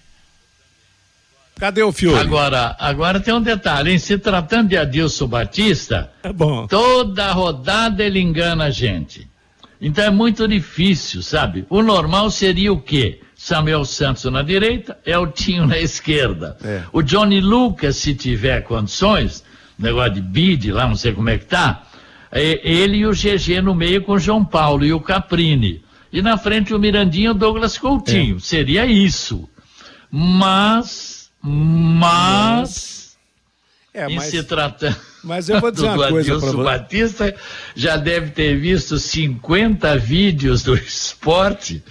Cadê 1.59 1.83
o 1.83 1.93
Fiore? 1.93 2.19
Agora, 2.19 2.77
agora 2.79 3.21
tem 3.21 3.33
um 3.33 3.41
detalhe, 3.41 3.93
em 3.93 3.99
se 3.99 4.19
tratando 4.19 4.71
de 4.71 4.77
Adilson 4.77 5.27
Batista, 5.27 6.11
é 6.23 6.33
bom. 6.33 6.67
toda 6.67 7.31
rodada 7.33 8.03
ele 8.03 8.21
engana 8.21 8.65
a 8.65 8.71
gente. 8.71 9.29
Então 9.81 10.05
é 10.05 10.11
muito 10.11 10.49
difícil, 10.49 11.23
sabe? 11.23 11.65
O 11.69 11.83
normal 11.83 12.31
seria 12.31 12.73
o 12.73 12.81
quê? 12.81 13.21
Samuel 13.37 13.85
Santos 13.85 14.25
na 14.25 14.43
direita, 14.43 14.99
Eltinho 15.05 15.67
na 15.67 15.79
esquerda. 15.79 16.57
É. 16.65 16.83
O 16.93 17.03
Johnny 17.03 17.41
Lucas, 17.41 17.97
se 17.97 18.15
tiver 18.15 18.63
condições, 18.63 19.45
negócio 19.79 20.15
de 20.15 20.23
bid 20.23 20.73
lá, 20.73 20.89
não 20.89 20.97
sei 20.97 21.13
como 21.13 21.29
é 21.29 21.39
que 21.39 21.45
tá, 21.45 21.83
é 22.33 22.61
ele 22.69 22.99
e 22.99 23.07
o 23.07 23.13
GG 23.13 23.61
no 23.63 23.75
meio 23.75 24.03
com 24.03 24.13
o 24.13 24.19
João 24.19 24.45
Paulo 24.45 24.85
e 24.85 24.93
o 24.93 25.01
Caprini. 25.01 25.85
E 26.13 26.23
na 26.23 26.39
frente 26.39 26.73
o 26.73 26.79
Mirandinho 26.79 27.29
e 27.29 27.31
o 27.31 27.35
Douglas 27.35 27.77
Coutinho. 27.77 28.37
É. 28.37 28.41
Seria 28.41 28.87
isso. 28.87 29.49
Mas 30.11 31.14
mas, 31.45 33.17
é, 33.93 34.09
mas... 34.09 34.25
se 34.25 34.43
tratando 34.43 34.97
mas 35.25 35.49
eu 35.49 35.61
vou 35.61 35.71
dizer 35.71 35.89
uma 35.91 36.09
coisa 36.09 36.39
para 36.39 36.51
você. 36.51 36.63
Batista 36.63 37.35
já 37.75 37.97
deve 37.97 38.31
ter 38.31 38.59
visto 38.61 38.99
50 38.99 39.97
vídeos 39.99 40.63
do 40.63 40.75
esporte. 40.77 41.83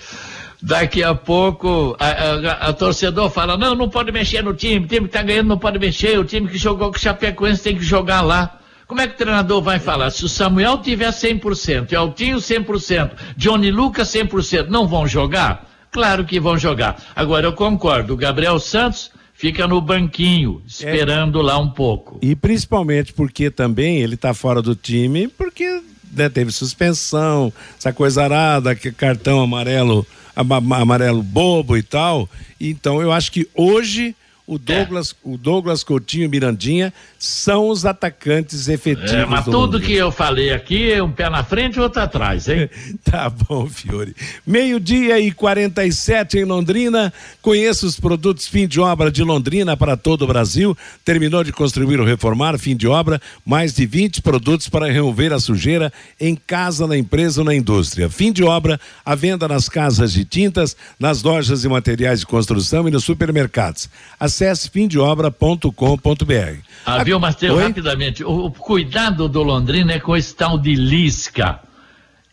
Daqui 0.62 1.04
a 1.04 1.14
pouco 1.14 1.98
a, 2.00 2.08
a, 2.08 2.70
a, 2.70 2.74
torcedor 2.74 3.30
fala: 3.30 3.58
não, 3.58 3.76
não 3.76 3.90
pode 3.90 4.14
mexer 4.14 4.42
no 4.42 4.54
time, 4.54 4.86
o 4.86 4.88
time 4.88 5.02
que 5.02 5.08
está 5.08 5.22
ganhando 5.22 5.50
não 5.50 5.58
pode 5.58 5.78
mexer, 5.78 6.18
o 6.18 6.24
time 6.24 6.48
que 6.48 6.58
jogou 6.58 6.90
com 6.90 6.98
o 6.98 7.02
Chapecoense 7.02 7.64
tem 7.64 7.76
que 7.76 7.84
jogar 7.84 8.22
lá. 8.22 8.60
Como 8.88 9.02
é 9.02 9.08
que 9.08 9.16
o 9.16 9.18
treinador 9.18 9.62
vai 9.62 9.80
falar? 9.80 10.10
Se 10.12 10.24
o 10.24 10.30
Samuel 10.30 10.78
tiver 10.78 11.10
100%, 11.10 11.92
e 11.92 11.96
Altinho 11.96 12.38
100%, 12.38 13.12
Johnny 13.36 13.72
Lucas 13.72 14.08
100%, 14.10 14.68
não 14.68 14.88
vão 14.88 15.08
jogar? 15.08 15.70
Claro 15.92 16.24
que 16.26 16.40
vão 16.40 16.58
jogar. 16.58 16.98
Agora 17.16 17.48
eu 17.48 17.54
concordo, 17.54 18.14
o 18.14 18.18
Gabriel 18.18 18.60
Santos 18.60 19.12
fica 19.44 19.68
no 19.68 19.82
banquinho, 19.82 20.62
esperando 20.66 21.42
é. 21.42 21.44
lá 21.44 21.60
um 21.60 21.70
pouco. 21.70 22.18
E 22.22 22.34
principalmente 22.34 23.12
porque 23.12 23.52
também 23.52 23.98
ele 23.98 24.16
está 24.16 24.34
fora 24.34 24.62
do 24.62 24.74
time, 24.74 25.28
porque 25.28 25.82
né, 26.14 26.30
teve 26.30 26.50
suspensão, 26.50 27.52
essa 27.78 27.92
coisa 27.92 28.24
arada, 28.24 28.74
que 28.74 28.90
cartão 28.90 29.42
amarelo, 29.42 30.08
amarelo 30.34 31.22
bobo 31.22 31.76
e 31.76 31.84
tal. 31.84 32.30
Então 32.58 33.02
eu 33.02 33.12
acho 33.12 33.34
que 33.34 33.46
hoje 33.54 34.16
o 34.46 34.58
Douglas, 34.58 35.12
é. 35.12 35.16
o 35.24 35.38
Douglas 35.38 35.84
Coutinho 35.86 36.26
e 36.26 36.28
Mirandinha 36.28 36.94
são 37.18 37.70
os 37.70 37.86
atacantes 37.86 38.68
efetivos. 38.68 39.14
É, 39.14 39.26
mas 39.26 39.46
tudo 39.46 39.80
que 39.80 39.94
eu 39.94 40.12
falei 40.12 40.52
aqui 40.52 40.92
é 40.92 41.02
um 41.02 41.10
pé 41.10 41.30
na 41.30 41.46
frente 41.46 41.78
e 41.78 41.80
outro 41.80 42.02
atrás, 42.02 42.50
hein? 42.50 42.70
tá 43.10 43.30
bom, 43.30 43.66
Fiore. 43.68 44.14
Meio-dia 44.46 45.18
e 45.18 45.32
47 45.32 46.40
em 46.40 46.44
Londrina. 46.44 47.14
Conheça 47.42 47.86
os 47.86 47.98
produtos 47.98 48.46
fim 48.46 48.68
de 48.68 48.82
obra 48.82 49.10
de 49.10 49.24
Londrina 49.24 49.78
para 49.78 49.96
todo 49.96 50.24
o 50.24 50.28
Brasil. 50.28 50.78
Terminou 51.06 51.42
de 51.42 51.54
construir 51.54 52.02
ou 52.02 52.06
reformar, 52.06 52.58
fim 52.60 52.76
de 52.76 52.86
obra, 52.86 53.22
mais 53.46 53.74
de 53.74 53.86
20 53.86 54.22
produtos 54.22 54.68
para 54.68 54.92
remover 54.92 55.32
a 55.32 55.40
sujeira 55.40 55.92
em 56.20 56.36
casa, 56.36 56.86
na 56.86 56.98
empresa 56.98 57.40
ou 57.40 57.46
na 57.46 57.56
indústria. 57.56 58.10
Fim 58.10 58.34
de 58.34 58.44
obra, 58.44 58.78
a 59.06 59.16
venda 59.16 59.48
nas 59.48 59.70
casas 59.70 60.12
de 60.12 60.26
tintas, 60.26 60.76
nas 61.00 61.24
lojas 61.24 61.64
e 61.64 61.70
materiais 61.70 62.20
de 62.20 62.26
construção 62.26 62.86
e 62.90 62.92
nos 62.92 63.06
supermercados. 63.06 63.90
Acesse 64.34 64.68
fimdeobra.com.br. 64.68 66.58
Ah, 66.84 67.04
viu, 67.04 67.20
Matheus, 67.20 67.62
rapidamente. 67.62 68.24
O, 68.24 68.48
o, 68.48 68.52
cuidado 68.52 69.30
do 69.30 69.44
Londrina 69.44 69.94
é 69.94 70.00
com 70.00 70.18
esse 70.18 70.36
tal 70.36 70.58
de 70.58 70.74
Lisca. 70.74 71.60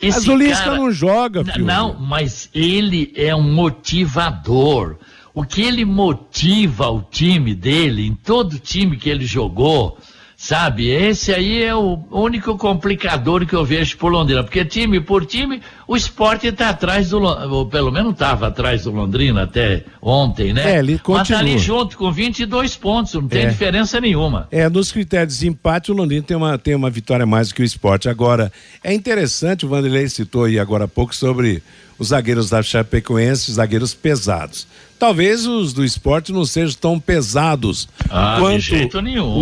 Esse 0.00 0.20
mas 0.20 0.28
o 0.28 0.34
Lisca 0.34 0.64
cara, 0.64 0.76
não 0.78 0.90
joga, 0.90 1.44
filho. 1.44 1.66
Não, 1.66 1.94
mas 2.00 2.48
ele 2.54 3.12
é 3.14 3.36
um 3.36 3.42
motivador. 3.42 4.96
O 5.34 5.44
que 5.44 5.60
ele 5.60 5.84
motiva 5.84 6.88
o 6.88 7.02
time 7.02 7.54
dele, 7.54 8.06
em 8.06 8.14
todo 8.14 8.58
time 8.58 8.96
que 8.96 9.10
ele 9.10 9.26
jogou, 9.26 9.98
Sabe? 10.42 10.88
Esse 10.88 11.34
aí 11.34 11.62
é 11.62 11.74
o 11.74 12.02
único 12.10 12.56
complicador 12.56 13.44
que 13.44 13.52
eu 13.54 13.62
vejo 13.62 13.98
por 13.98 14.10
Londrina. 14.10 14.42
Porque 14.42 14.64
time 14.64 14.98
por 14.98 15.26
time, 15.26 15.60
o 15.86 15.94
esporte 15.94 16.46
está 16.46 16.70
atrás 16.70 17.10
do. 17.10 17.20
Ou 17.20 17.66
pelo 17.66 17.92
menos 17.92 18.14
estava 18.14 18.46
atrás 18.46 18.84
do 18.84 18.90
Londrina 18.90 19.42
até 19.42 19.84
ontem, 20.00 20.54
né? 20.54 20.76
É, 20.76 20.78
ele 20.78 20.98
continua. 20.98 21.18
Mas 21.18 21.28
tá 21.28 21.38
ali 21.40 21.58
junto 21.58 21.98
com 21.98 22.10
22 22.10 22.74
pontos, 22.74 23.12
não 23.12 23.28
tem 23.28 23.42
é. 23.42 23.48
diferença 23.50 24.00
nenhuma. 24.00 24.48
É, 24.50 24.66
nos 24.70 24.90
critérios 24.90 25.40
de 25.40 25.46
empate, 25.46 25.92
o 25.92 25.94
Londrina 25.94 26.22
tem 26.22 26.38
uma, 26.38 26.56
tem 26.56 26.74
uma 26.74 26.88
vitória 26.88 27.26
mais 27.26 27.48
do 27.48 27.54
que 27.54 27.60
o 27.60 27.64
esporte. 27.64 28.08
Agora, 28.08 28.50
é 28.82 28.94
interessante, 28.94 29.66
o 29.66 29.68
Vanderlei 29.68 30.08
citou 30.08 30.44
aí 30.44 30.58
agora 30.58 30.84
há 30.84 30.88
pouco 30.88 31.14
sobre 31.14 31.62
os 32.00 32.08
zagueiros 32.08 32.48
da 32.48 32.62
Chapecoense, 32.62 33.52
zagueiros 33.52 33.92
pesados. 33.92 34.66
Talvez 34.98 35.46
os 35.46 35.74
do 35.74 35.84
esporte 35.84 36.32
não 36.32 36.46
sejam 36.46 36.76
tão 36.80 36.98
pesados 36.98 37.86
ah, 38.08 38.38
quanto 38.40 38.56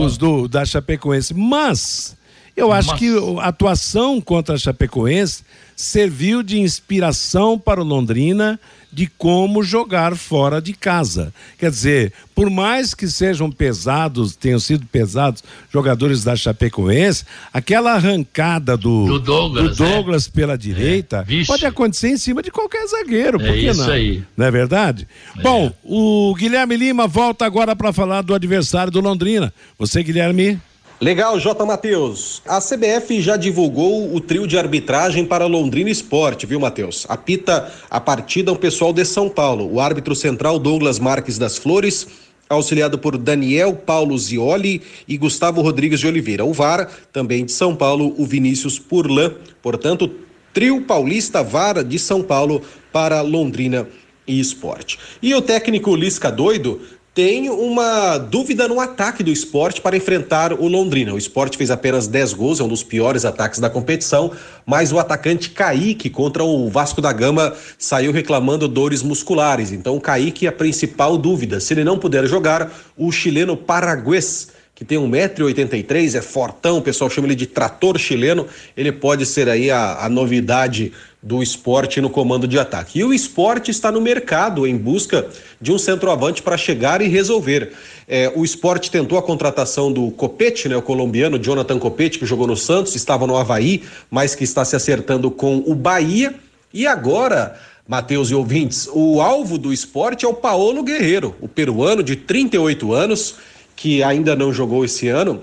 os 0.04 0.18
do, 0.18 0.48
da 0.48 0.64
Chapecoense, 0.64 1.32
mas 1.32 2.16
eu 2.56 2.72
acho 2.72 2.90
mas... 2.90 2.98
que 2.98 3.16
a 3.40 3.44
atuação 3.44 4.20
contra 4.20 4.56
a 4.56 4.58
Chapecoense 4.58 5.44
serviu 5.76 6.42
de 6.42 6.58
inspiração 6.58 7.56
para 7.56 7.80
o 7.80 7.84
Londrina 7.84 8.58
de 8.92 9.06
como 9.06 9.62
jogar 9.62 10.16
fora 10.16 10.60
de 10.60 10.72
casa. 10.72 11.32
Quer 11.58 11.70
dizer, 11.70 12.12
por 12.34 12.48
mais 12.48 12.94
que 12.94 13.06
sejam 13.06 13.50
pesados, 13.50 14.34
tenham 14.34 14.58
sido 14.58 14.86
pesados 14.86 15.44
jogadores 15.70 16.24
da 16.24 16.34
Chapecoense, 16.34 17.24
aquela 17.52 17.92
arrancada 17.92 18.76
do, 18.76 19.06
do 19.06 19.18
Douglas, 19.18 19.76
do 19.76 19.84
Douglas 19.84 20.26
é. 20.28 20.30
pela 20.30 20.56
direita 20.56 21.24
é. 21.28 21.44
pode 21.44 21.66
acontecer 21.66 22.08
em 22.08 22.16
cima 22.16 22.42
de 22.42 22.50
qualquer 22.50 22.86
zagueiro, 22.86 23.38
por 23.38 23.48
é 23.48 23.52
que 23.52 23.68
isso 23.68 23.80
não? 23.80 23.90
Aí. 23.90 24.22
Não 24.36 24.46
é 24.46 24.50
verdade? 24.50 25.06
É. 25.36 25.42
Bom, 25.42 25.72
o 25.84 26.34
Guilherme 26.34 26.76
Lima 26.76 27.06
volta 27.06 27.44
agora 27.44 27.76
para 27.76 27.92
falar 27.92 28.22
do 28.22 28.34
adversário 28.34 28.90
do 28.90 29.00
Londrina. 29.00 29.52
Você, 29.78 30.02
Guilherme? 30.02 30.58
Legal, 31.00 31.38
J. 31.38 31.64
Matheus. 31.64 32.42
A 32.44 32.60
CBF 32.60 33.20
já 33.20 33.36
divulgou 33.36 34.12
o 34.12 34.20
trio 34.20 34.48
de 34.48 34.58
arbitragem 34.58 35.24
para 35.24 35.46
Londrina 35.46 35.88
Esporte, 35.88 36.44
viu, 36.44 36.58
Matheus? 36.58 37.06
Apita 37.08 37.72
a 37.88 38.00
partida 38.00 38.50
o 38.50 38.56
pessoal 38.56 38.92
de 38.92 39.04
São 39.04 39.28
Paulo. 39.28 39.72
O 39.72 39.80
árbitro 39.80 40.16
central 40.16 40.58
Douglas 40.58 40.98
Marques 40.98 41.38
das 41.38 41.56
Flores, 41.56 42.08
auxiliado 42.48 42.98
por 42.98 43.16
Daniel 43.16 43.74
Paulo 43.74 44.18
Zioli 44.18 44.82
e 45.06 45.16
Gustavo 45.16 45.62
Rodrigues 45.62 46.00
de 46.00 46.08
Oliveira. 46.08 46.44
O 46.44 46.52
VAR, 46.52 46.90
também 47.12 47.44
de 47.44 47.52
São 47.52 47.76
Paulo, 47.76 48.12
o 48.18 48.26
Vinícius 48.26 48.76
Purlan. 48.76 49.34
Portanto, 49.62 50.10
trio 50.52 50.82
paulista 50.82 51.44
VAR 51.44 51.84
de 51.84 51.96
São 51.96 52.24
Paulo 52.24 52.60
para 52.92 53.20
Londrina 53.20 53.86
e 54.26 54.40
Esporte. 54.40 54.98
E 55.22 55.32
o 55.32 55.40
técnico 55.40 55.94
Lisca 55.94 56.32
Doido 56.32 56.80
tem 57.18 57.50
uma 57.50 58.16
dúvida 58.16 58.68
no 58.68 58.78
ataque 58.78 59.24
do 59.24 59.32
esporte 59.32 59.80
para 59.80 59.96
enfrentar 59.96 60.52
o 60.52 60.68
Londrina. 60.68 61.12
O 61.12 61.18
esporte 61.18 61.58
fez 61.58 61.68
apenas 61.68 62.06
10 62.06 62.32
gols, 62.32 62.60
é 62.60 62.62
um 62.62 62.68
dos 62.68 62.84
piores 62.84 63.24
ataques 63.24 63.58
da 63.58 63.68
competição, 63.68 64.30
mas 64.64 64.92
o 64.92 65.00
atacante 65.00 65.50
Kaique 65.50 66.08
contra 66.10 66.44
o 66.44 66.68
Vasco 66.68 67.00
da 67.00 67.12
Gama 67.12 67.54
saiu 67.76 68.12
reclamando 68.12 68.68
dores 68.68 69.02
musculares. 69.02 69.72
Então, 69.72 69.96
o 69.96 70.00
Kaique 70.00 70.46
é 70.46 70.48
a 70.48 70.52
principal 70.52 71.18
dúvida. 71.18 71.58
Se 71.58 71.74
ele 71.74 71.82
não 71.82 71.98
puder 71.98 72.24
jogar, 72.28 72.70
o 72.96 73.10
chileno 73.10 73.56
Paraguês 73.56 74.50
que 74.78 74.84
tem 74.84 74.96
1,83m, 74.96 76.14
é 76.14 76.22
fortão, 76.22 76.78
o 76.78 76.80
pessoal 76.80 77.10
chama 77.10 77.26
ele 77.26 77.34
de 77.34 77.48
trator 77.48 77.98
chileno, 77.98 78.46
ele 78.76 78.92
pode 78.92 79.26
ser 79.26 79.48
aí 79.48 79.72
a, 79.72 80.04
a 80.04 80.08
novidade 80.08 80.92
do 81.22 81.42
esporte 81.42 82.00
no 82.00 82.08
comando 82.08 82.46
de 82.46 82.58
ataque. 82.58 83.00
E 83.00 83.04
o 83.04 83.12
esporte 83.12 83.70
está 83.70 83.90
no 83.90 84.00
mercado 84.00 84.66
em 84.66 84.76
busca 84.76 85.28
de 85.60 85.72
um 85.72 85.78
centroavante 85.78 86.42
para 86.42 86.56
chegar 86.56 87.02
e 87.02 87.08
resolver. 87.08 87.72
É, 88.06 88.32
o 88.34 88.44
esporte 88.44 88.90
tentou 88.90 89.18
a 89.18 89.22
contratação 89.22 89.92
do 89.92 90.10
Copete, 90.12 90.68
né, 90.68 90.76
o 90.76 90.82
colombiano 90.82 91.38
Jonathan 91.38 91.78
Copete, 91.78 92.18
que 92.18 92.26
jogou 92.26 92.46
no 92.46 92.56
Santos, 92.56 92.94
estava 92.94 93.26
no 93.26 93.36
Havaí, 93.36 93.82
mas 94.08 94.34
que 94.34 94.44
está 94.44 94.64
se 94.64 94.76
acertando 94.76 95.30
com 95.30 95.62
o 95.66 95.74
Bahia. 95.74 96.34
E 96.72 96.86
agora, 96.86 97.58
Matheus 97.86 98.30
e 98.30 98.34
ouvintes, 98.34 98.88
o 98.92 99.20
alvo 99.20 99.58
do 99.58 99.72
esporte 99.72 100.24
é 100.24 100.28
o 100.28 100.34
Paolo 100.34 100.84
Guerreiro, 100.84 101.34
o 101.40 101.48
peruano 101.48 102.02
de 102.02 102.14
38 102.14 102.92
anos, 102.92 103.34
que 103.74 104.02
ainda 104.04 104.36
não 104.36 104.52
jogou 104.52 104.84
esse 104.84 105.08
ano 105.08 105.42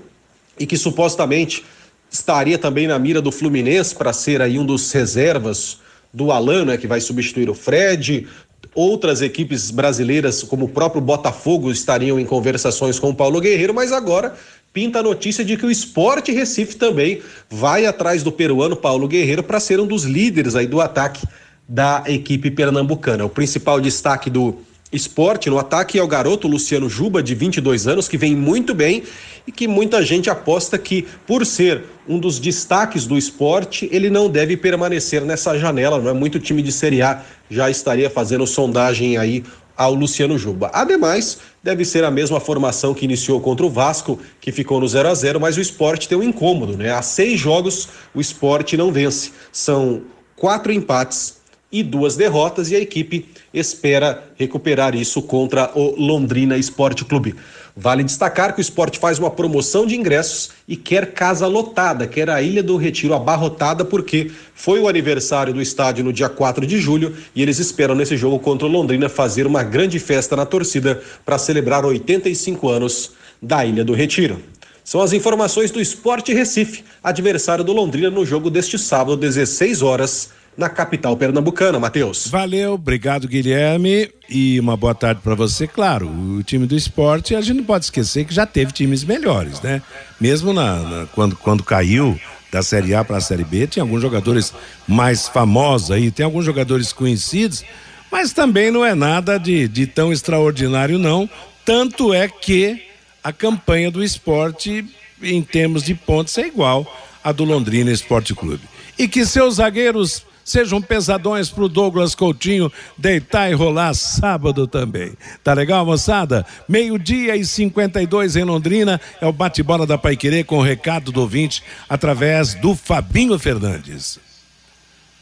e 0.57 0.65
que 0.65 0.77
supostamente 0.77 1.65
estaria 2.09 2.57
também 2.57 2.87
na 2.87 2.97
mira 2.97 3.21
do 3.21 3.31
Fluminense 3.31 3.95
para 3.95 4.13
ser 4.13 4.41
aí 4.41 4.57
um 4.57 4.65
dos 4.65 4.91
reservas 4.91 5.79
do 6.13 6.31
Alan, 6.31 6.65
né, 6.65 6.77
que 6.77 6.87
vai 6.87 7.01
substituir 7.01 7.49
o 7.49 7.53
Fred. 7.53 8.27
Outras 8.73 9.21
equipes 9.21 9.69
brasileiras, 9.69 10.43
como 10.43 10.65
o 10.65 10.69
próprio 10.69 11.01
Botafogo, 11.01 11.71
estariam 11.71 12.19
em 12.19 12.25
conversações 12.25 12.97
com 12.99 13.09
o 13.09 13.15
Paulo 13.15 13.39
Guerreiro, 13.39 13.73
mas 13.73 13.91
agora 13.91 14.33
pinta 14.73 14.99
a 14.99 15.03
notícia 15.03 15.45
de 15.45 15.55
que 15.55 15.65
o 15.65 15.71
Esporte 15.71 16.31
Recife 16.31 16.75
também 16.75 17.21
vai 17.49 17.85
atrás 17.85 18.23
do 18.23 18.31
peruano 18.31 18.75
Paulo 18.75 19.07
Guerreiro 19.07 19.43
para 19.43 19.59
ser 19.59 19.79
um 19.79 19.87
dos 19.87 20.03
líderes 20.03 20.55
aí 20.55 20.67
do 20.67 20.81
ataque 20.81 21.25
da 21.67 22.03
equipe 22.07 22.51
pernambucana. 22.51 23.25
O 23.25 23.29
principal 23.29 23.79
destaque 23.79 24.29
do 24.29 24.57
esporte 24.95 25.49
no 25.49 25.59
ataque 25.59 25.99
é 25.99 26.03
o 26.03 26.07
garoto 26.07 26.47
Luciano 26.47 26.89
Juba, 26.89 27.21
de 27.21 27.35
22 27.35 27.87
anos, 27.87 28.07
que 28.07 28.17
vem 28.17 28.35
muito 28.35 28.73
bem 28.73 29.03
e 29.47 29.51
que 29.51 29.67
muita 29.67 30.03
gente 30.03 30.29
aposta 30.29 30.77
que, 30.77 31.05
por 31.25 31.45
ser 31.45 31.83
um 32.07 32.19
dos 32.19 32.39
destaques 32.39 33.05
do 33.05 33.17
esporte, 33.17 33.89
ele 33.91 34.09
não 34.09 34.29
deve 34.29 34.55
permanecer 34.55 35.21
nessa 35.23 35.57
janela. 35.57 35.99
Não 35.99 36.09
é 36.09 36.13
muito 36.13 36.39
time 36.39 36.61
de 36.61 36.71
Série 36.71 37.01
A 37.01 37.23
já 37.49 37.69
estaria 37.69 38.09
fazendo 38.09 38.45
sondagem 38.47 39.17
aí 39.17 39.43
ao 39.77 39.93
Luciano 39.93 40.37
Juba. 40.37 40.69
Ademais, 40.73 41.39
deve 41.61 41.83
ser 41.83 42.03
a 42.03 42.11
mesma 42.11 42.39
formação 42.39 42.93
que 42.93 43.05
iniciou 43.05 43.41
contra 43.41 43.65
o 43.65 43.69
Vasco, 43.69 44.19
que 44.39 44.51
ficou 44.51 44.79
no 44.79 44.87
0 44.87 45.09
a 45.09 45.13
0 45.13 45.39
mas 45.39 45.57
o 45.57 45.61
esporte 45.61 46.07
tem 46.07 46.17
um 46.17 46.23
incômodo, 46.23 46.77
né? 46.77 46.91
Há 46.91 47.01
seis 47.01 47.39
jogos 47.39 47.89
o 48.13 48.21
esporte 48.21 48.77
não 48.77 48.91
vence. 48.91 49.31
São 49.51 50.03
quatro 50.35 50.71
empates 50.71 51.34
e 51.71 51.83
duas 51.83 52.15
derrotas, 52.15 52.71
e 52.71 52.75
a 52.75 52.79
equipe 52.79 53.25
espera 53.53 54.23
recuperar 54.37 54.95
isso 54.95 55.21
contra 55.21 55.71
o 55.75 55.95
Londrina 55.99 56.57
Esporte 56.57 57.03
Clube. 57.03 57.35
Vale 57.77 58.05
destacar 58.05 58.53
que 58.53 58.59
o 58.59 58.61
esporte 58.61 58.97
faz 58.97 59.19
uma 59.19 59.29
promoção 59.29 59.85
de 59.85 59.97
ingressos 59.97 60.51
e 60.65 60.77
quer 60.77 61.11
casa 61.11 61.45
lotada, 61.45 62.07
quer 62.07 62.29
a 62.29 62.41
Ilha 62.41 62.63
do 62.63 62.77
Retiro 62.77 63.13
abarrotada, 63.13 63.83
porque 63.83 64.31
foi 64.53 64.79
o 64.79 64.87
aniversário 64.87 65.53
do 65.53 65.61
estádio 65.61 66.05
no 66.05 66.13
dia 66.13 66.29
4 66.29 66.65
de 66.65 66.79
julho 66.79 67.13
e 67.35 67.41
eles 67.41 67.59
esperam 67.59 67.93
nesse 67.93 68.15
jogo 68.15 68.39
contra 68.39 68.65
o 68.65 68.71
Londrina 68.71 69.09
fazer 69.09 69.45
uma 69.45 69.61
grande 69.61 69.99
festa 69.99 70.37
na 70.37 70.45
torcida 70.45 71.01
para 71.25 71.37
celebrar 71.37 71.85
85 71.85 72.69
anos 72.69 73.11
da 73.41 73.65
Ilha 73.65 73.83
do 73.83 73.93
Retiro. 73.93 74.41
São 74.81 75.01
as 75.01 75.11
informações 75.11 75.69
do 75.69 75.81
Esporte 75.81 76.33
Recife, 76.33 76.83
adversário 77.03 77.63
do 77.63 77.73
Londrina 77.73 78.09
no 78.09 78.25
jogo 78.25 78.49
deste 78.49 78.77
sábado, 78.77 79.17
16 79.17 79.81
horas, 79.81 80.29
na 80.57 80.69
capital 80.69 81.15
pernambucana, 81.17 81.79
Matheus. 81.79 82.27
Valeu, 82.27 82.73
obrigado 82.73 83.27
Guilherme 83.27 84.09
e 84.29 84.59
uma 84.59 84.77
boa 84.77 84.95
tarde 84.95 85.21
para 85.21 85.35
você. 85.35 85.67
Claro, 85.67 86.07
o 86.07 86.43
time 86.43 86.65
do 86.65 86.75
esporte, 86.75 87.35
a 87.35 87.41
gente 87.41 87.57
não 87.57 87.63
pode 87.63 87.85
esquecer 87.85 88.25
que 88.25 88.33
já 88.33 88.45
teve 88.45 88.71
times 88.71 89.03
melhores, 89.03 89.61
né? 89.61 89.81
Mesmo 90.19 90.53
na, 90.53 90.77
na 90.77 91.05
quando, 91.07 91.35
quando 91.35 91.63
caiu 91.63 92.19
da 92.51 92.63
Série 92.63 92.95
A 92.95 93.03
para 93.03 93.17
a 93.17 93.21
Série 93.21 93.43
B, 93.43 93.67
tinha 93.67 93.83
alguns 93.83 94.01
jogadores 94.01 94.53
mais 94.87 95.27
famosos 95.27 95.91
aí, 95.91 96.09
tem 96.09 96.23
alguns 96.23 96.45
jogadores 96.45 96.93
conhecidos, 96.93 97.65
mas 98.09 98.31
também 98.31 98.71
não 98.71 98.85
é 98.85 98.95
nada 98.95 99.37
de, 99.37 99.67
de 99.67 99.85
tão 99.85 100.13
extraordinário 100.13 100.97
não, 100.97 101.29
tanto 101.65 102.13
é 102.13 102.29
que 102.29 102.81
a 103.21 103.33
campanha 103.33 103.91
do 103.91 104.01
esporte 104.01 104.85
em 105.21 105.41
termos 105.41 105.83
de 105.83 105.93
pontos 105.95 106.37
é 106.37 106.47
igual 106.47 106.85
à 107.23 107.31
do 107.31 107.43
Londrina 107.43 107.91
Esporte 107.91 108.33
Clube. 108.33 108.61
E 108.97 109.07
que 109.07 109.25
seus 109.25 109.55
zagueiros 109.55 110.23
sejam 110.45 110.81
pesadões 110.81 111.49
pro 111.49 111.67
Douglas 111.67 112.15
Coutinho 112.15 112.71
deitar 112.97 113.51
e 113.51 113.53
rolar 113.53 113.93
sábado 113.95 114.67
também. 114.67 115.13
Tá 115.43 115.53
legal, 115.53 115.85
moçada? 115.85 116.45
Meio-dia 116.69 117.35
e 117.35 117.43
52 117.43 118.35
em 118.37 118.43
Londrina 118.43 119.01
é 119.19 119.25
o 119.25 119.33
bate-bola 119.33 119.85
da 119.85 119.97
Paiquerê 119.97 120.43
com 120.43 120.59
o 120.59 120.63
recado 120.63 121.11
do 121.11 121.21
ouvinte 121.21 121.63
através 121.89 122.53
do 122.53 122.75
Fabinho 122.75 123.37
Fernandes. 123.39 124.24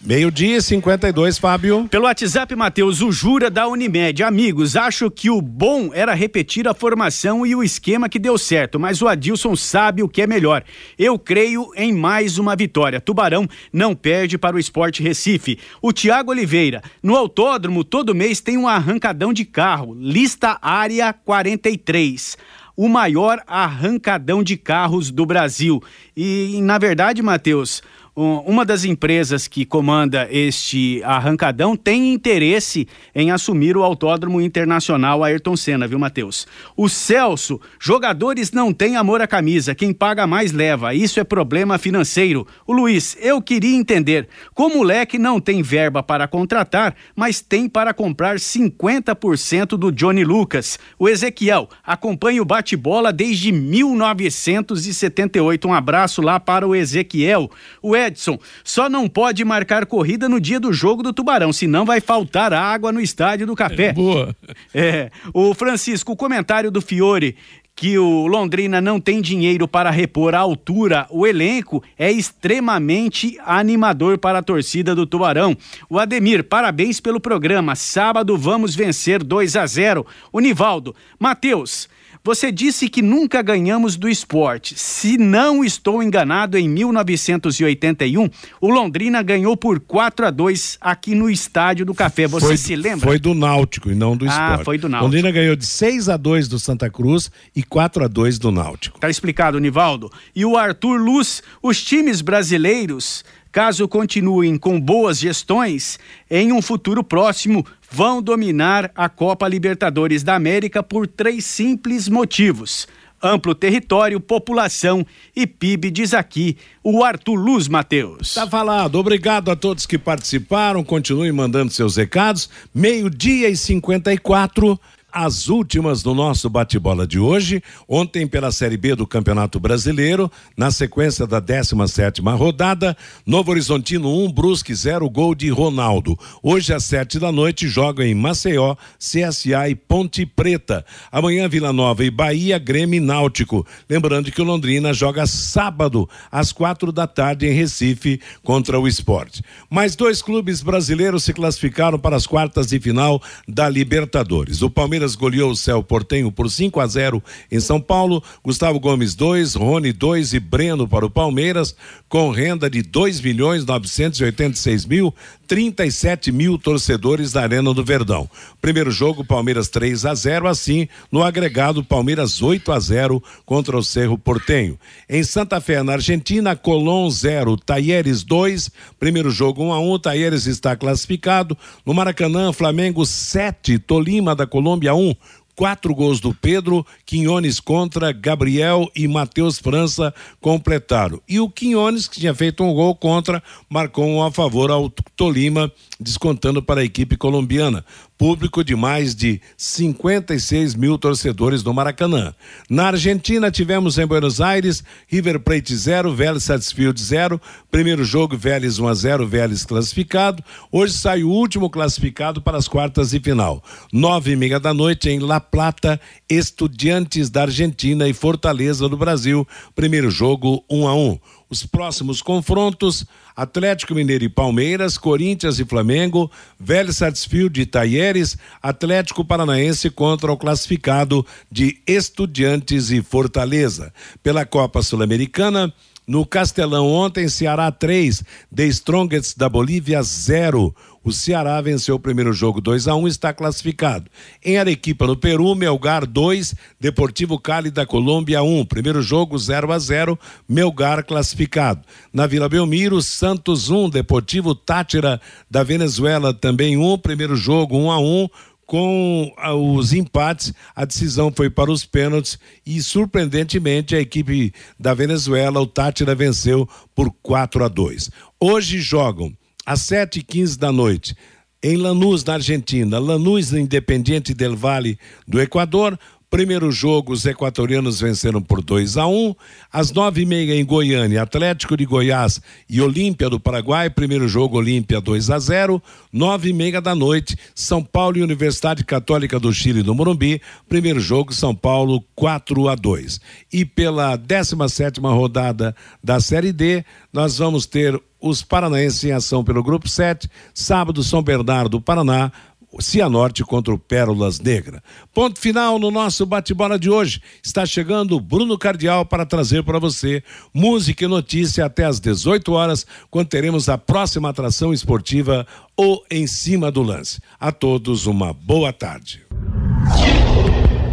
Meio-dia 0.05 0.59
52, 0.59 1.37
Fábio. 1.37 1.87
Pelo 1.89 2.03
WhatsApp, 2.03 2.53
Matheus, 2.57 3.01
o 3.01 3.09
Jura 3.09 3.49
da 3.49 3.69
Unimed. 3.69 4.21
Amigos, 4.21 4.75
acho 4.75 5.09
que 5.09 5.29
o 5.29 5.41
bom 5.41 5.91
era 5.93 6.13
repetir 6.13 6.67
a 6.67 6.73
formação 6.73 7.45
e 7.45 7.55
o 7.55 7.63
esquema 7.63 8.09
que 8.09 8.19
deu 8.19 8.37
certo, 8.37 8.77
mas 8.77 9.01
o 9.01 9.07
Adilson 9.07 9.55
sabe 9.55 10.03
o 10.03 10.09
que 10.09 10.21
é 10.21 10.27
melhor. 10.27 10.61
Eu 10.99 11.17
creio 11.17 11.71
em 11.73 11.93
mais 11.93 12.37
uma 12.37 12.53
vitória. 12.53 12.99
Tubarão 12.99 13.47
não 13.71 13.95
perde 13.95 14.37
para 14.37 14.57
o 14.57 14.59
Esporte 14.59 15.01
Recife. 15.01 15.57
O 15.81 15.93
Tiago 15.93 16.31
Oliveira, 16.31 16.81
no 17.01 17.15
autódromo, 17.15 17.81
todo 17.81 18.13
mês 18.13 18.41
tem 18.41 18.57
um 18.57 18.67
arrancadão 18.67 19.31
de 19.31 19.45
carro. 19.45 19.95
Lista 19.97 20.59
área 20.61 21.13
43 21.13 22.35
o 22.75 22.89
maior 22.89 23.39
arrancadão 23.45 24.43
de 24.43 24.57
carros 24.57 25.11
do 25.11 25.25
Brasil. 25.25 25.81
E, 26.17 26.59
na 26.61 26.79
verdade, 26.79 27.21
Matheus, 27.21 27.83
uma 28.15 28.63
das 28.63 28.85
empresas 28.85 29.47
que 29.47 29.65
comanda 29.65 30.27
este 30.29 31.01
arrancadão 31.03 31.75
tem 31.75 32.13
interesse 32.13 32.87
em 33.15 33.31
assumir 33.31 33.75
o 33.75 33.81
Autódromo 33.81 34.39
Internacional 34.39 35.23
Ayrton 35.23 35.57
Senna, 35.57 35.87
viu, 35.87 35.97
Matheus? 35.97 36.45
O 36.77 36.87
Celso, 36.87 37.59
jogadores 37.79 38.51
não 38.51 38.71
têm 38.71 38.97
amor 38.97 39.19
à 39.19 39.25
camisa, 39.25 39.73
quem 39.73 39.91
paga 39.91 40.27
mais 40.27 40.51
leva, 40.51 40.93
isso 40.93 41.19
é 41.19 41.23
problema 41.23 41.79
financeiro. 41.79 42.45
O 42.67 42.73
Luiz, 42.73 43.17
eu 43.19 43.41
queria 43.41 43.75
entender 43.75 44.29
como 44.53 44.77
o 44.79 44.83
Leque 44.83 45.17
não 45.17 45.39
tem 45.39 45.63
verba 45.63 46.03
para 46.03 46.27
contratar, 46.27 46.95
mas 47.15 47.41
tem 47.41 47.67
para 47.67 47.95
comprar 47.95 48.35
50% 48.35 49.69
do 49.69 49.91
Johnny 49.91 50.23
Lucas. 50.23 50.77
O 50.99 51.09
Ezequiel 51.09 51.67
acompanha 51.83 52.43
o 52.43 52.45
bate-bola 52.45 53.11
desde 53.11 53.51
1978. 53.51 55.67
Um 55.67 55.73
abraço 55.73 56.21
lá 56.21 56.39
para 56.39 56.67
o 56.67 56.75
Ezequiel. 56.75 57.49
O 57.81 58.02
Edson 58.07 58.37
só 58.63 58.89
não 58.89 59.07
pode 59.07 59.43
marcar 59.43 59.85
corrida 59.85 60.27
no 60.29 60.39
dia 60.39 60.59
do 60.59 60.71
jogo 60.73 61.03
do 61.03 61.13
Tubarão, 61.13 61.53
senão 61.53 61.85
vai 61.85 62.01
faltar 62.01 62.53
água 62.53 62.91
no 62.91 63.01
estádio 63.01 63.47
do 63.47 63.55
Café. 63.55 63.87
É, 63.87 63.93
boa. 63.93 64.35
É. 64.73 65.11
O 65.33 65.53
Francisco, 65.53 66.13
o 66.13 66.15
comentário 66.15 66.71
do 66.71 66.81
Fiore 66.81 67.35
que 67.75 67.97
o 67.97 68.27
Londrina 68.27 68.79
não 68.79 68.99
tem 68.99 69.19
dinheiro 69.19 69.67
para 69.67 69.89
repor 69.89 70.35
a 70.35 70.39
altura, 70.39 71.07
o 71.09 71.25
elenco 71.25 71.83
é 71.97 72.11
extremamente 72.11 73.37
animador 73.43 74.17
para 74.17 74.39
a 74.39 74.43
torcida 74.43 74.93
do 74.93 75.07
Tubarão. 75.07 75.57
O 75.89 75.97
Ademir, 75.97 76.43
parabéns 76.43 76.99
pelo 76.99 77.19
programa. 77.19 77.75
Sábado 77.75 78.37
vamos 78.37 78.75
vencer 78.75 79.23
2 79.23 79.55
a 79.55 79.65
0. 79.65 80.05
O 80.31 80.39
Nivaldo, 80.39 80.95
Matheus, 81.19 81.89
você 82.23 82.51
disse 82.53 82.87
que 82.87 83.01
nunca 83.01 83.41
ganhamos 83.41 83.97
do 83.97 84.07
esporte. 84.07 84.75
Se 84.77 85.17
não 85.17 85.63
estou 85.63 86.01
enganado, 86.01 86.57
em 86.57 86.69
1981, 86.69 88.29
o 88.61 88.69
Londrina 88.69 89.21
ganhou 89.21 89.57
por 89.57 89.81
4 89.81 90.27
a 90.27 90.31
2 90.31 90.77
aqui 90.79 91.15
no 91.15 91.29
Estádio 91.29 91.85
do 91.85 91.93
Café. 91.93 92.25
Você 92.25 92.45
foi, 92.45 92.57
se 92.57 92.75
lembra? 92.77 93.05
Foi 93.05 93.19
do 93.19 93.33
Náutico 93.33 93.91
e 93.91 93.95
não 93.95 94.15
do 94.15 94.25
esporte. 94.25 94.61
Ah, 94.61 94.63
foi 94.63 94.77
do 94.77 94.87
Náutico. 94.87 95.05
Londrina 95.05 95.31
ganhou 95.31 95.55
de 95.55 95.65
6 95.65 96.07
a 96.07 96.15
2 96.15 96.47
do 96.47 96.57
Santa 96.57 96.89
Cruz 96.89 97.29
e 97.53 97.61
4 97.61 98.05
a 98.05 98.07
2 98.07 98.39
do 98.39 98.51
Náutico. 98.51 98.99
Tá 99.01 99.09
explicado, 99.09 99.59
Nivaldo. 99.59 100.09
E 100.33 100.45
o 100.45 100.55
Arthur 100.55 100.97
Luz, 100.97 101.43
os 101.61 101.83
times 101.83 102.21
brasileiros 102.21 103.25
caso 103.53 103.87
continuem 103.87 104.57
com 104.57 104.81
boas 104.81 105.19
gestões, 105.19 105.99
em 106.29 106.51
um 106.51 106.59
futuro 106.59 107.03
próximo 107.03 107.63
vão 107.89 108.19
dominar 108.19 108.91
a 108.95 109.07
Copa 109.07 109.47
Libertadores 109.47 110.23
da 110.23 110.33
América 110.33 110.81
por 110.81 111.05
três 111.05 111.45
simples 111.45 112.09
motivos: 112.09 112.87
amplo 113.21 113.53
território, 113.53 114.19
população 114.19 115.05
e 115.35 115.45
PIB, 115.45 115.91
diz 115.91 116.15
aqui 116.15 116.57
o 116.83 117.03
Arthur 117.03 117.35
Luz 117.35 117.67
Matheus. 117.67 118.33
Tá 118.33 118.49
falado. 118.49 118.95
Obrigado 118.97 119.51
a 119.51 119.55
todos 119.55 119.85
que 119.85 119.99
participaram. 119.99 120.83
Continue 120.83 121.31
mandando 121.31 121.71
seus 121.71 121.95
recados. 121.95 122.49
Meio-dia 122.73 123.49
e 123.49 123.55
54 123.55 124.79
as 125.13 125.47
últimas 125.47 126.01
do 126.01 126.15
nosso 126.15 126.49
bate-bola 126.49 127.05
de 127.05 127.19
hoje. 127.19 127.61
Ontem, 127.87 128.25
pela 128.25 128.51
Série 128.51 128.77
B 128.77 128.95
do 128.95 129.05
Campeonato 129.05 129.59
Brasileiro, 129.59 130.31
na 130.57 130.71
sequência 130.71 131.27
da 131.27 131.39
17 131.39 132.21
rodada, 132.21 132.97
Novo 133.23 133.51
Horizontino 133.51 134.09
1, 134.09 134.23
um, 134.25 134.31
Brusque 134.31 134.73
0, 134.73 135.07
gol 135.09 135.35
de 135.35 135.49
Ronaldo. 135.49 136.17
Hoje, 136.41 136.73
às 136.73 136.85
sete 136.85 137.19
da 137.19 137.31
noite, 137.31 137.67
jogam 137.67 138.03
em 138.03 138.15
Maceió, 138.15 138.75
CSA 138.97 139.69
e 139.69 139.75
Ponte 139.75 140.25
Preta. 140.25 140.83
Amanhã, 141.11 141.47
Vila 141.47 141.71
Nova 141.71 142.03
e 142.03 142.09
Bahia, 142.09 142.57
Grêmio 142.57 142.97
e 142.97 142.99
Náutico. 142.99 143.65
Lembrando 143.87 144.31
que 144.31 144.41
o 144.41 144.45
Londrina 144.45 144.93
joga 144.93 145.27
sábado, 145.27 146.09
às 146.31 146.51
quatro 146.51 146.91
da 146.91 147.05
tarde, 147.05 147.45
em 147.45 147.53
Recife, 147.53 148.19
contra 148.41 148.79
o 148.79 148.87
esporte. 148.87 149.43
Mais 149.69 149.95
dois 149.95 150.23
clubes 150.23 150.63
brasileiros 150.63 151.23
se 151.23 151.33
classificaram 151.33 151.99
para 151.99 152.15
as 152.15 152.25
quartas 152.25 152.67
de 152.67 152.79
final 152.79 153.21
da 153.47 153.69
Libertadores. 153.69 154.61
O 154.63 154.69
Palmeiras 154.69 155.02
Palmeiras 155.03 155.15
goleou 155.15 155.51
o 155.51 155.55
Céu 155.55 155.83
Portenho 155.83 156.31
por 156.31 156.49
5 156.49 156.79
a 156.79 156.87
0 156.87 157.21
em 157.51 157.59
São 157.59 157.79
Paulo. 157.79 158.23
Gustavo 158.43 158.79
Gomes 158.79 159.15
2, 159.15 159.55
Rony 159.55 159.91
2 159.91 160.33
e 160.33 160.39
Breno 160.39 160.87
para 160.87 161.05
o 161.05 161.09
Palmeiras, 161.09 161.75
com 162.07 162.31
renda 162.31 162.69
de 162.69 162.81
2 162.81 163.19
milhões 163.21 163.65
986 163.65 164.85
mil, 164.85 165.13
37 165.53 166.31
mil 166.31 166.57
torcedores 166.57 167.31
da 167.31 167.43
Arena 167.43 167.71
do 167.75 167.85
Verdão. 167.85 168.27
Primeiro 168.59 168.89
jogo, 168.89 169.23
Palmeiras 169.23 169.67
3 169.67 170.03
a 170.03 170.15
0 170.15 170.47
assim, 170.47 170.87
no 171.11 171.21
agregado, 171.21 171.83
Palmeiras 171.83 172.41
8 172.41 172.71
a 172.71 172.79
0 172.79 173.23
contra 173.45 173.77
o 173.77 173.83
Cerro 173.83 174.17
Portenho. 174.17 174.79
Em 175.07 175.23
Santa 175.23 175.61
Fé, 175.61 175.83
na 175.83 175.93
Argentina, 175.93 176.55
Colón 176.55 177.07
0, 177.07 177.55
Taieres 177.55 178.23
2, 178.23 178.71
primeiro 178.99 179.29
jogo 179.29 179.61
1 179.61 179.73
a 179.73 179.79
1 179.79 179.99
Taieres 179.99 180.47
está 180.47 180.75
classificado. 180.75 181.55
No 181.85 181.93
Maracanã, 181.93 182.51
Flamengo 182.51 183.05
7, 183.05 183.77
Tolima 183.77 184.35
da 184.35 184.47
Colômbia 184.47 184.95
1, 184.95 185.13
quatro 185.55 185.93
gols 185.93 186.19
do 186.19 186.33
Pedro, 186.33 186.85
Quinhones 187.05 187.59
contra 187.59 188.11
Gabriel 188.11 188.89
e 188.95 189.07
Matheus 189.07 189.59
França 189.59 190.13
completaram. 190.41 191.21
E 191.27 191.39
o 191.39 191.49
Quinhones, 191.49 192.07
que 192.07 192.19
tinha 192.19 192.33
feito 192.33 192.63
um 192.63 192.73
gol 192.73 192.95
contra, 192.95 193.41
marcou 193.69 194.05
um 194.05 194.23
a 194.23 194.31
favor 194.31 194.71
ao 194.71 194.89
Tolima, 195.15 195.71
descontando 195.99 196.61
para 196.61 196.81
a 196.81 196.85
equipe 196.85 197.15
colombiana 197.17 197.85
público 198.23 198.63
de 198.63 198.73
mais 198.73 199.13
de 199.13 199.41
56 199.57 200.75
mil 200.75 200.97
torcedores 200.97 201.61
no 201.61 201.73
Maracanã. 201.73 202.33
Na 202.69 202.87
Argentina, 202.87 203.51
tivemos 203.51 203.97
em 203.97 204.07
Buenos 204.07 204.39
Aires 204.39 204.81
River 205.09 205.41
Plate 205.41 205.75
0, 205.75 206.15
Vélez 206.15 206.45
Sarsfield 206.45 207.01
0. 207.01 207.41
Primeiro 207.69 208.05
jogo, 208.05 208.37
Vélez 208.37 208.79
1 208.79 208.87
a 208.87 208.93
0, 208.93 209.27
Vélez 209.27 209.65
classificado. 209.65 210.41
Hoje 210.71 210.93
sai 210.93 211.21
o 211.21 211.29
último 211.29 211.69
classificado 211.69 212.41
para 212.41 212.57
as 212.57 212.65
quartas 212.65 213.09
de 213.09 213.19
final. 213.19 213.61
Nove 213.91 214.31
e 214.31 214.35
meia 214.37 214.57
da 214.57 214.73
noite 214.73 215.09
em 215.09 215.19
La 215.19 215.41
Plata, 215.41 215.99
Estudiantes 216.29 217.29
da 217.29 217.41
Argentina 217.41 218.07
e 218.07 218.13
Fortaleza 218.13 218.87
do 218.87 218.95
Brasil. 218.95 219.45
Primeiro 219.75 220.09
jogo, 220.09 220.63
1 220.71 220.87
a 220.87 220.95
1. 220.95 221.19
Os 221.53 221.63
próximos 221.67 222.19
confrontos: 222.19 223.05
Atlético 223.35 223.93
Mineiro 223.93 224.23
e 224.23 224.29
Palmeiras, 224.29 224.97
Corinthians 224.97 225.59
e 225.59 225.65
Flamengo, 225.65 226.31
Vélez 226.59 226.97
Sarsfield 226.97 227.61
e 227.61 227.65
Taieres, 227.67 228.35
Atlético 228.59 229.23
Paranaense 229.23 229.91
contra 229.91 230.31
o 230.31 230.35
classificado 230.35 231.23
de 231.51 231.77
Estudiantes 231.85 232.89
e 232.89 233.03
Fortaleza. 233.03 233.93
Pela 234.23 234.47
Copa 234.47 234.81
Sul-Americana, 234.81 235.71
no 236.07 236.25
Castelão 236.25 236.91
ontem, 236.91 237.29
Ceará 237.29 237.71
3, 237.71 238.23
The 238.53 238.65
Strongest 238.65 239.37
da 239.37 239.47
Bolívia 239.47 240.01
0. 240.01 240.73
O 241.03 241.11
Ceará 241.11 241.59
venceu 241.59 241.95
o 241.95 241.99
primeiro 241.99 242.31
jogo 242.31 242.61
2 242.61 242.87
a 242.87 242.95
1 242.95 243.01
um, 243.01 243.07
está 243.07 243.33
classificado. 243.33 244.09
Em 244.43 244.57
Arequipa, 244.57 245.05
no 245.05 245.17
Peru, 245.17 245.53
Melgar 245.53 246.05
2, 246.05 246.55
Deportivo 246.79 247.37
Cali 247.37 247.69
da 247.69 247.85
Colômbia 247.85 248.41
1. 248.41 248.59
Um. 248.59 248.65
Primeiro 248.65 249.01
jogo 249.01 249.37
0 249.37 249.73
a 249.73 249.79
0 249.79 250.17
Melgar 250.47 251.03
classificado. 251.03 251.81
Na 252.13 252.25
Vila 252.25 252.47
Belmiro, 252.47 253.01
Santos 253.01 253.69
1, 253.69 253.77
um, 253.77 253.89
Deportivo 253.89 254.55
Tátira 254.55 255.19
da 255.51 255.61
Venezuela 255.61 256.33
também 256.33 256.77
1. 256.77 256.93
Um. 256.93 256.97
Primeiro 256.97 257.35
jogo 257.35 257.75
1 257.75 257.83
um 257.83 257.91
a 257.91 257.99
1 257.99 258.23
um 258.23 258.29
com 258.65 259.31
os 259.77 259.91
empates, 259.93 260.53
a 260.73 260.85
decisão 260.85 261.31
foi 261.35 261.49
para 261.49 261.69
os 261.69 261.85
pênaltis 261.85 262.39
e, 262.65 262.81
surpreendentemente, 262.81 263.93
a 263.93 263.99
equipe 263.99 264.53
da 264.79 264.93
Venezuela, 264.93 265.59
o 265.59 265.67
Tátira, 265.67 266.15
venceu 266.15 266.67
por 266.95 267.13
4 267.21 267.65
a 267.65 267.67
2. 267.67 268.09
Hoje 268.39 268.79
jogam 268.79 269.35
às 269.65 269.81
sete 269.81 270.19
e 270.19 270.23
quinze 270.23 270.57
da 270.57 270.71
noite, 270.71 271.15
em 271.61 271.77
Lanús, 271.77 272.23
na 272.25 272.33
Argentina, 272.33 272.99
Lanús 272.99 273.53
Independiente 273.53 274.33
del 274.33 274.55
Valle 274.55 274.99
do 275.25 275.41
Equador. 275.41 275.97
Primeiro 276.29 276.71
jogo, 276.71 277.13
os 277.13 277.27
equatorianos 277.27 278.01
venceram 278.01 278.41
por 278.41 278.59
2 278.59 278.97
a 278.97 279.05
1 279.05 279.11
um. 279.11 279.35
Às 279.71 279.91
nove 279.91 280.23
e 280.23 280.25
meia 280.25 280.55
em 280.55 280.65
Goiânia, 280.65 281.21
Atlético 281.21 281.77
de 281.77 281.85
Goiás 281.85 282.41
e 282.67 282.81
Olímpia 282.81 283.29
do 283.29 283.39
Paraguai. 283.39 283.87
Primeiro 283.87 284.27
jogo, 284.27 284.57
Olímpia 284.57 284.99
2 284.99 285.29
a 285.29 285.37
0 285.37 285.81
Nove 286.11 286.49
e 286.49 286.53
meia 286.53 286.81
da 286.81 286.95
noite, 286.95 287.37
São 287.53 287.83
Paulo 287.83 288.17
e 288.17 288.23
Universidade 288.23 288.83
Católica 288.83 289.39
do 289.39 289.53
Chile 289.53 289.83
do 289.83 289.93
Morumbi. 289.93 290.41
Primeiro 290.67 290.99
jogo, 290.99 291.35
São 291.35 291.53
Paulo 291.53 292.03
4 292.15 292.67
a 292.67 292.73
2 292.73 293.21
E 293.53 293.63
pela 293.63 294.15
17 294.15 294.73
sétima 294.73 295.13
rodada 295.13 295.75
da 296.03 296.19
Série 296.19 296.51
D, 296.51 296.83
nós 297.13 297.37
vamos 297.37 297.67
ter 297.67 298.01
os 298.23 298.41
paranaenses 298.41 299.03
em 299.03 299.11
ação 299.11 299.43
pelo 299.43 299.61
Grupo 299.61 299.89
7, 299.89 300.29
sábado 300.53 301.03
São 301.03 301.21
Bernardo, 301.21 301.81
Paraná, 301.81 302.31
Cianorte 302.79 303.43
contra 303.43 303.71
o 303.71 303.77
Pérolas 303.77 304.39
Negra. 304.39 304.81
Ponto 305.13 305.39
final 305.39 305.77
no 305.77 305.91
nosso 305.91 306.25
bate-bola 306.25 306.79
de 306.79 306.89
hoje. 306.89 307.21
Está 307.43 307.67
chegando 307.67 308.19
Bruno 308.19 308.57
Cardial 308.57 309.05
para 309.05 309.27
trazer 309.27 309.63
para 309.63 309.77
você 309.77 310.23
música 310.51 311.03
e 311.03 311.07
notícia 311.07 311.65
até 311.65 311.83
às 311.83 311.99
18 311.99 312.51
horas, 312.53 312.87
quando 313.11 313.27
teremos 313.27 313.69
a 313.69 313.77
próxima 313.77 314.29
atração 314.29 314.73
esportiva 314.73 315.45
ou 315.75 316.03
em 316.09 316.25
cima 316.25 316.71
do 316.71 316.81
lance. 316.81 317.19
A 317.39 317.51
todos 317.51 318.07
uma 318.07 318.33
boa 318.33 318.73
tarde. 318.73 319.21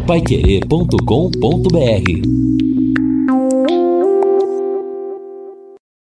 Paiquerê.com.br 0.06 2.69